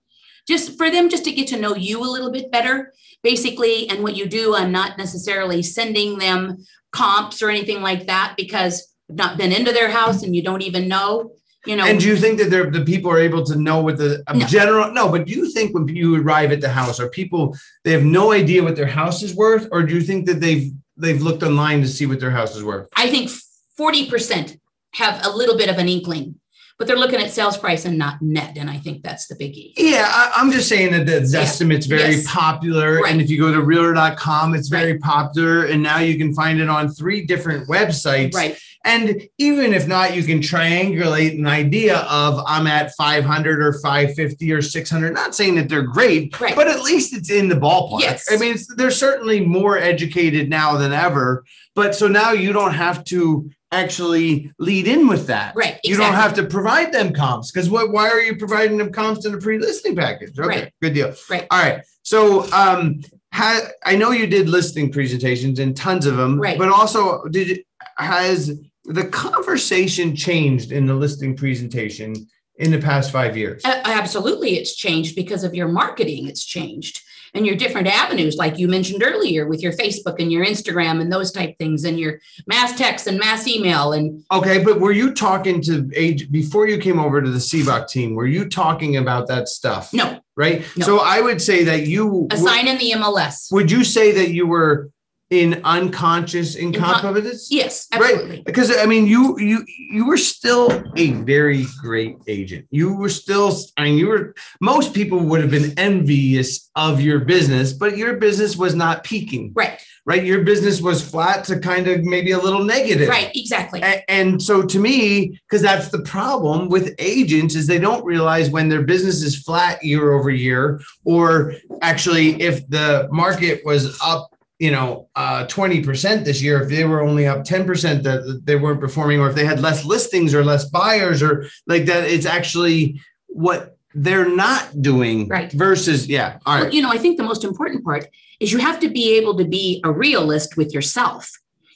Just 0.46 0.76
for 0.76 0.90
them 0.90 1.08
just 1.08 1.24
to 1.24 1.32
get 1.32 1.48
to 1.48 1.60
know 1.60 1.74
you 1.74 2.02
a 2.02 2.10
little 2.10 2.30
bit 2.30 2.50
better 2.50 2.92
basically, 3.22 3.88
and 3.88 4.02
what 4.02 4.16
you 4.16 4.26
do, 4.26 4.54
I'm 4.54 4.72
not 4.72 4.98
necessarily 4.98 5.62
sending 5.62 6.18
them 6.18 6.64
comps 6.92 7.42
or 7.42 7.50
anything 7.50 7.82
like 7.82 8.06
that 8.06 8.34
because 8.36 8.88
I've 9.08 9.16
not 9.16 9.38
been 9.38 9.52
into 9.52 9.72
their 9.72 9.90
house 9.90 10.22
and 10.22 10.34
you 10.34 10.42
don't 10.42 10.62
even 10.62 10.88
know. 10.88 11.32
You 11.66 11.76
know, 11.76 11.84
and 11.84 12.00
do 12.00 12.08
you 12.08 12.16
think 12.16 12.38
that 12.38 12.48
the 12.48 12.84
people 12.86 13.10
are 13.10 13.18
able 13.18 13.44
to 13.44 13.54
know 13.54 13.82
what 13.82 13.98
the 13.98 14.22
no. 14.32 14.46
general? 14.46 14.90
No, 14.92 15.10
but 15.10 15.26
do 15.26 15.32
you 15.34 15.50
think 15.50 15.74
when 15.74 15.86
you 15.88 16.18
arrive 16.22 16.52
at 16.52 16.62
the 16.62 16.70
house, 16.70 16.98
are 16.98 17.10
people 17.10 17.54
they 17.84 17.92
have 17.92 18.02
no 18.02 18.32
idea 18.32 18.62
what 18.62 18.76
their 18.76 18.86
house 18.86 19.22
is 19.22 19.34
worth, 19.34 19.68
or 19.70 19.82
do 19.82 19.94
you 19.94 20.00
think 20.00 20.24
that 20.24 20.40
they've 20.40 20.72
they've 20.96 21.20
looked 21.20 21.42
online 21.42 21.82
to 21.82 21.88
see 21.88 22.06
what 22.06 22.18
their 22.18 22.30
house 22.30 22.56
is 22.56 22.64
worth? 22.64 22.88
I 22.96 23.10
think 23.10 23.28
forty 23.76 24.08
percent 24.08 24.56
have 24.94 25.20
a 25.22 25.36
little 25.36 25.58
bit 25.58 25.68
of 25.68 25.76
an 25.76 25.86
inkling 25.86 26.36
but 26.80 26.86
they're 26.86 26.96
looking 26.96 27.20
at 27.20 27.30
sales 27.30 27.58
price 27.58 27.84
and 27.84 27.98
not 27.98 28.22
net. 28.22 28.56
And 28.56 28.70
I 28.70 28.78
think 28.78 29.02
that's 29.02 29.26
the 29.26 29.34
biggie. 29.34 29.74
Yeah, 29.76 30.06
I, 30.08 30.40
am 30.40 30.50
just 30.50 30.66
saying 30.66 30.92
that 30.92 31.04
the 31.04 31.20
Zestimate's 31.20 31.86
yeah. 31.86 31.98
very 31.98 32.14
yes. 32.14 32.26
popular. 32.26 33.02
Right. 33.02 33.12
And 33.12 33.20
if 33.20 33.28
you 33.28 33.38
go 33.38 33.52
to 33.52 33.60
realtor.com, 33.60 34.54
it's 34.54 34.68
very 34.68 34.92
right. 34.92 35.00
popular. 35.02 35.66
And 35.66 35.82
now 35.82 35.98
you 35.98 36.16
can 36.16 36.32
find 36.32 36.58
it 36.58 36.70
on 36.70 36.88
three 36.88 37.26
different 37.26 37.68
websites. 37.68 38.32
Right. 38.32 38.58
And 38.86 39.28
even 39.36 39.74
if 39.74 39.86
not, 39.86 40.16
you 40.16 40.22
can 40.22 40.38
triangulate 40.38 41.38
an 41.38 41.46
idea 41.46 41.98
of 41.98 42.42
I'm 42.46 42.66
at 42.66 42.94
500 42.94 43.62
or 43.62 43.74
550 43.74 44.50
or 44.50 44.62
600. 44.62 45.12
Not 45.12 45.34
saying 45.34 45.56
that 45.56 45.68
they're 45.68 45.82
great, 45.82 46.40
right. 46.40 46.56
but 46.56 46.66
at 46.66 46.80
least 46.80 47.14
it's 47.14 47.30
in 47.30 47.48
the 47.48 47.56
ballpark. 47.56 48.00
Yes. 48.00 48.26
I 48.32 48.38
mean, 48.38 48.56
they're 48.76 48.90
certainly 48.90 49.44
more 49.44 49.76
educated 49.76 50.48
now 50.48 50.78
than 50.78 50.94
ever. 50.94 51.44
But 51.74 51.94
so 51.94 52.08
now 52.08 52.32
you 52.32 52.54
don't 52.54 52.72
have 52.72 53.04
to 53.04 53.50
actually 53.72 54.52
lead 54.58 54.88
in 54.88 55.06
with 55.06 55.26
that. 55.28 55.54
Right. 55.54 55.68
Exactly. 55.68 55.90
You 55.90 55.96
don't 55.96 56.14
have 56.14 56.34
to 56.34 56.44
provide 56.44 56.92
them 56.92 57.12
comps 57.12 57.50
because 57.50 57.70
what 57.70 57.92
why 57.92 58.08
are 58.08 58.20
you 58.20 58.36
providing 58.36 58.78
them 58.78 58.92
comps 58.92 59.24
in 59.26 59.34
a 59.34 59.38
pre-listing 59.38 59.94
package? 59.94 60.38
Okay, 60.38 60.48
right. 60.48 60.72
good 60.82 60.94
deal. 60.94 61.14
Right. 61.28 61.46
All 61.50 61.62
right. 61.62 61.82
So 62.02 62.50
um 62.52 63.00
ha, 63.32 63.60
I 63.84 63.96
know 63.96 64.10
you 64.10 64.26
did 64.26 64.48
listing 64.48 64.90
presentations 64.90 65.58
and 65.58 65.76
tons 65.76 66.06
of 66.06 66.16
them, 66.16 66.40
right. 66.40 66.58
but 66.58 66.68
also 66.68 67.24
did 67.24 67.64
has 67.96 68.58
the 68.84 69.04
conversation 69.06 70.16
changed 70.16 70.72
in 70.72 70.86
the 70.86 70.94
listing 70.94 71.36
presentation 71.36 72.14
in 72.56 72.70
the 72.70 72.78
past 72.78 73.10
five 73.10 73.36
years? 73.36 73.64
Uh, 73.64 73.80
absolutely, 73.84 74.56
it's 74.56 74.74
changed 74.74 75.14
because 75.16 75.44
of 75.44 75.54
your 75.54 75.68
marketing. 75.68 76.28
It's 76.28 76.44
changed 76.44 77.02
and 77.34 77.46
your 77.46 77.56
different 77.56 77.86
avenues, 77.86 78.36
like 78.36 78.58
you 78.58 78.68
mentioned 78.68 79.02
earlier, 79.02 79.46
with 79.46 79.62
your 79.62 79.72
Facebook 79.72 80.20
and 80.20 80.32
your 80.32 80.44
Instagram 80.44 81.00
and 81.00 81.12
those 81.12 81.32
type 81.32 81.56
things, 81.58 81.84
and 81.84 81.98
your 81.98 82.20
mass 82.46 82.76
text 82.76 83.06
and 83.06 83.18
mass 83.18 83.46
email. 83.46 83.92
And 83.92 84.24
okay, 84.32 84.62
but 84.62 84.80
were 84.80 84.92
you 84.92 85.12
talking 85.12 85.60
to 85.62 85.90
age 85.94 86.30
before 86.30 86.68
you 86.68 86.78
came 86.78 86.98
over 86.98 87.20
to 87.20 87.30
the 87.30 87.38
Sibbach 87.38 87.88
team? 87.88 88.14
Were 88.14 88.26
you 88.26 88.48
talking 88.48 88.96
about 88.96 89.28
that 89.28 89.48
stuff? 89.48 89.92
No. 89.92 90.20
Right. 90.36 90.64
No. 90.76 90.86
So 90.86 91.00
I 91.00 91.20
would 91.20 91.42
say 91.42 91.64
that 91.64 91.86
you 91.86 92.26
assign 92.30 92.66
in 92.66 92.78
the 92.78 92.92
MLS. 92.92 93.52
Would 93.52 93.70
you 93.70 93.84
say 93.84 94.12
that 94.12 94.30
you 94.30 94.46
were 94.46 94.90
in 95.30 95.60
unconscious 95.62 96.56
incompetence? 96.56 97.48
yes, 97.50 97.86
absolutely. 97.92 98.36
Right. 98.36 98.44
Because 98.44 98.76
I 98.76 98.86
mean, 98.86 99.06
you 99.06 99.38
you 99.38 99.64
you 99.66 100.04
were 100.06 100.16
still 100.16 100.70
a 100.96 101.12
very 101.12 101.66
great 101.80 102.16
agent. 102.26 102.66
You 102.70 102.94
were 102.94 103.08
still, 103.08 103.56
I 103.76 103.84
mean, 103.84 103.98
you 103.98 104.08
were 104.08 104.34
most 104.60 104.92
people 104.92 105.20
would 105.20 105.40
have 105.40 105.50
been 105.50 105.78
envious 105.78 106.70
of 106.74 107.00
your 107.00 107.20
business, 107.20 107.72
but 107.72 107.96
your 107.96 108.16
business 108.16 108.56
was 108.56 108.74
not 108.74 109.04
peaking. 109.04 109.52
Right. 109.54 109.80
Right. 110.06 110.24
Your 110.24 110.42
business 110.42 110.80
was 110.80 111.08
flat 111.08 111.44
to 111.44 111.60
kind 111.60 111.86
of 111.86 112.02
maybe 112.02 112.32
a 112.32 112.38
little 112.38 112.64
negative. 112.64 113.08
Right, 113.08 113.30
exactly. 113.34 113.82
And, 113.82 114.02
and 114.08 114.42
so 114.42 114.62
to 114.62 114.78
me, 114.78 115.38
because 115.48 115.62
that's 115.62 115.90
the 115.90 116.00
problem 116.00 116.68
with 116.68 116.94
agents 116.98 117.54
is 117.54 117.66
they 117.66 117.78
don't 117.78 118.04
realize 118.04 118.50
when 118.50 118.68
their 118.68 118.82
business 118.82 119.22
is 119.22 119.36
flat 119.36 119.84
year 119.84 120.12
over 120.14 120.30
year, 120.30 120.80
or 121.04 121.54
actually 121.82 122.40
if 122.40 122.66
the 122.68 123.08
market 123.12 123.64
was 123.64 123.96
up 124.02 124.29
you 124.60 124.70
know, 124.70 125.08
uh, 125.16 125.46
20% 125.46 126.24
this 126.24 126.42
year, 126.42 126.62
if 126.62 126.68
they 126.68 126.84
were 126.84 127.00
only 127.00 127.26
up 127.26 127.44
10%, 127.44 128.02
that 128.02 128.42
they 128.44 128.56
weren't 128.56 128.78
performing, 128.78 129.18
or 129.18 129.28
if 129.28 129.34
they 129.34 129.46
had 129.46 129.58
less 129.58 129.86
listings 129.86 130.34
or 130.34 130.44
less 130.44 130.66
buyers 130.66 131.22
or 131.22 131.46
like 131.66 131.86
that, 131.86 132.04
it's 132.04 132.26
actually 132.26 133.00
what 133.26 133.78
they're 133.94 134.28
not 134.28 134.82
doing 134.82 135.26
right. 135.26 135.50
versus 135.52 136.06
yeah 136.06 136.38
all 136.46 136.54
right. 136.54 136.64
Well, 136.64 136.74
you 136.74 136.80
know 136.80 136.90
i 136.90 136.96
think 136.96 137.16
the 137.16 137.24
most 137.24 137.42
important 137.42 137.84
part 137.84 138.06
is 138.38 138.52
you 138.52 138.58
have 138.58 138.78
to 138.80 138.88
be 138.88 139.16
able 139.16 139.36
to 139.36 139.44
be 139.44 139.80
a 139.82 139.90
realist 139.90 140.56
with 140.56 140.72
yourself. 140.72 141.28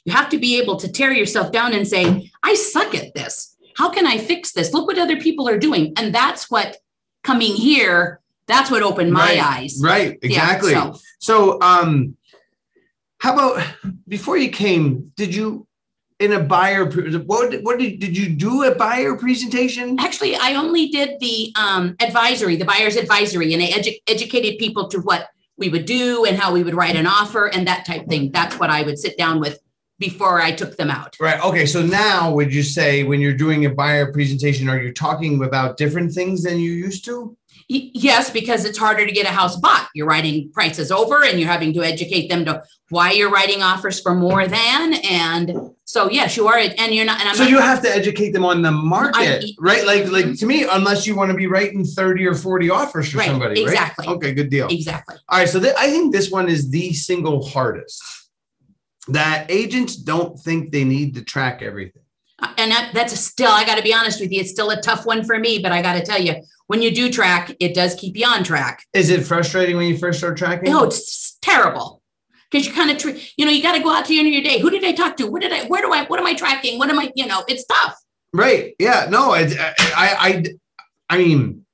You 0.05 0.13
have 0.13 0.29
to 0.29 0.37
be 0.37 0.57
able 0.59 0.77
to 0.77 0.89
tear 0.89 1.11
yourself 1.11 1.51
down 1.51 1.73
and 1.73 1.85
say 1.85 2.31
i 2.41 2.53
suck 2.53 2.95
at 2.95 3.13
this. 3.15 3.57
How 3.75 3.89
can 3.89 4.07
i 4.07 4.17
fix 4.17 4.53
this? 4.53 4.71
Look 4.71 4.87
what 4.87 4.97
other 4.97 5.19
people 5.19 5.49
are 5.49 5.57
doing. 5.57 5.91
And 5.97 6.15
that's 6.15 6.49
what 6.49 6.77
coming 7.23 7.53
here 7.53 8.21
that's 8.47 8.69
what 8.69 8.83
opened 8.83 9.11
my 9.11 9.35
right. 9.35 9.43
eyes. 9.43 9.79
Right. 9.81 10.19
Exactly. 10.21 10.71
yeah, 10.71 10.91
so. 10.91 10.99
so 11.19 11.61
um 11.61 12.15
how 13.19 13.33
about 13.33 13.65
before 14.07 14.37
you 14.37 14.49
came 14.49 15.11
did 15.15 15.33
you 15.33 15.67
in 16.19 16.31
a 16.33 16.39
buyer 16.39 16.85
what 17.25 17.53
what 17.61 17.79
did, 17.79 17.99
did 17.99 18.17
you 18.17 18.29
do 18.29 18.63
a 18.63 18.73
buyer 18.73 19.15
presentation? 19.15 19.99
Actually 19.99 20.35
i 20.35 20.55
only 20.55 20.87
did 20.87 21.19
the 21.19 21.53
um, 21.59 21.95
advisory 21.99 22.55
the 22.55 22.65
buyer's 22.65 22.95
advisory 22.95 23.53
and 23.53 23.61
i 23.61 23.67
edu- 23.67 23.99
educated 24.07 24.57
people 24.57 24.87
to 24.87 24.99
what 24.99 25.29
we 25.57 25.69
would 25.69 25.85
do 25.85 26.25
and 26.25 26.37
how 26.37 26.51
we 26.51 26.63
would 26.63 26.75
write 26.75 26.95
an 26.97 27.07
offer 27.07 27.47
and 27.47 27.65
that 27.65 27.85
type 27.85 28.07
thing. 28.07 28.31
That's 28.31 28.59
what 28.59 28.69
i 28.69 28.83
would 28.83 28.97
sit 28.97 29.17
down 29.17 29.39
with 29.39 29.59
before 29.97 30.41
i 30.41 30.51
took 30.51 30.75
them 30.77 30.89
out. 30.89 31.15
Right 31.19 31.41
okay 31.43 31.65
so 31.65 31.81
now 31.85 32.31
would 32.33 32.53
you 32.53 32.63
say 32.63 33.03
when 33.03 33.19
you're 33.19 33.33
doing 33.33 33.65
a 33.65 33.69
buyer 33.69 34.11
presentation 34.11 34.69
are 34.69 34.81
you 34.81 34.93
talking 34.93 35.43
about 35.43 35.77
different 35.77 36.13
things 36.13 36.43
than 36.43 36.59
you 36.59 36.71
used 36.71 37.05
to 37.05 37.35
Yes, 37.67 38.29
because 38.29 38.63
it's 38.63 38.77
harder 38.77 39.07
to 39.07 39.11
get 39.11 39.25
a 39.25 39.31
house 39.31 39.55
bought. 39.55 39.89
You're 39.95 40.05
writing 40.05 40.51
prices 40.51 40.91
over 40.91 41.23
and 41.23 41.39
you're 41.39 41.49
having 41.49 41.73
to 41.73 41.83
educate 41.83 42.27
them 42.29 42.45
to 42.45 42.63
why 42.89 43.11
you're 43.11 43.31
writing 43.31 43.63
offers 43.63 43.99
for 43.99 44.13
more 44.13 44.47
than. 44.47 44.93
And 45.03 45.71
so, 45.85 46.09
yes, 46.09 46.37
you 46.37 46.47
are. 46.47 46.57
And 46.57 46.93
you're 46.93 47.05
not. 47.05 47.19
And 47.19 47.29
I'm 47.29 47.35
so 47.35 47.43
not, 47.43 47.49
you 47.49 47.59
have 47.59 47.81
to 47.81 47.89
educate 47.89 48.33
them 48.33 48.45
on 48.45 48.61
the 48.61 48.71
market, 48.71 49.43
I, 49.43 49.53
right? 49.59 49.83
Like, 49.83 50.11
like 50.11 50.37
to 50.37 50.45
me, 50.45 50.67
unless 50.71 51.07
you 51.07 51.15
want 51.15 51.31
to 51.31 51.37
be 51.37 51.47
writing 51.47 51.83
30 51.83 52.27
or 52.27 52.35
40 52.35 52.69
offers 52.69 53.11
for 53.11 53.17
right, 53.17 53.27
somebody, 53.27 53.63
exactly. 53.63 54.05
Right? 54.05 54.15
Okay, 54.15 54.33
good 54.33 54.51
deal. 54.51 54.67
Exactly. 54.67 55.15
All 55.29 55.39
right. 55.39 55.49
So 55.49 55.59
th- 55.59 55.73
I 55.77 55.89
think 55.89 56.13
this 56.13 56.29
one 56.29 56.47
is 56.47 56.69
the 56.69 56.93
single 56.93 57.47
hardest 57.47 58.03
that 59.07 59.49
agents 59.49 59.95
don't 59.95 60.39
think 60.39 60.71
they 60.71 60.83
need 60.83 61.15
to 61.15 61.23
track 61.23 61.63
everything. 61.63 62.03
And 62.57 62.71
that's 62.93 63.17
still, 63.19 63.51
I 63.51 63.65
got 63.65 63.75
to 63.75 63.83
be 63.83 63.93
honest 63.93 64.19
with 64.19 64.31
you, 64.31 64.41
it's 64.41 64.51
still 64.51 64.69
a 64.69 64.81
tough 64.81 65.05
one 65.05 65.23
for 65.23 65.37
me, 65.39 65.59
but 65.59 65.71
I 65.71 65.81
got 65.81 65.93
to 65.93 66.03
tell 66.03 66.21
you, 66.21 66.35
when 66.67 66.81
you 66.81 66.93
do 66.93 67.11
track, 67.11 67.55
it 67.59 67.75
does 67.75 67.95
keep 67.95 68.17
you 68.17 68.25
on 68.25 68.43
track. 68.43 68.83
Is 68.93 69.09
it 69.09 69.23
frustrating 69.23 69.77
when 69.77 69.87
you 69.87 69.97
first 69.97 70.19
start 70.19 70.37
tracking? 70.37 70.71
No, 70.71 70.83
it's 70.83 71.37
terrible 71.41 72.01
because 72.49 72.65
you 72.65 72.73
kind 72.73 72.89
of, 72.89 72.97
tr- 72.97 73.17
you 73.37 73.45
know, 73.45 73.51
you 73.51 73.61
got 73.61 73.73
to 73.73 73.83
go 73.83 73.91
out 73.91 74.05
to 74.05 74.09
the 74.09 74.19
end 74.19 74.27
of 74.27 74.33
your 74.33 74.43
day. 74.43 74.59
Who 74.59 74.69
did 74.69 74.83
I 74.83 74.93
talk 74.93 75.17
to? 75.17 75.27
What 75.27 75.41
did 75.41 75.53
I, 75.53 75.65
where 75.65 75.81
do 75.81 75.93
I, 75.93 76.05
what 76.05 76.19
am 76.19 76.25
I 76.25 76.33
tracking? 76.33 76.79
What 76.79 76.89
am 76.89 76.99
I, 76.99 77.11
you 77.15 77.27
know, 77.27 77.43
it's 77.47 77.65
tough. 77.65 77.95
Right. 78.33 78.73
Yeah. 78.79 79.07
No, 79.09 79.31
I, 79.31 79.41
I, 79.41 79.73
I, 79.95 80.45
I 81.09 81.17
mean, 81.17 81.65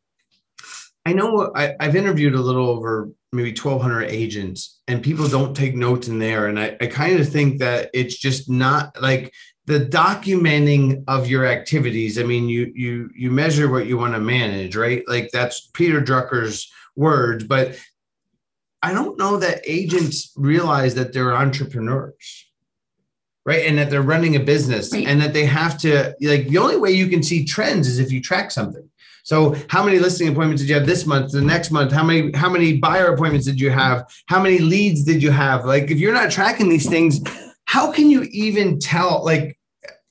I 1.06 1.14
know 1.14 1.52
I, 1.56 1.74
I've 1.80 1.96
interviewed 1.96 2.36
a 2.36 2.42
little 2.42 2.70
over 2.70 3.10
maybe 3.34 3.50
1200 3.50 4.04
agents 4.06 4.82
and 4.88 5.02
people 5.02 5.28
don't 5.28 5.56
take 5.56 5.74
notes 5.74 6.08
in 6.08 6.20
there. 6.20 6.48
And 6.48 6.60
I, 6.60 6.78
I 6.82 6.88
kind 6.88 7.20
of 7.20 7.30
think 7.30 7.60
that 7.60 7.90
it's 7.94 8.18
just 8.18 8.50
not 8.50 9.02
like 9.02 9.34
the 9.66 9.80
documenting 9.80 11.04
of 11.08 11.28
your 11.28 11.46
activities. 11.46 12.20
I 12.20 12.24
mean 12.24 12.50
you 12.50 12.72
you 12.76 13.10
you 13.16 13.32
measure 13.32 13.70
what 13.70 13.86
you 13.86 13.98
want 13.98 14.14
to 14.14 14.20
manage 14.20 14.76
right? 14.76 15.04
Like 15.08 15.30
that's 15.32 15.70
peter 15.74 16.02
drucker's 16.02 16.72
words 16.98 17.46
but 17.46 17.80
i 18.84 18.92
don't 18.92 19.18
know 19.18 19.38
that 19.38 19.62
agents 19.66 20.34
realize 20.36 20.94
that 20.94 21.14
they're 21.14 21.34
entrepreneurs 21.34 22.52
right? 23.46 23.66
And 23.66 23.78
that 23.78 23.90
they're 23.90 24.02
running 24.02 24.36
a 24.36 24.40
business 24.40 24.92
right. 24.94 25.06
and 25.08 25.22
that 25.22 25.34
they 25.34 25.46
have 25.46 25.78
to 25.80 26.16
like 26.22 26.48
the 26.48 26.58
only 26.58 26.78
way 26.78 26.92
you 26.92 27.08
can 27.08 27.24
see 27.24 27.44
trends 27.46 27.88
is 27.88 28.00
if 28.00 28.12
you 28.12 28.22
track 28.22 28.52
something. 28.52 28.88
So 29.24 29.56
how 29.68 29.84
many 29.84 30.00
listing 30.00 30.28
appointments 30.28 30.64
did 30.64 30.70
you 30.70 30.76
have 30.76 30.88
this 30.88 31.06
month 31.06 31.32
the 31.32 31.42
next 31.42 31.72
month? 31.72 31.92
How 31.92 32.04
many 32.04 32.32
how 32.34 32.50
many 32.50 32.78
buyer 32.78 33.14
appointments 33.14 33.46
did 33.46 33.60
you 33.60 33.70
have? 33.70 34.12
How 34.28 34.42
many 34.42 34.60
leads 34.60 35.04
did 35.04 35.22
you 35.22 35.32
have? 35.32 35.66
Like 35.66 35.92
if 35.92 36.00
you're 36.00 36.14
not 36.14 36.32
tracking 36.32 36.70
these 36.70 36.88
things 36.88 37.20
how 37.66 37.92
can 37.92 38.10
you 38.10 38.24
even 38.32 38.80
tell 38.80 39.24
like 39.24 39.58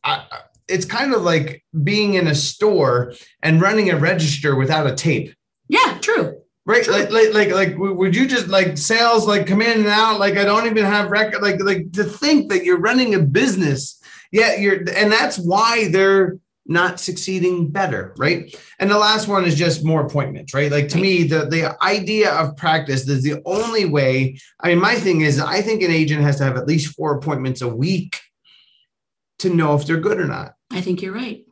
I, 0.05 0.25
it's 0.69 0.85
kind 0.85 1.13
of 1.13 1.23
like 1.23 1.65
being 1.83 2.15
in 2.15 2.29
a 2.29 2.35
store 2.35 3.13
and 3.43 3.61
running 3.61 3.91
a 3.91 3.97
register 3.97 4.55
without 4.57 4.87
a 4.87 4.95
tape. 4.95 5.35
Yeah 5.69 5.99
true. 6.01 6.37
Right? 6.67 6.85
True. 6.85 6.95
Like, 6.95 7.11
like 7.11 7.35
like 7.35 7.51
like 7.51 7.79
would 7.79 8.15
you 8.15 8.27
just 8.27 8.49
like 8.49 8.79
sales 8.79 9.27
like 9.27 9.47
come 9.47 9.63
in 9.63 9.81
and 9.81 9.89
out 9.89 10.21
like 10.21 10.37
i 10.37 10.45
don't 10.45 10.67
even 10.67 10.85
have 10.85 11.11
record 11.11 11.43
like 11.43 11.61
like 11.63 11.91
to 11.93 12.05
think 12.05 12.51
that 12.51 12.65
you're 12.65 12.79
running 12.79 13.15
a 13.15 13.19
business 13.19 14.01
yeah 14.31 14.57
you're 14.57 14.77
and 14.95 15.11
that's 15.11 15.39
why 15.39 15.89
they're 15.89 16.39
not 16.71 17.01
succeeding 17.01 17.69
better, 17.69 18.15
right? 18.17 18.55
And 18.79 18.89
the 18.89 18.97
last 18.97 19.27
one 19.27 19.45
is 19.45 19.57
just 19.57 19.85
more 19.85 20.07
appointments, 20.07 20.55
right? 20.55 20.71
Like 20.71 20.89
to 20.91 20.99
me, 20.99 21.25
the 21.25 21.47
the 21.47 21.77
idea 21.85 22.33
of 22.33 22.57
practice 22.57 23.07
is 23.09 23.23
the 23.23 23.43
only 23.45 23.85
way. 23.85 24.39
I 24.61 24.69
mean, 24.69 24.81
my 24.81 24.95
thing 24.95 25.23
is, 25.23 25.41
I 25.41 25.61
think 25.61 25.83
an 25.83 25.91
agent 25.91 26.23
has 26.23 26.37
to 26.37 26.45
have 26.45 26.57
at 26.57 26.69
least 26.69 26.95
four 26.95 27.17
appointments 27.17 27.61
a 27.61 27.69
week 27.69 28.21
to 29.41 29.53
know 29.53 29.75
if 29.75 29.85
they're 29.85 29.99
good 29.99 30.21
or 30.21 30.27
not. 30.27 30.55
I 30.71 30.81
think 30.81 31.03
you're 31.03 31.13
right. 31.13 31.45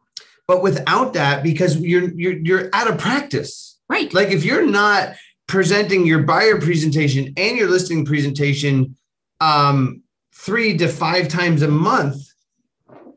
But 0.46 0.62
without 0.62 1.14
that, 1.14 1.42
because 1.42 1.76
you're 1.76 2.10
you're 2.14 2.38
you're 2.38 2.70
out 2.72 2.88
of 2.88 2.98
practice, 2.98 3.76
right? 3.88 4.12
Like 4.14 4.28
if 4.28 4.44
you're 4.44 4.66
not 4.66 5.14
presenting 5.48 6.06
your 6.06 6.22
buyer 6.22 6.60
presentation 6.60 7.34
and 7.36 7.56
your 7.56 7.68
listing 7.68 8.04
presentation 8.04 8.96
um, 9.40 10.02
three 10.32 10.76
to 10.76 10.86
five 10.86 11.26
times 11.26 11.62
a 11.62 11.68
month 11.68 12.27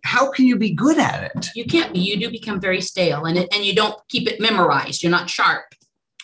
how 0.04 0.32
can 0.32 0.46
you 0.46 0.58
be 0.58 0.72
good 0.72 0.98
at 0.98 1.32
it? 1.36 1.50
You 1.56 1.66
can't 1.66 1.94
be. 1.94 2.00
You 2.00 2.20
do 2.20 2.30
become 2.30 2.60
very 2.60 2.82
stale, 2.82 3.26
and 3.26 3.38
it, 3.38 3.54
and 3.54 3.64
you 3.64 3.76
don't 3.76 3.96
keep 4.10 4.28
it 4.28 4.40
memorized. 4.40 5.04
You're 5.04 5.12
not 5.12 5.30
sharp. 5.30 5.66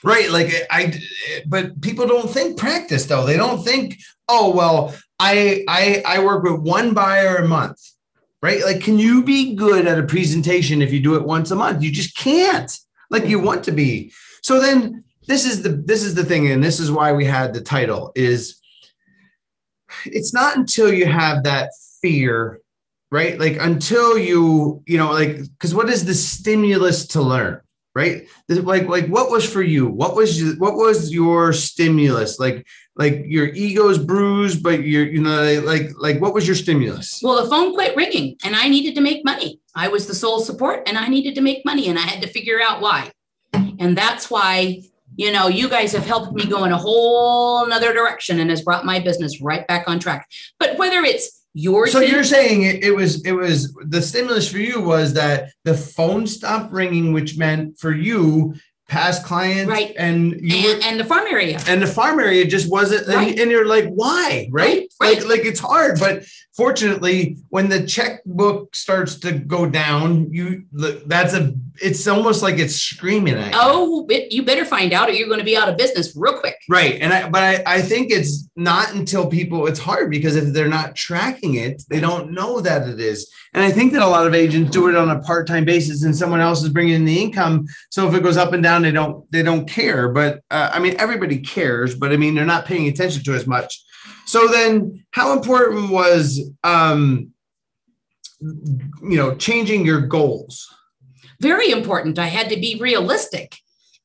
Right. 0.03 0.29
Like 0.29 0.51
I, 0.69 0.99
but 1.47 1.81
people 1.81 2.07
don't 2.07 2.29
think 2.29 2.57
practice 2.57 3.05
though. 3.05 3.25
They 3.25 3.37
don't 3.37 3.63
think, 3.63 3.97
oh 4.27 4.55
well, 4.55 4.95
I 5.19 5.63
I 5.67 6.03
I 6.05 6.23
work 6.23 6.43
with 6.43 6.59
one 6.61 6.93
buyer 6.93 7.37
a 7.37 7.47
month. 7.47 7.79
Right. 8.41 8.63
Like, 8.63 8.81
can 8.81 8.99
you 8.99 9.23
be 9.23 9.55
good 9.55 9.87
at 9.87 9.99
a 9.99 10.03
presentation 10.03 10.81
if 10.81 10.93
you 10.93 10.99
do 10.99 11.15
it 11.15 11.23
once 11.23 11.49
a 11.51 11.55
month? 11.55 11.81
You 11.81 11.91
just 11.91 12.15
can't. 12.15 12.77
Like 13.09 13.25
you 13.25 13.39
want 13.39 13.63
to 13.65 13.71
be. 13.71 14.11
So 14.43 14.59
then 14.59 15.03
this 15.27 15.45
is 15.45 15.63
the 15.63 15.69
this 15.69 16.03
is 16.03 16.15
the 16.15 16.25
thing, 16.25 16.51
and 16.51 16.63
this 16.63 16.79
is 16.79 16.91
why 16.91 17.13
we 17.13 17.25
had 17.25 17.53
the 17.53 17.61
title 17.61 18.11
is. 18.15 18.59
It's 20.05 20.33
not 20.33 20.57
until 20.57 20.93
you 20.93 21.05
have 21.05 21.43
that 21.43 21.71
fear 22.01 22.61
right? 23.11 23.39
Like 23.39 23.57
until 23.59 24.17
you, 24.17 24.83
you 24.85 24.97
know, 24.97 25.11
like, 25.11 25.37
because 25.37 25.73
what 25.73 25.89
is 25.89 26.05
the 26.05 26.13
stimulus 26.13 27.07
to 27.07 27.21
learn? 27.21 27.61
Right. 27.95 28.27
Like, 28.47 28.87
like 28.87 29.07
what 29.07 29.31
was 29.31 29.49
for 29.51 29.63
you? 29.63 29.87
What 29.87 30.15
was 30.15 30.55
what 30.57 30.75
was 30.75 31.11
your 31.11 31.51
stimulus? 31.51 32.37
Like, 32.37 32.67
like 32.95 33.23
your 33.25 33.47
ego's 33.47 33.97
bruised, 33.97 34.61
but 34.61 34.83
you're, 34.83 35.07
you 35.07 35.19
know, 35.19 35.61
like, 35.65 35.89
like 35.97 36.21
what 36.21 36.35
was 36.35 36.45
your 36.45 36.55
stimulus? 36.55 37.19
Well, 37.23 37.43
the 37.43 37.49
phone 37.49 37.73
quit 37.73 37.95
ringing 37.95 38.35
and 38.43 38.55
I 38.55 38.67
needed 38.67 38.93
to 38.95 39.01
make 39.01 39.25
money. 39.25 39.61
I 39.73 39.87
was 39.87 40.05
the 40.05 40.13
sole 40.13 40.41
support 40.41 40.87
and 40.87 40.95
I 40.95 41.07
needed 41.07 41.33
to 41.35 41.41
make 41.41 41.65
money 41.65 41.87
and 41.87 41.97
I 41.97 42.03
had 42.03 42.21
to 42.21 42.27
figure 42.27 42.61
out 42.61 42.81
why. 42.81 43.11
And 43.53 43.97
that's 43.97 44.29
why 44.29 44.83
you 45.17 45.31
know, 45.31 45.47
you 45.47 45.67
guys 45.67 45.91
have 45.93 46.05
helped 46.05 46.33
me 46.33 46.45
go 46.45 46.63
in 46.63 46.71
a 46.71 46.77
whole 46.77 47.65
another 47.65 47.91
direction 47.91 48.39
and 48.39 48.51
has 48.51 48.61
brought 48.61 48.85
my 48.85 48.99
business 48.99 49.41
right 49.41 49.67
back 49.67 49.87
on 49.87 49.99
track. 49.99 50.29
But 50.59 50.77
whether 50.77 50.99
it's 50.99 51.36
your 51.57 51.87
so 51.87 51.99
you're 51.99 52.23
saying 52.23 52.61
it, 52.61 52.83
it, 52.83 52.91
was 52.91 53.25
it 53.25 53.31
was 53.31 53.73
the 53.87 53.99
stimulus 53.99 54.49
for 54.49 54.59
you 54.59 54.79
was 54.79 55.13
that 55.13 55.51
the 55.63 55.73
phone 55.73 56.27
stopped 56.27 56.71
ringing 56.71 57.13
which 57.13 57.35
meant 57.35 57.79
for 57.79 57.91
you 57.91 58.53
past 58.87 59.25
clients 59.25 59.67
right. 59.67 59.93
and 59.97 60.39
you 60.39 60.69
and, 60.69 60.79
were, 60.79 60.85
and 60.85 60.99
the 60.99 61.03
farm 61.03 61.25
area. 61.27 61.59
And 61.67 61.81
the 61.81 61.87
farm 61.87 62.19
area 62.19 62.45
just 62.45 62.69
wasn't 62.69 63.07
right. 63.07 63.31
and, 63.31 63.39
and, 63.39 63.51
you're 63.51 63.67
like 63.67 63.87
why? 63.89 64.47
Right? 64.51 64.87
right. 65.01 65.17
Like 65.17 65.27
like 65.27 65.45
it's 65.45 65.59
hard 65.59 65.99
but 65.99 66.23
fortunately 66.57 67.37
when 67.49 67.69
the 67.69 67.85
checkbook 67.85 68.75
starts 68.75 69.19
to 69.19 69.31
go 69.31 69.69
down 69.69 70.27
you 70.33 70.65
that's 71.05 71.35
a 71.35 71.53
it's 71.79 72.07
almost 72.07 72.41
like 72.41 72.57
it's 72.57 72.75
screaming 72.75 73.35
at 73.35 73.53
you. 73.53 73.59
oh 73.61 74.07
it, 74.09 74.31
you 74.31 74.43
better 74.43 74.65
find 74.65 74.91
out 74.91 75.07
or 75.07 75.11
you're 75.11 75.27
going 75.27 75.39
to 75.39 75.45
be 75.45 75.55
out 75.55 75.69
of 75.69 75.77
business 75.77 76.13
real 76.15 76.39
quick. 76.39 76.55
Right 76.67 76.99
and 76.99 77.13
i 77.13 77.29
but 77.29 77.43
I, 77.43 77.75
I 77.75 77.81
think 77.81 78.11
it's 78.11 78.49
not 78.55 78.95
until 78.95 79.27
people 79.27 79.67
it's 79.67 79.79
hard 79.79 80.09
because 80.09 80.35
if 80.35 80.51
they're 80.51 80.67
not 80.67 80.95
tracking 80.95 81.53
it 81.53 81.83
they 81.89 81.99
don't 81.99 82.31
know 82.31 82.59
that 82.61 82.89
it 82.89 82.99
is. 82.99 83.31
And 83.53 83.63
i 83.63 83.71
think 83.71 83.93
that 83.93 84.01
a 84.01 84.07
lot 84.07 84.25
of 84.25 84.33
agents 84.33 84.71
do 84.71 84.89
it 84.89 84.95
on 84.95 85.11
a 85.11 85.19
part-time 85.19 85.63
basis 85.63 86.03
and 86.03 86.15
someone 86.15 86.41
else 86.41 86.63
is 86.63 86.69
bringing 86.69 86.95
in 86.95 87.05
the 87.05 87.21
income. 87.21 87.67
So 87.91 88.07
if 88.07 88.15
it 88.15 88.23
goes 88.23 88.37
up 88.37 88.53
and 88.53 88.63
down 88.63 88.81
they 88.81 88.91
don't 88.91 89.31
they 89.31 89.43
don't 89.43 89.69
care. 89.69 90.09
But 90.09 90.41
uh, 90.49 90.71
i 90.73 90.79
mean 90.79 90.95
everybody 90.97 91.37
cares 91.37 91.93
but 91.93 92.11
i 92.11 92.17
mean 92.17 92.33
they're 92.33 92.45
not 92.45 92.65
paying 92.65 92.87
attention 92.87 93.23
to 93.23 93.35
as 93.35 93.45
much 93.45 93.83
so 94.27 94.49
then, 94.49 95.05
how 95.11 95.31
important 95.31 95.89
was 95.89 96.51
um, 96.63 97.31
you 98.41 99.17
know 99.17 99.35
changing 99.35 99.85
your 99.85 100.01
goals? 100.01 100.67
Very 101.39 101.71
important. 101.71 102.19
I 102.19 102.27
had 102.27 102.49
to 102.49 102.59
be 102.59 102.77
realistic. 102.79 103.55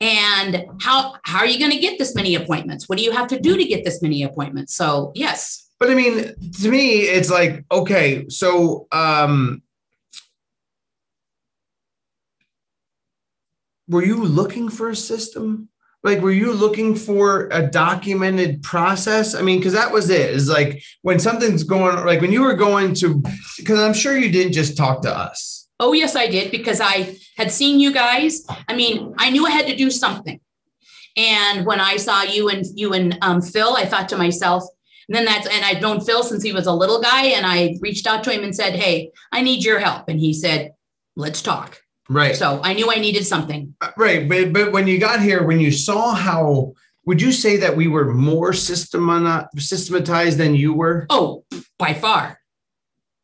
And 0.00 0.64
how 0.80 1.14
how 1.24 1.38
are 1.38 1.46
you 1.46 1.58
going 1.58 1.72
to 1.72 1.78
get 1.78 1.98
this 1.98 2.14
many 2.14 2.36
appointments? 2.36 2.88
What 2.88 2.98
do 2.98 3.04
you 3.04 3.10
have 3.12 3.26
to 3.28 3.40
do 3.40 3.56
to 3.56 3.64
get 3.64 3.84
this 3.84 4.00
many 4.00 4.22
appointments? 4.22 4.74
So 4.74 5.10
yes. 5.14 5.68
But 5.80 5.90
I 5.90 5.94
mean, 5.94 6.34
to 6.62 6.70
me, 6.70 7.00
it's 7.00 7.30
like 7.30 7.64
okay, 7.70 8.28
so 8.28 8.86
um, 8.92 9.62
were 13.88 14.04
you 14.04 14.22
looking 14.24 14.68
for 14.68 14.88
a 14.88 14.96
system? 14.96 15.68
Like, 16.04 16.20
were 16.20 16.32
you 16.32 16.52
looking 16.52 16.96
for 16.96 17.48
a 17.52 17.66
documented 17.66 18.62
process? 18.62 19.34
I 19.34 19.42
mean, 19.42 19.58
because 19.58 19.74
that 19.74 19.92
was 19.92 20.10
it. 20.10 20.30
Is 20.30 20.48
like 20.48 20.82
when 21.02 21.20
something's 21.20 21.62
going, 21.62 22.04
like 22.04 22.20
when 22.20 22.32
you 22.32 22.42
were 22.42 22.54
going 22.54 22.94
to, 22.94 23.22
because 23.56 23.78
I'm 23.78 23.94
sure 23.94 24.16
you 24.16 24.30
didn't 24.30 24.52
just 24.52 24.76
talk 24.76 25.02
to 25.02 25.16
us. 25.16 25.68
Oh, 25.78 25.92
yes, 25.92 26.16
I 26.16 26.26
did 26.26 26.50
because 26.50 26.80
I 26.80 27.16
had 27.36 27.50
seen 27.50 27.80
you 27.80 27.92
guys. 27.92 28.44
I 28.68 28.74
mean, 28.74 29.14
I 29.18 29.30
knew 29.30 29.46
I 29.46 29.50
had 29.50 29.66
to 29.66 29.76
do 29.76 29.90
something. 29.90 30.40
And 31.16 31.66
when 31.66 31.80
I 31.80 31.96
saw 31.96 32.22
you 32.22 32.48
and 32.48 32.64
you 32.74 32.92
and 32.94 33.18
um, 33.22 33.42
Phil, 33.42 33.76
I 33.76 33.84
thought 33.84 34.08
to 34.10 34.16
myself, 34.16 34.64
and 35.08 35.16
then 35.16 35.24
that's 35.24 35.46
and 35.46 35.64
I'd 35.64 35.82
known 35.82 36.00
Phil 36.00 36.22
since 36.22 36.42
he 36.42 36.52
was 36.52 36.66
a 36.66 36.72
little 36.72 37.00
guy, 37.00 37.26
and 37.26 37.44
I 37.44 37.76
reached 37.80 38.06
out 38.06 38.24
to 38.24 38.32
him 38.32 38.44
and 38.44 38.54
said, 38.54 38.74
"Hey, 38.74 39.10
I 39.30 39.42
need 39.42 39.64
your 39.64 39.78
help," 39.78 40.08
and 40.08 40.18
he 40.18 40.32
said, 40.32 40.72
"Let's 41.16 41.42
talk." 41.42 41.81
Right. 42.08 42.36
So 42.36 42.60
I 42.62 42.74
knew 42.74 42.90
I 42.90 42.96
needed 42.96 43.24
something. 43.24 43.74
Uh, 43.80 43.90
right, 43.96 44.28
but 44.28 44.52
but 44.52 44.72
when 44.72 44.86
you 44.86 44.98
got 44.98 45.20
here, 45.20 45.42
when 45.44 45.60
you 45.60 45.70
saw 45.70 46.14
how, 46.14 46.74
would 47.06 47.22
you 47.22 47.32
say 47.32 47.56
that 47.58 47.76
we 47.76 47.88
were 47.88 48.12
more 48.12 48.52
system 48.52 49.08
on, 49.08 49.48
systematized 49.56 50.38
than 50.38 50.54
you 50.54 50.74
were? 50.74 51.06
Oh, 51.10 51.44
by 51.78 51.94
far. 51.94 52.38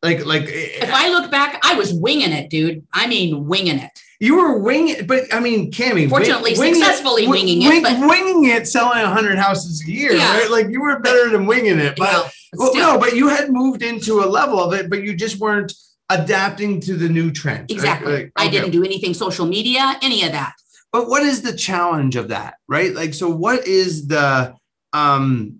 Like 0.01 0.25
like 0.25 0.43
if 0.47 0.93
I 0.93 1.09
look 1.09 1.29
back, 1.29 1.59
I 1.63 1.75
was 1.75 1.93
winging 1.93 2.31
it, 2.31 2.49
dude. 2.49 2.87
I 2.93 3.07
mean, 3.07 3.47
winging 3.47 3.79
it. 3.79 3.91
You 4.21 4.37
were 4.37 4.57
winging, 4.57 5.05
but 5.05 5.33
I 5.33 5.39
mean, 5.39 5.71
Cami, 5.71 6.09
fortunately, 6.09 6.53
wing, 6.57 6.73
successfully 6.73 7.27
winging 7.27 7.59
wing, 7.59 7.77
it, 7.77 7.83
but, 7.83 7.99
winging 7.99 8.45
it, 8.49 8.67
selling 8.67 9.05
hundred 9.05 9.37
houses 9.37 9.83
a 9.85 9.91
year, 9.91 10.13
yeah. 10.13 10.39
right? 10.39 10.49
Like 10.49 10.67
you 10.69 10.81
were 10.81 10.99
better 10.99 11.29
than 11.29 11.45
winging 11.45 11.79
it, 11.79 11.95
but 11.97 12.33
well, 12.53 12.75
no, 12.75 12.97
but 12.97 13.15
you 13.15 13.27
had 13.27 13.49
moved 13.49 13.83
into 13.83 14.21
a 14.21 14.25
level 14.25 14.61
of 14.61 14.73
it, 14.73 14.89
but 14.89 15.03
you 15.03 15.15
just 15.15 15.39
weren't 15.39 15.73
adapting 16.09 16.81
to 16.81 16.95
the 16.95 17.09
new 17.09 17.31
trend. 17.31 17.71
Exactly. 17.71 18.11
Right? 18.11 18.13
Like, 18.13 18.31
okay. 18.37 18.47
I 18.47 18.49
didn't 18.49 18.71
do 18.71 18.83
anything 18.83 19.13
social 19.13 19.45
media, 19.45 19.97
any 20.01 20.23
of 20.23 20.31
that. 20.31 20.53
But 20.91 21.07
what 21.07 21.23
is 21.23 21.41
the 21.41 21.55
challenge 21.55 22.15
of 22.15 22.29
that, 22.29 22.55
right? 22.67 22.93
Like, 22.93 23.13
so 23.13 23.29
what 23.29 23.67
is 23.67 24.07
the, 24.07 24.55
um, 24.91 25.59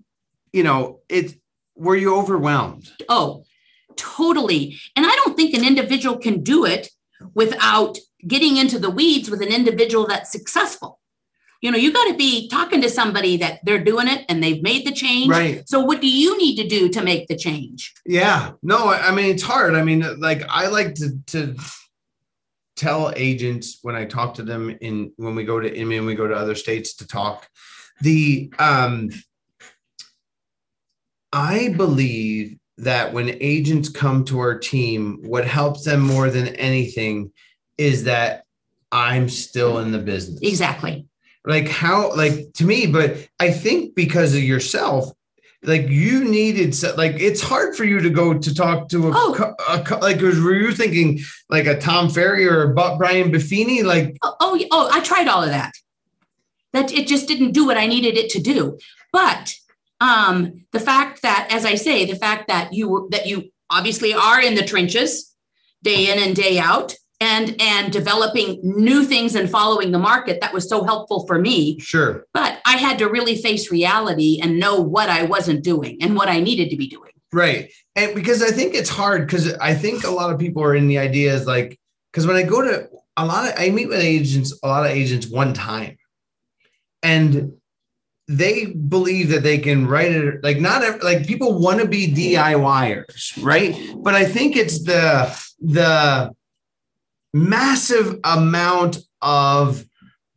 you 0.52 0.64
know, 0.64 1.00
it 1.08 1.34
were 1.76 1.96
you 1.96 2.16
overwhelmed? 2.16 2.90
Oh, 3.08 3.44
totally. 3.96 4.78
And 4.96 5.06
I 5.06 5.10
don't 5.24 5.36
think 5.36 5.54
an 5.54 5.64
individual 5.64 6.18
can 6.18 6.42
do 6.42 6.64
it 6.66 6.90
without 7.34 7.98
getting 8.26 8.56
into 8.56 8.78
the 8.78 8.90
weeds 8.90 9.30
with 9.30 9.40
an 9.40 9.48
individual 9.48 10.06
that's 10.06 10.30
successful. 10.30 10.99
You 11.60 11.70
know, 11.70 11.76
you 11.76 11.92
got 11.92 12.08
to 12.08 12.14
be 12.14 12.48
talking 12.48 12.80
to 12.80 12.88
somebody 12.88 13.36
that 13.36 13.60
they're 13.64 13.84
doing 13.84 14.08
it 14.08 14.24
and 14.28 14.42
they've 14.42 14.62
made 14.62 14.86
the 14.86 14.92
change. 14.92 15.30
Right. 15.30 15.68
So, 15.68 15.80
what 15.80 16.00
do 16.00 16.08
you 16.08 16.38
need 16.38 16.56
to 16.56 16.66
do 16.66 16.88
to 16.88 17.02
make 17.02 17.28
the 17.28 17.36
change? 17.36 17.92
Yeah. 18.06 18.52
No, 18.62 18.88
I 18.88 19.10
mean, 19.10 19.26
it's 19.26 19.42
hard. 19.42 19.74
I 19.74 19.82
mean, 19.82 20.20
like, 20.20 20.42
I 20.48 20.68
like 20.68 20.94
to, 20.96 21.18
to, 21.26 21.56
tell 22.80 23.12
agents 23.14 23.78
when 23.82 23.94
I 23.94 24.06
talk 24.06 24.32
to 24.34 24.42
them 24.42 24.74
in 24.80 25.12
when 25.16 25.34
we 25.34 25.44
go 25.44 25.60
to 25.60 25.80
I 25.80 25.84
mean 25.84 26.06
we 26.06 26.14
go 26.14 26.26
to 26.26 26.34
other 26.34 26.54
states 26.54 26.94
to 26.94 27.06
talk 27.06 27.46
the 28.00 28.50
um 28.58 29.10
I 31.30 31.74
believe 31.76 32.56
that 32.78 33.12
when 33.12 33.36
agents 33.42 33.90
come 33.90 34.24
to 34.26 34.38
our 34.38 34.58
team 34.58 35.18
what 35.24 35.46
helps 35.46 35.84
them 35.84 36.00
more 36.00 36.30
than 36.30 36.48
anything 36.56 37.32
is 37.76 38.04
that 38.04 38.44
I'm 38.90 39.28
still 39.28 39.78
in 39.78 39.92
the 39.92 39.98
business. 39.98 40.40
Exactly. 40.42 41.06
Like 41.44 41.68
how, 41.68 42.14
like 42.14 42.52
to 42.54 42.64
me, 42.64 42.86
but 42.86 43.28
I 43.38 43.50
think 43.50 43.94
because 43.94 44.34
of 44.34 44.42
yourself, 44.42 45.10
like 45.62 45.88
you 45.88 46.24
needed, 46.24 46.74
like 46.96 47.20
it's 47.20 47.40
hard 47.40 47.76
for 47.76 47.84
you 47.84 48.00
to 48.00 48.10
go 48.10 48.38
to 48.38 48.54
talk 48.54 48.88
to 48.90 49.08
a, 49.08 49.12
oh. 49.14 49.54
a, 49.68 49.78
a 49.78 49.96
like, 49.98 50.20
were 50.20 50.54
you 50.54 50.72
thinking 50.72 51.20
like 51.48 51.66
a 51.66 51.78
Tom 51.78 52.08
Ferry 52.08 52.46
or 52.46 52.62
a 52.62 52.74
Brian 52.74 53.30
Buffini? 53.30 53.84
Like, 53.84 54.16
oh, 54.22 54.36
oh, 54.40 54.64
oh, 54.70 54.90
I 54.92 55.00
tried 55.00 55.28
all 55.28 55.42
of 55.42 55.50
that. 55.50 55.72
That 56.72 56.92
it 56.92 57.06
just 57.06 57.26
didn't 57.26 57.52
do 57.52 57.66
what 57.66 57.76
I 57.76 57.86
needed 57.86 58.16
it 58.16 58.30
to 58.30 58.40
do. 58.40 58.78
But 59.12 59.54
um, 60.00 60.64
the 60.72 60.80
fact 60.80 61.22
that, 61.22 61.48
as 61.50 61.64
I 61.64 61.74
say, 61.74 62.04
the 62.04 62.16
fact 62.16 62.48
that 62.48 62.72
you 62.72 63.08
that 63.10 63.26
you 63.26 63.50
obviously 63.68 64.14
are 64.14 64.40
in 64.40 64.54
the 64.54 64.64
trenches 64.64 65.34
day 65.82 66.10
in 66.10 66.18
and 66.22 66.34
day 66.34 66.58
out 66.58 66.94
and 67.20 67.54
and 67.60 67.92
developing 67.92 68.58
new 68.62 69.04
things 69.04 69.34
and 69.34 69.48
following 69.48 69.92
the 69.92 69.98
market 69.98 70.40
that 70.40 70.52
was 70.52 70.68
so 70.68 70.84
helpful 70.84 71.26
for 71.26 71.38
me. 71.38 71.78
Sure. 71.78 72.26
But 72.32 72.60
i 72.64 72.76
had 72.76 72.98
to 72.98 73.08
really 73.08 73.36
face 73.36 73.70
reality 73.70 74.40
and 74.42 74.58
know 74.58 74.80
what 74.80 75.08
i 75.08 75.22
wasn't 75.24 75.62
doing 75.62 75.98
and 76.00 76.16
what 76.16 76.28
i 76.28 76.40
needed 76.40 76.70
to 76.70 76.76
be 76.76 76.88
doing. 76.88 77.12
Right. 77.32 77.70
And 77.94 78.14
because 78.14 78.42
i 78.42 78.50
think 78.50 78.74
it's 78.74 78.90
hard 78.90 79.26
because 79.26 79.52
i 79.54 79.74
think 79.74 80.04
a 80.04 80.10
lot 80.10 80.32
of 80.32 80.38
people 80.38 80.62
are 80.62 80.74
in 80.74 80.88
the 80.88 80.98
ideas 80.98 81.46
like 81.46 81.78
because 82.10 82.26
when 82.26 82.36
i 82.36 82.42
go 82.42 82.62
to 82.62 82.88
a 83.16 83.24
lot 83.24 83.48
of 83.48 83.54
i 83.58 83.70
meet 83.70 83.88
with 83.88 84.00
agents 84.00 84.58
a 84.62 84.68
lot 84.68 84.86
of 84.86 84.92
agents 84.92 85.26
one 85.26 85.52
time. 85.54 85.96
And 87.02 87.54
they 88.28 88.66
believe 88.66 89.30
that 89.30 89.42
they 89.42 89.58
can 89.58 89.88
write 89.88 90.12
it 90.12 90.44
like 90.44 90.60
not 90.60 90.84
every, 90.84 91.00
like 91.00 91.26
people 91.26 91.58
want 91.58 91.80
to 91.80 91.88
be 91.88 92.06
DIYers, 92.06 93.42
right? 93.42 93.74
But 93.96 94.14
I 94.14 94.24
think 94.24 94.56
it's 94.56 94.84
the 94.84 95.36
the 95.58 96.32
massive 97.32 98.18
amount 98.24 98.98
of 99.22 99.84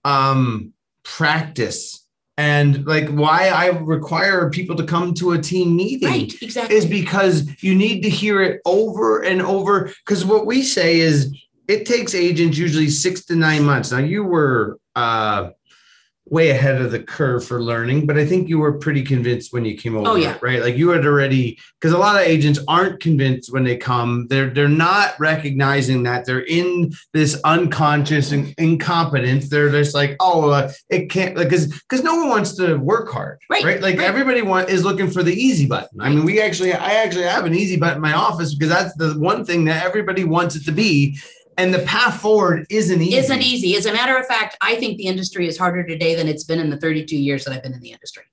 um, 0.06 0.74
practice 1.04 2.04
and 2.38 2.86
like 2.88 3.10
why 3.10 3.50
I 3.50 3.68
require 3.68 4.50
people 4.50 4.76
to 4.78 4.86
come 4.86 5.14
to 5.16 5.34
a 5.34 5.40
team 5.40 5.76
meeting 5.76 6.10
right, 6.10 6.42
exactly. 6.42 6.76
is 6.76 6.86
because 6.86 7.64
you 7.64 7.76
need 7.76 8.02
to 8.02 8.10
hear 8.10 8.42
it 8.42 8.60
over 8.66 9.22
and 9.22 9.42
over. 9.42 9.92
Because 10.06 10.26
what 10.26 10.46
we 10.46 10.64
say 10.64 11.00
is 11.00 11.36
it 11.68 11.86
takes 11.86 12.16
agents 12.16 12.58
usually 12.58 12.90
six 12.90 13.26
to 13.26 13.36
nine 13.36 13.64
months. 13.64 13.92
Now 13.92 14.00
you 14.00 14.24
were 14.24 14.80
uh, 14.96 15.52
way 16.34 16.50
ahead 16.50 16.82
of 16.82 16.90
the 16.90 17.00
curve 17.00 17.46
for 17.46 17.62
learning, 17.62 18.08
but 18.08 18.18
I 18.18 18.26
think 18.26 18.50
you 18.50 18.58
were 18.58 18.80
pretty 18.80 19.04
convinced 19.04 19.54
when 19.54 19.66
you 19.66 19.78
came 19.78 19.96
over, 19.96 20.10
oh, 20.10 20.16
yeah. 20.16 20.36
right? 20.42 20.64
Like 20.64 20.76
you 20.76 20.90
had 20.90 21.06
already 21.06 21.60
because 21.80 21.94
a 21.94 21.98
lot 21.98 22.16
of 22.16 22.28
agents 22.28 22.60
aren't 22.68 23.00
convinced 23.00 23.54
when 23.54 23.64
they 23.64 23.78
come. 23.78 24.26
They're 24.30 24.50
they're 24.50 24.68
not 24.68 25.14
recognizing 25.20 26.02
that 26.04 26.26
they're 26.26 26.46
in 26.46 26.92
this 27.14 27.40
unconscious 27.44 28.32
and 28.32 28.52
incompetence. 28.58 29.48
They're 29.48 29.70
just 29.70 29.94
like, 29.94 30.16
oh, 30.20 30.50
uh, 30.50 30.72
it 30.90 31.12
can't 31.12 31.36
because 31.36 31.68
because 31.68 32.04
no 32.04 32.16
one 32.16 32.30
wants 32.30 32.56
to 32.56 32.78
work 32.78 33.12
hard, 33.12 33.38
right? 33.52 33.64
right? 33.64 33.82
Like 33.82 34.00
right. 34.00 34.08
everybody 34.08 34.42
want 34.42 34.70
is 34.70 34.84
looking 34.84 35.12
for 35.12 35.22
the 35.22 35.36
easy 35.36 35.68
button. 35.68 36.02
I 36.02 36.10
mean, 36.10 36.26
we 36.26 36.42
actually 36.42 36.74
I 36.74 36.96
actually 36.96 37.26
have 37.26 37.46
an 37.46 37.54
easy 37.54 37.78
button 37.78 37.98
in 37.98 38.02
my 38.02 38.14
office 38.14 38.56
because 38.56 38.74
that's 38.74 38.96
the 38.96 39.14
one 39.20 39.46
thing 39.46 39.66
that 39.66 39.86
everybody 39.86 40.24
wants 40.24 40.56
it 40.56 40.66
to 40.66 40.72
be 40.72 41.16
and 41.58 41.74
the 41.74 41.80
path 41.80 42.22
forward 42.22 42.66
isn't 42.70 43.02
easy. 43.02 43.18
Isn't 43.18 43.42
easy. 43.42 43.76
As 43.76 43.86
a 43.86 43.94
matter 43.94 44.18
of 44.18 44.26
fact, 44.26 44.58
I 44.62 44.76
think 44.76 44.98
the 44.98 45.06
industry 45.06 45.48
is 45.48 45.58
harder 45.58 45.84
today 45.84 46.16
than 46.16 46.28
it's 46.28 46.44
been 46.44 46.60
in 46.60 46.70
the 46.70 46.78
32 46.78 47.18
years 47.18 47.46
that 47.46 47.54
I've 47.54 47.64
been 47.64 47.74
in 47.74 47.80
the 47.80 47.92
industry. 47.92 48.24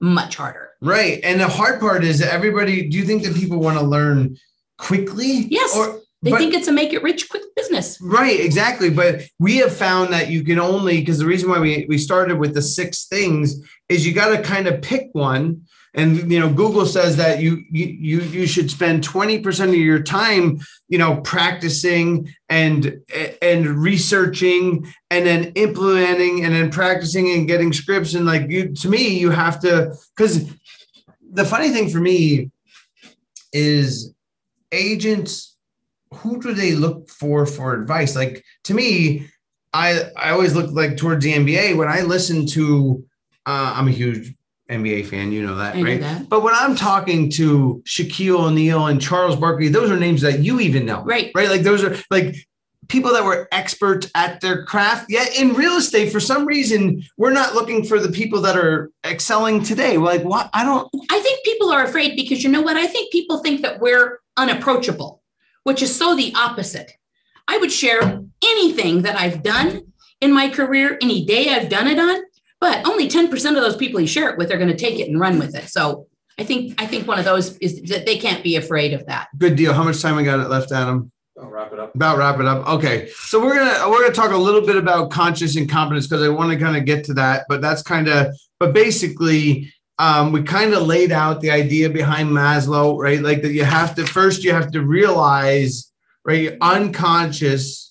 Much 0.00 0.36
harder. 0.36 0.70
Right. 0.80 1.20
And 1.24 1.40
the 1.40 1.48
hard 1.48 1.80
part 1.80 2.04
is 2.04 2.22
everybody, 2.22 2.88
do 2.88 2.96
you 2.96 3.04
think 3.04 3.24
that 3.24 3.34
people 3.34 3.58
want 3.58 3.78
to 3.78 3.84
learn 3.84 4.36
quickly? 4.76 5.46
Yes. 5.48 5.76
Or 5.76 6.00
they 6.22 6.30
but, 6.32 6.38
think 6.38 6.54
it's 6.54 6.68
a 6.68 6.72
make 6.72 6.92
it 6.92 7.02
rich 7.02 7.28
quick 7.28 7.42
business. 7.54 8.00
Right, 8.00 8.40
exactly. 8.40 8.90
But 8.90 9.22
we 9.38 9.56
have 9.58 9.74
found 9.74 10.12
that 10.12 10.30
you 10.30 10.42
can 10.42 10.58
only 10.58 11.00
because 11.00 11.18
the 11.18 11.26
reason 11.26 11.48
why 11.48 11.60
we, 11.60 11.86
we 11.88 11.98
started 11.98 12.38
with 12.38 12.54
the 12.54 12.62
six 12.62 13.06
things 13.06 13.60
is 13.88 14.06
you 14.06 14.12
got 14.12 14.36
to 14.36 14.42
kind 14.42 14.66
of 14.66 14.82
pick 14.82 15.10
one 15.12 15.62
and 15.98 16.30
you 16.32 16.38
know 16.38 16.48
google 16.48 16.86
says 16.86 17.16
that 17.16 17.40
you 17.40 17.64
you 17.70 18.20
you 18.20 18.46
should 18.46 18.70
spend 18.70 19.06
20% 19.06 19.68
of 19.68 19.74
your 19.74 20.02
time 20.02 20.58
you 20.88 20.96
know 20.96 21.16
practicing 21.22 22.32
and 22.48 23.00
and 23.42 23.66
researching 23.66 24.86
and 25.10 25.26
then 25.26 25.52
implementing 25.54 26.44
and 26.44 26.54
then 26.54 26.70
practicing 26.70 27.30
and 27.30 27.48
getting 27.48 27.72
scripts. 27.72 28.14
And 28.14 28.24
like 28.24 28.48
you 28.48 28.72
to 28.74 28.88
me 28.88 29.18
you 29.18 29.30
have 29.30 29.60
to 29.60 29.94
because 30.16 30.50
the 31.30 31.44
funny 31.44 31.70
thing 31.70 31.90
for 31.90 31.98
me 31.98 32.50
is 33.52 34.14
agents 34.72 35.56
who 36.14 36.40
do 36.40 36.54
they 36.54 36.72
look 36.72 37.10
for 37.10 37.44
for 37.44 37.74
advice? 37.74 38.16
Like 38.16 38.44
to 38.64 38.74
me 38.74 39.28
i 39.74 40.00
i 40.16 40.30
always 40.30 40.54
look 40.54 40.70
like 40.72 40.96
towards 40.96 41.22
the 41.22 41.34
nba 41.34 41.76
when 41.76 41.88
i 41.88 42.00
listen 42.00 42.46
to 42.46 43.04
uh, 43.46 43.72
i'm 43.76 43.86
a 43.88 43.90
huge 43.90 44.34
NBA 44.70 45.06
fan, 45.06 45.32
you 45.32 45.46
know 45.46 45.56
that, 45.56 45.76
I 45.76 45.82
right? 45.82 46.00
That. 46.00 46.28
But 46.28 46.42
when 46.42 46.54
I'm 46.54 46.76
talking 46.76 47.30
to 47.32 47.82
Shaquille 47.86 48.38
O'Neal 48.38 48.86
and 48.86 49.00
Charles 49.00 49.36
Barkley, 49.36 49.68
those 49.68 49.90
are 49.90 49.98
names 49.98 50.20
that 50.22 50.40
you 50.40 50.60
even 50.60 50.84
know, 50.84 51.02
right? 51.02 51.30
Right? 51.34 51.48
Like 51.48 51.62
those 51.62 51.82
are 51.82 51.96
like 52.10 52.36
people 52.88 53.12
that 53.12 53.24
were 53.24 53.48
experts 53.52 54.10
at 54.14 54.40
their 54.40 54.64
craft. 54.64 55.06
Yet 55.08 55.38
in 55.38 55.54
real 55.54 55.76
estate, 55.76 56.12
for 56.12 56.20
some 56.20 56.44
reason, 56.44 57.02
we're 57.16 57.32
not 57.32 57.54
looking 57.54 57.84
for 57.84 57.98
the 57.98 58.10
people 58.10 58.40
that 58.42 58.56
are 58.56 58.90
excelling 59.06 59.62
today. 59.62 59.96
We're 59.96 60.04
like, 60.04 60.24
what? 60.24 60.50
I 60.52 60.64
don't. 60.64 60.88
I 61.10 61.20
think 61.20 61.44
people 61.44 61.70
are 61.70 61.84
afraid 61.84 62.16
because 62.16 62.42
you 62.42 62.50
know 62.50 62.62
what? 62.62 62.76
I 62.76 62.86
think 62.86 63.12
people 63.12 63.38
think 63.38 63.62
that 63.62 63.80
we're 63.80 64.20
unapproachable, 64.36 65.22
which 65.64 65.82
is 65.82 65.94
so 65.94 66.14
the 66.14 66.34
opposite. 66.34 66.92
I 67.46 67.56
would 67.56 67.72
share 67.72 68.22
anything 68.44 69.02
that 69.02 69.18
I've 69.18 69.42
done 69.42 69.92
in 70.20 70.32
my 70.32 70.48
career, 70.48 70.98
any 71.00 71.24
day 71.24 71.48
I've 71.48 71.68
done 71.68 71.86
it 71.86 71.98
on, 71.98 72.22
but 72.60 72.86
only 72.86 73.08
10% 73.08 73.32
of 73.32 73.62
those 73.62 73.76
people 73.76 74.00
you 74.00 74.06
share 74.06 74.30
it 74.30 74.38
with 74.38 74.52
are 74.52 74.56
going 74.56 74.70
to 74.70 74.76
take 74.76 74.98
it 74.98 75.08
and 75.08 75.20
run 75.20 75.38
with 75.38 75.54
it. 75.54 75.68
So 75.68 76.06
I 76.38 76.44
think 76.44 76.80
I 76.80 76.86
think 76.86 77.08
one 77.08 77.18
of 77.18 77.24
those 77.24 77.56
is 77.58 77.82
that 77.82 78.06
they 78.06 78.16
can't 78.16 78.44
be 78.44 78.56
afraid 78.56 78.92
of 78.92 79.06
that. 79.06 79.28
Good 79.36 79.56
deal. 79.56 79.72
How 79.72 79.82
much 79.82 80.00
time 80.00 80.16
we 80.16 80.24
got 80.24 80.48
left, 80.48 80.70
Adam? 80.70 81.10
I'll 81.40 81.48
wrap 81.48 81.72
it 81.72 81.78
up. 81.78 81.94
About 81.94 82.18
wrap 82.18 82.40
it 82.40 82.46
up. 82.46 82.66
Okay, 82.68 83.08
so 83.10 83.40
we're 83.40 83.54
gonna 83.54 83.88
we're 83.90 84.02
gonna 84.02 84.14
talk 84.14 84.32
a 84.32 84.36
little 84.36 84.64
bit 84.64 84.76
about 84.76 85.10
conscious 85.10 85.56
incompetence 85.56 86.06
because 86.06 86.22
I 86.22 86.28
want 86.28 86.50
to 86.52 86.58
kind 86.58 86.76
of 86.76 86.84
get 86.84 87.04
to 87.04 87.14
that, 87.14 87.46
but 87.48 87.60
that's 87.60 87.82
kind 87.82 88.08
of 88.08 88.34
but 88.58 88.72
basically 88.72 89.72
um, 89.98 90.30
we 90.30 90.42
kind 90.42 90.74
of 90.74 90.86
laid 90.86 91.10
out 91.10 91.40
the 91.40 91.50
idea 91.50 91.90
behind 91.90 92.28
Maslow, 92.30 92.96
right? 92.98 93.20
Like 93.20 93.42
that 93.42 93.52
you 93.52 93.64
have 93.64 93.94
to 93.96 94.06
first 94.06 94.44
you 94.44 94.52
have 94.52 94.70
to 94.72 94.82
realize, 94.82 95.92
right, 96.24 96.56
unconscious 96.60 97.87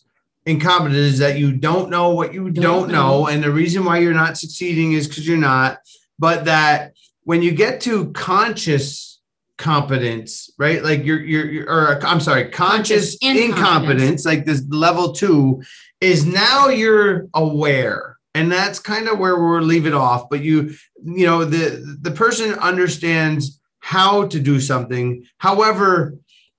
incompetence 0.47 1.13
is 1.13 1.19
that 1.19 1.37
you 1.37 1.51
don't 1.51 1.89
know 1.89 2.09
what 2.09 2.33
you 2.33 2.49
don't, 2.49 2.63
don't 2.63 2.87
know. 2.89 3.21
know, 3.21 3.27
and 3.27 3.43
the 3.43 3.51
reason 3.51 3.85
why 3.85 3.99
you're 3.99 4.13
not 4.13 4.37
succeeding 4.37 4.93
is 4.93 5.07
because 5.07 5.27
you're 5.27 5.37
not. 5.37 5.79
But 6.17 6.45
that 6.45 6.93
when 7.23 7.41
you 7.41 7.51
get 7.51 7.81
to 7.81 8.11
conscious 8.13 9.19
competence, 9.57 10.49
right? 10.57 10.83
Like 10.83 11.03
you're 11.03 11.19
you're, 11.19 11.45
you're 11.45 11.69
or 11.69 12.03
I'm 12.05 12.19
sorry, 12.19 12.49
conscious, 12.49 13.17
conscious 13.19 13.45
incompetence, 13.45 14.25
like 14.25 14.45
this 14.45 14.63
level 14.69 15.13
two, 15.13 15.61
is 16.01 16.25
now 16.25 16.69
you're 16.69 17.27
aware 17.33 18.17
and 18.37 18.51
that's 18.51 18.77
kind 18.79 19.07
of 19.07 19.17
where 19.17 19.35
we'll 19.35 19.61
leave 19.61 19.87
it 19.87 19.93
off 19.93 20.29
but 20.29 20.41
you 20.41 20.73
you 21.03 21.25
know 21.25 21.43
the 21.43 21.97
the 22.01 22.11
person 22.11 22.53
understands 22.59 23.59
how 23.79 24.27
to 24.27 24.39
do 24.39 24.59
something 24.59 25.25
however 25.37 26.13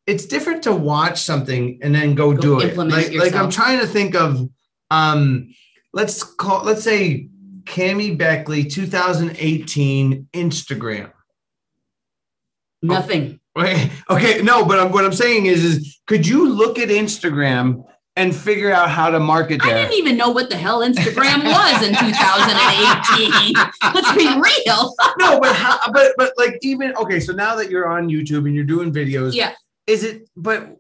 it's 0.09 0.25
different 0.25 0.63
to 0.63 0.73
watch 0.73 1.21
something 1.21 1.79
and 1.83 1.95
then 1.95 2.15
go, 2.15 2.33
go 2.33 2.41
do 2.41 2.61
it 2.61 2.77
like, 2.77 3.13
like 3.13 3.35
i'm 3.35 3.51
trying 3.51 3.79
to 3.79 3.87
think 3.87 4.15
of 4.15 4.49
um 4.91 5.55
let's 5.93 6.23
call 6.23 6.65
let's 6.65 6.83
say 6.83 7.29
cami 7.65 8.17
beckley 8.17 8.65
2018 8.65 10.27
instagram 10.33 11.13
nothing 12.83 13.39
oh, 13.55 13.63
okay 13.63 13.91
okay 14.09 14.43
no 14.43 14.65
but 14.65 14.79
I'm, 14.79 14.91
what 14.91 15.05
i'm 15.05 15.13
saying 15.13 15.47
is 15.47 15.63
is 15.63 16.01
could 16.07 16.27
you 16.27 16.49
look 16.49 16.79
at 16.79 16.89
instagram 16.89 17.85
and 18.17 18.35
figure 18.35 18.73
out 18.73 18.91
how 18.91 19.11
to 19.11 19.21
market 19.21 19.63
there. 19.63 19.77
I 19.77 19.83
didn't 19.83 19.95
even 19.95 20.17
know 20.17 20.31
what 20.31 20.51
the 20.51 20.57
hell 20.57 20.81
Instagram 20.81 21.45
was 21.45 21.83
in 21.87 21.95
2018. 21.95 23.55
Let's 23.95 24.13
be 24.17 24.27
real. 24.27 24.93
no, 25.21 25.39
but 25.39 25.55
how, 25.55 25.79
but 25.93 26.15
but 26.17 26.33
like 26.37 26.59
even 26.63 26.97
okay, 26.97 27.21
so 27.21 27.33
now 27.33 27.55
that 27.55 27.71
you're 27.71 27.87
on 27.87 28.09
YouTube 28.09 28.47
and 28.47 28.57
you're 28.57 28.65
doing 28.65 28.93
videos, 28.93 29.35
yeah, 29.35 29.53
is 29.89 30.05
it? 30.05 30.29
But 30.37 30.77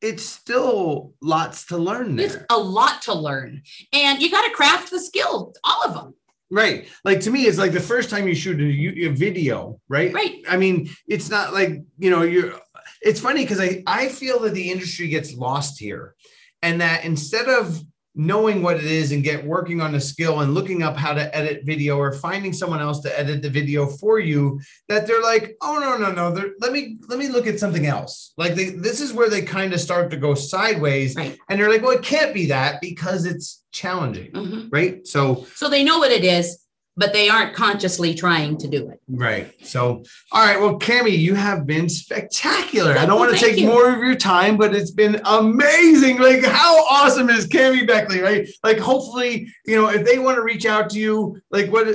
it's 0.00 0.22
still 0.22 1.12
lots 1.20 1.66
to 1.66 1.76
learn 1.76 2.16
there. 2.16 2.26
It's 2.26 2.36
a 2.48 2.58
lot 2.58 3.02
to 3.02 3.14
learn, 3.14 3.62
and 3.92 4.22
you 4.22 4.30
got 4.30 4.46
to 4.46 4.50
craft 4.50 4.90
the 4.90 5.00
skill, 5.00 5.54
all 5.62 5.84
of 5.84 5.94
them. 5.94 6.14
Right. 6.50 6.86
Like 7.02 7.20
to 7.20 7.30
me, 7.30 7.46
it's 7.46 7.56
like 7.56 7.72
the 7.72 7.80
first 7.80 8.10
time 8.10 8.28
you 8.28 8.34
shoot 8.34 8.60
a, 8.60 9.06
a 9.06 9.08
video, 9.08 9.80
right? 9.88 10.12
Right. 10.12 10.42
I 10.46 10.58
mean, 10.58 10.90
it's 11.06 11.30
not 11.30 11.54
like, 11.54 11.82
you 11.98 12.10
know, 12.10 12.22
you're, 12.22 12.52
it's 13.00 13.20
funny 13.20 13.42
because 13.42 13.58
I, 13.58 13.82
I 13.86 14.08
feel 14.08 14.38
that 14.40 14.52
the 14.52 14.70
industry 14.70 15.08
gets 15.08 15.32
lost 15.32 15.78
here 15.78 16.14
and 16.60 16.82
that 16.82 17.06
instead 17.06 17.48
of 17.48 17.82
knowing 18.14 18.62
what 18.62 18.76
it 18.76 18.84
is 18.84 19.12
and 19.12 19.24
get 19.24 19.44
working 19.44 19.80
on 19.80 19.94
a 19.94 20.00
skill 20.00 20.40
and 20.40 20.52
looking 20.52 20.82
up 20.82 20.96
how 20.96 21.14
to 21.14 21.34
edit 21.34 21.64
video 21.64 21.96
or 21.96 22.12
finding 22.12 22.52
someone 22.52 22.80
else 22.80 23.00
to 23.00 23.18
edit 23.18 23.40
the 23.40 23.48
video 23.48 23.86
for 23.86 24.18
you 24.18 24.60
that 24.88 25.06
they're 25.06 25.22
like 25.22 25.56
oh 25.62 25.78
no 25.78 25.96
no 25.96 26.12
no 26.12 26.30
they're, 26.30 26.50
let 26.60 26.72
me 26.72 26.98
let 27.08 27.18
me 27.18 27.28
look 27.28 27.46
at 27.46 27.58
something 27.58 27.86
else 27.86 28.34
like 28.36 28.54
they, 28.54 28.70
this 28.70 29.00
is 29.00 29.12
where 29.14 29.30
they 29.30 29.40
kind 29.40 29.72
of 29.72 29.80
start 29.80 30.10
to 30.10 30.16
go 30.16 30.34
sideways 30.34 31.16
right. 31.16 31.38
and 31.48 31.58
they're 31.58 31.70
like 31.70 31.82
well 31.82 31.92
it 31.92 32.02
can't 32.02 32.34
be 32.34 32.46
that 32.46 32.80
because 32.82 33.24
it's 33.24 33.62
challenging 33.72 34.30
mm-hmm. 34.32 34.68
right 34.70 35.06
so 35.06 35.46
so 35.54 35.70
they 35.70 35.82
know 35.82 35.98
what 35.98 36.10
it 36.10 36.24
is 36.24 36.61
but 36.96 37.12
they 37.12 37.28
aren't 37.28 37.54
consciously 37.54 38.14
trying 38.14 38.56
to 38.58 38.68
do 38.68 38.88
it. 38.88 39.00
Right. 39.08 39.52
So, 39.64 40.02
all 40.30 40.46
right. 40.46 40.60
Well, 40.60 40.78
Cami, 40.78 41.16
you 41.16 41.34
have 41.34 41.66
been 41.66 41.88
spectacular. 41.88 42.98
I 42.98 43.06
don't 43.06 43.18
want 43.18 43.32
to 43.32 43.38
take 43.38 43.58
you. 43.58 43.66
more 43.66 43.90
of 43.92 43.98
your 43.98 44.14
time, 44.14 44.56
but 44.56 44.74
it's 44.74 44.90
been 44.90 45.20
amazing. 45.24 46.18
Like, 46.18 46.44
how 46.44 46.84
awesome 46.86 47.30
is 47.30 47.48
Cami 47.48 47.86
Beckley, 47.86 48.20
right? 48.20 48.46
Like, 48.62 48.78
hopefully, 48.78 49.48
you 49.64 49.76
know, 49.76 49.88
if 49.88 50.04
they 50.04 50.18
want 50.18 50.36
to 50.36 50.42
reach 50.42 50.66
out 50.66 50.90
to 50.90 50.98
you, 50.98 51.40
like, 51.50 51.70
what 51.72 51.86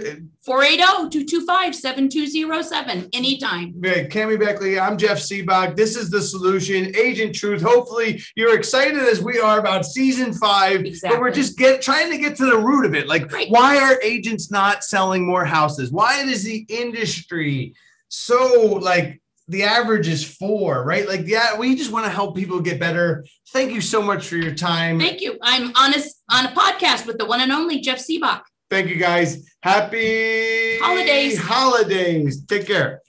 480-225-7207 0.47 3.09
anytime. 3.11 3.75
Okay, 3.85 4.07
Cami 4.07 4.39
Beckley, 4.39 4.79
I'm 4.79 4.97
Jeff 4.97 5.17
Sibbach. 5.17 5.75
This 5.75 5.97
is 5.97 6.09
The 6.09 6.21
Solution, 6.21 6.95
Agent 6.95 7.35
Truth. 7.35 7.61
Hopefully 7.61 8.23
you're 8.37 8.57
excited 8.57 8.97
as 8.97 9.21
we 9.21 9.39
are 9.39 9.59
about 9.59 9.85
season 9.85 10.31
five, 10.31 10.85
exactly. 10.85 11.17
but 11.17 11.21
we're 11.21 11.31
just 11.31 11.57
get 11.57 11.81
trying 11.81 12.09
to 12.11 12.17
get 12.17 12.37
to 12.37 12.45
the 12.45 12.57
root 12.57 12.85
of 12.85 12.95
it. 12.95 13.09
Like, 13.09 13.29
right. 13.33 13.49
why 13.49 13.77
are 13.77 14.01
agents 14.01 14.49
not 14.49 14.85
selling 14.85 15.27
more 15.27 15.43
houses? 15.43 15.91
Why 15.91 16.21
is 16.21 16.45
the 16.45 16.65
industry 16.69 17.75
so 18.07 18.79
like 18.81 19.21
the 19.49 19.63
average 19.63 20.07
is 20.07 20.23
four, 20.23 20.83
right? 20.83 21.07
Like, 21.07 21.27
yeah, 21.27 21.57
we 21.57 21.75
just 21.75 21.91
want 21.91 22.05
to 22.05 22.11
help 22.11 22.35
people 22.35 22.61
get 22.61 22.79
better. 22.79 23.25
Thank 23.49 23.73
you 23.73 23.81
so 23.81 24.01
much 24.01 24.27
for 24.27 24.35
your 24.35 24.53
time. 24.53 24.99
Thank 24.99 25.21
you. 25.21 25.37
I'm 25.41 25.71
honest 25.75 26.21
on 26.31 26.45
a 26.45 26.49
podcast 26.49 27.05
with 27.05 27.17
the 27.17 27.25
one 27.25 27.41
and 27.41 27.51
only 27.51 27.79
Jeff 27.79 27.99
Sibbach. 27.99 28.41
Thank 28.69 28.89
you 28.89 28.97
guys. 28.97 29.49
Happy 29.61 30.79
holidays. 30.79 31.39
Holidays. 31.39 32.45
Take 32.45 32.67
care. 32.67 33.01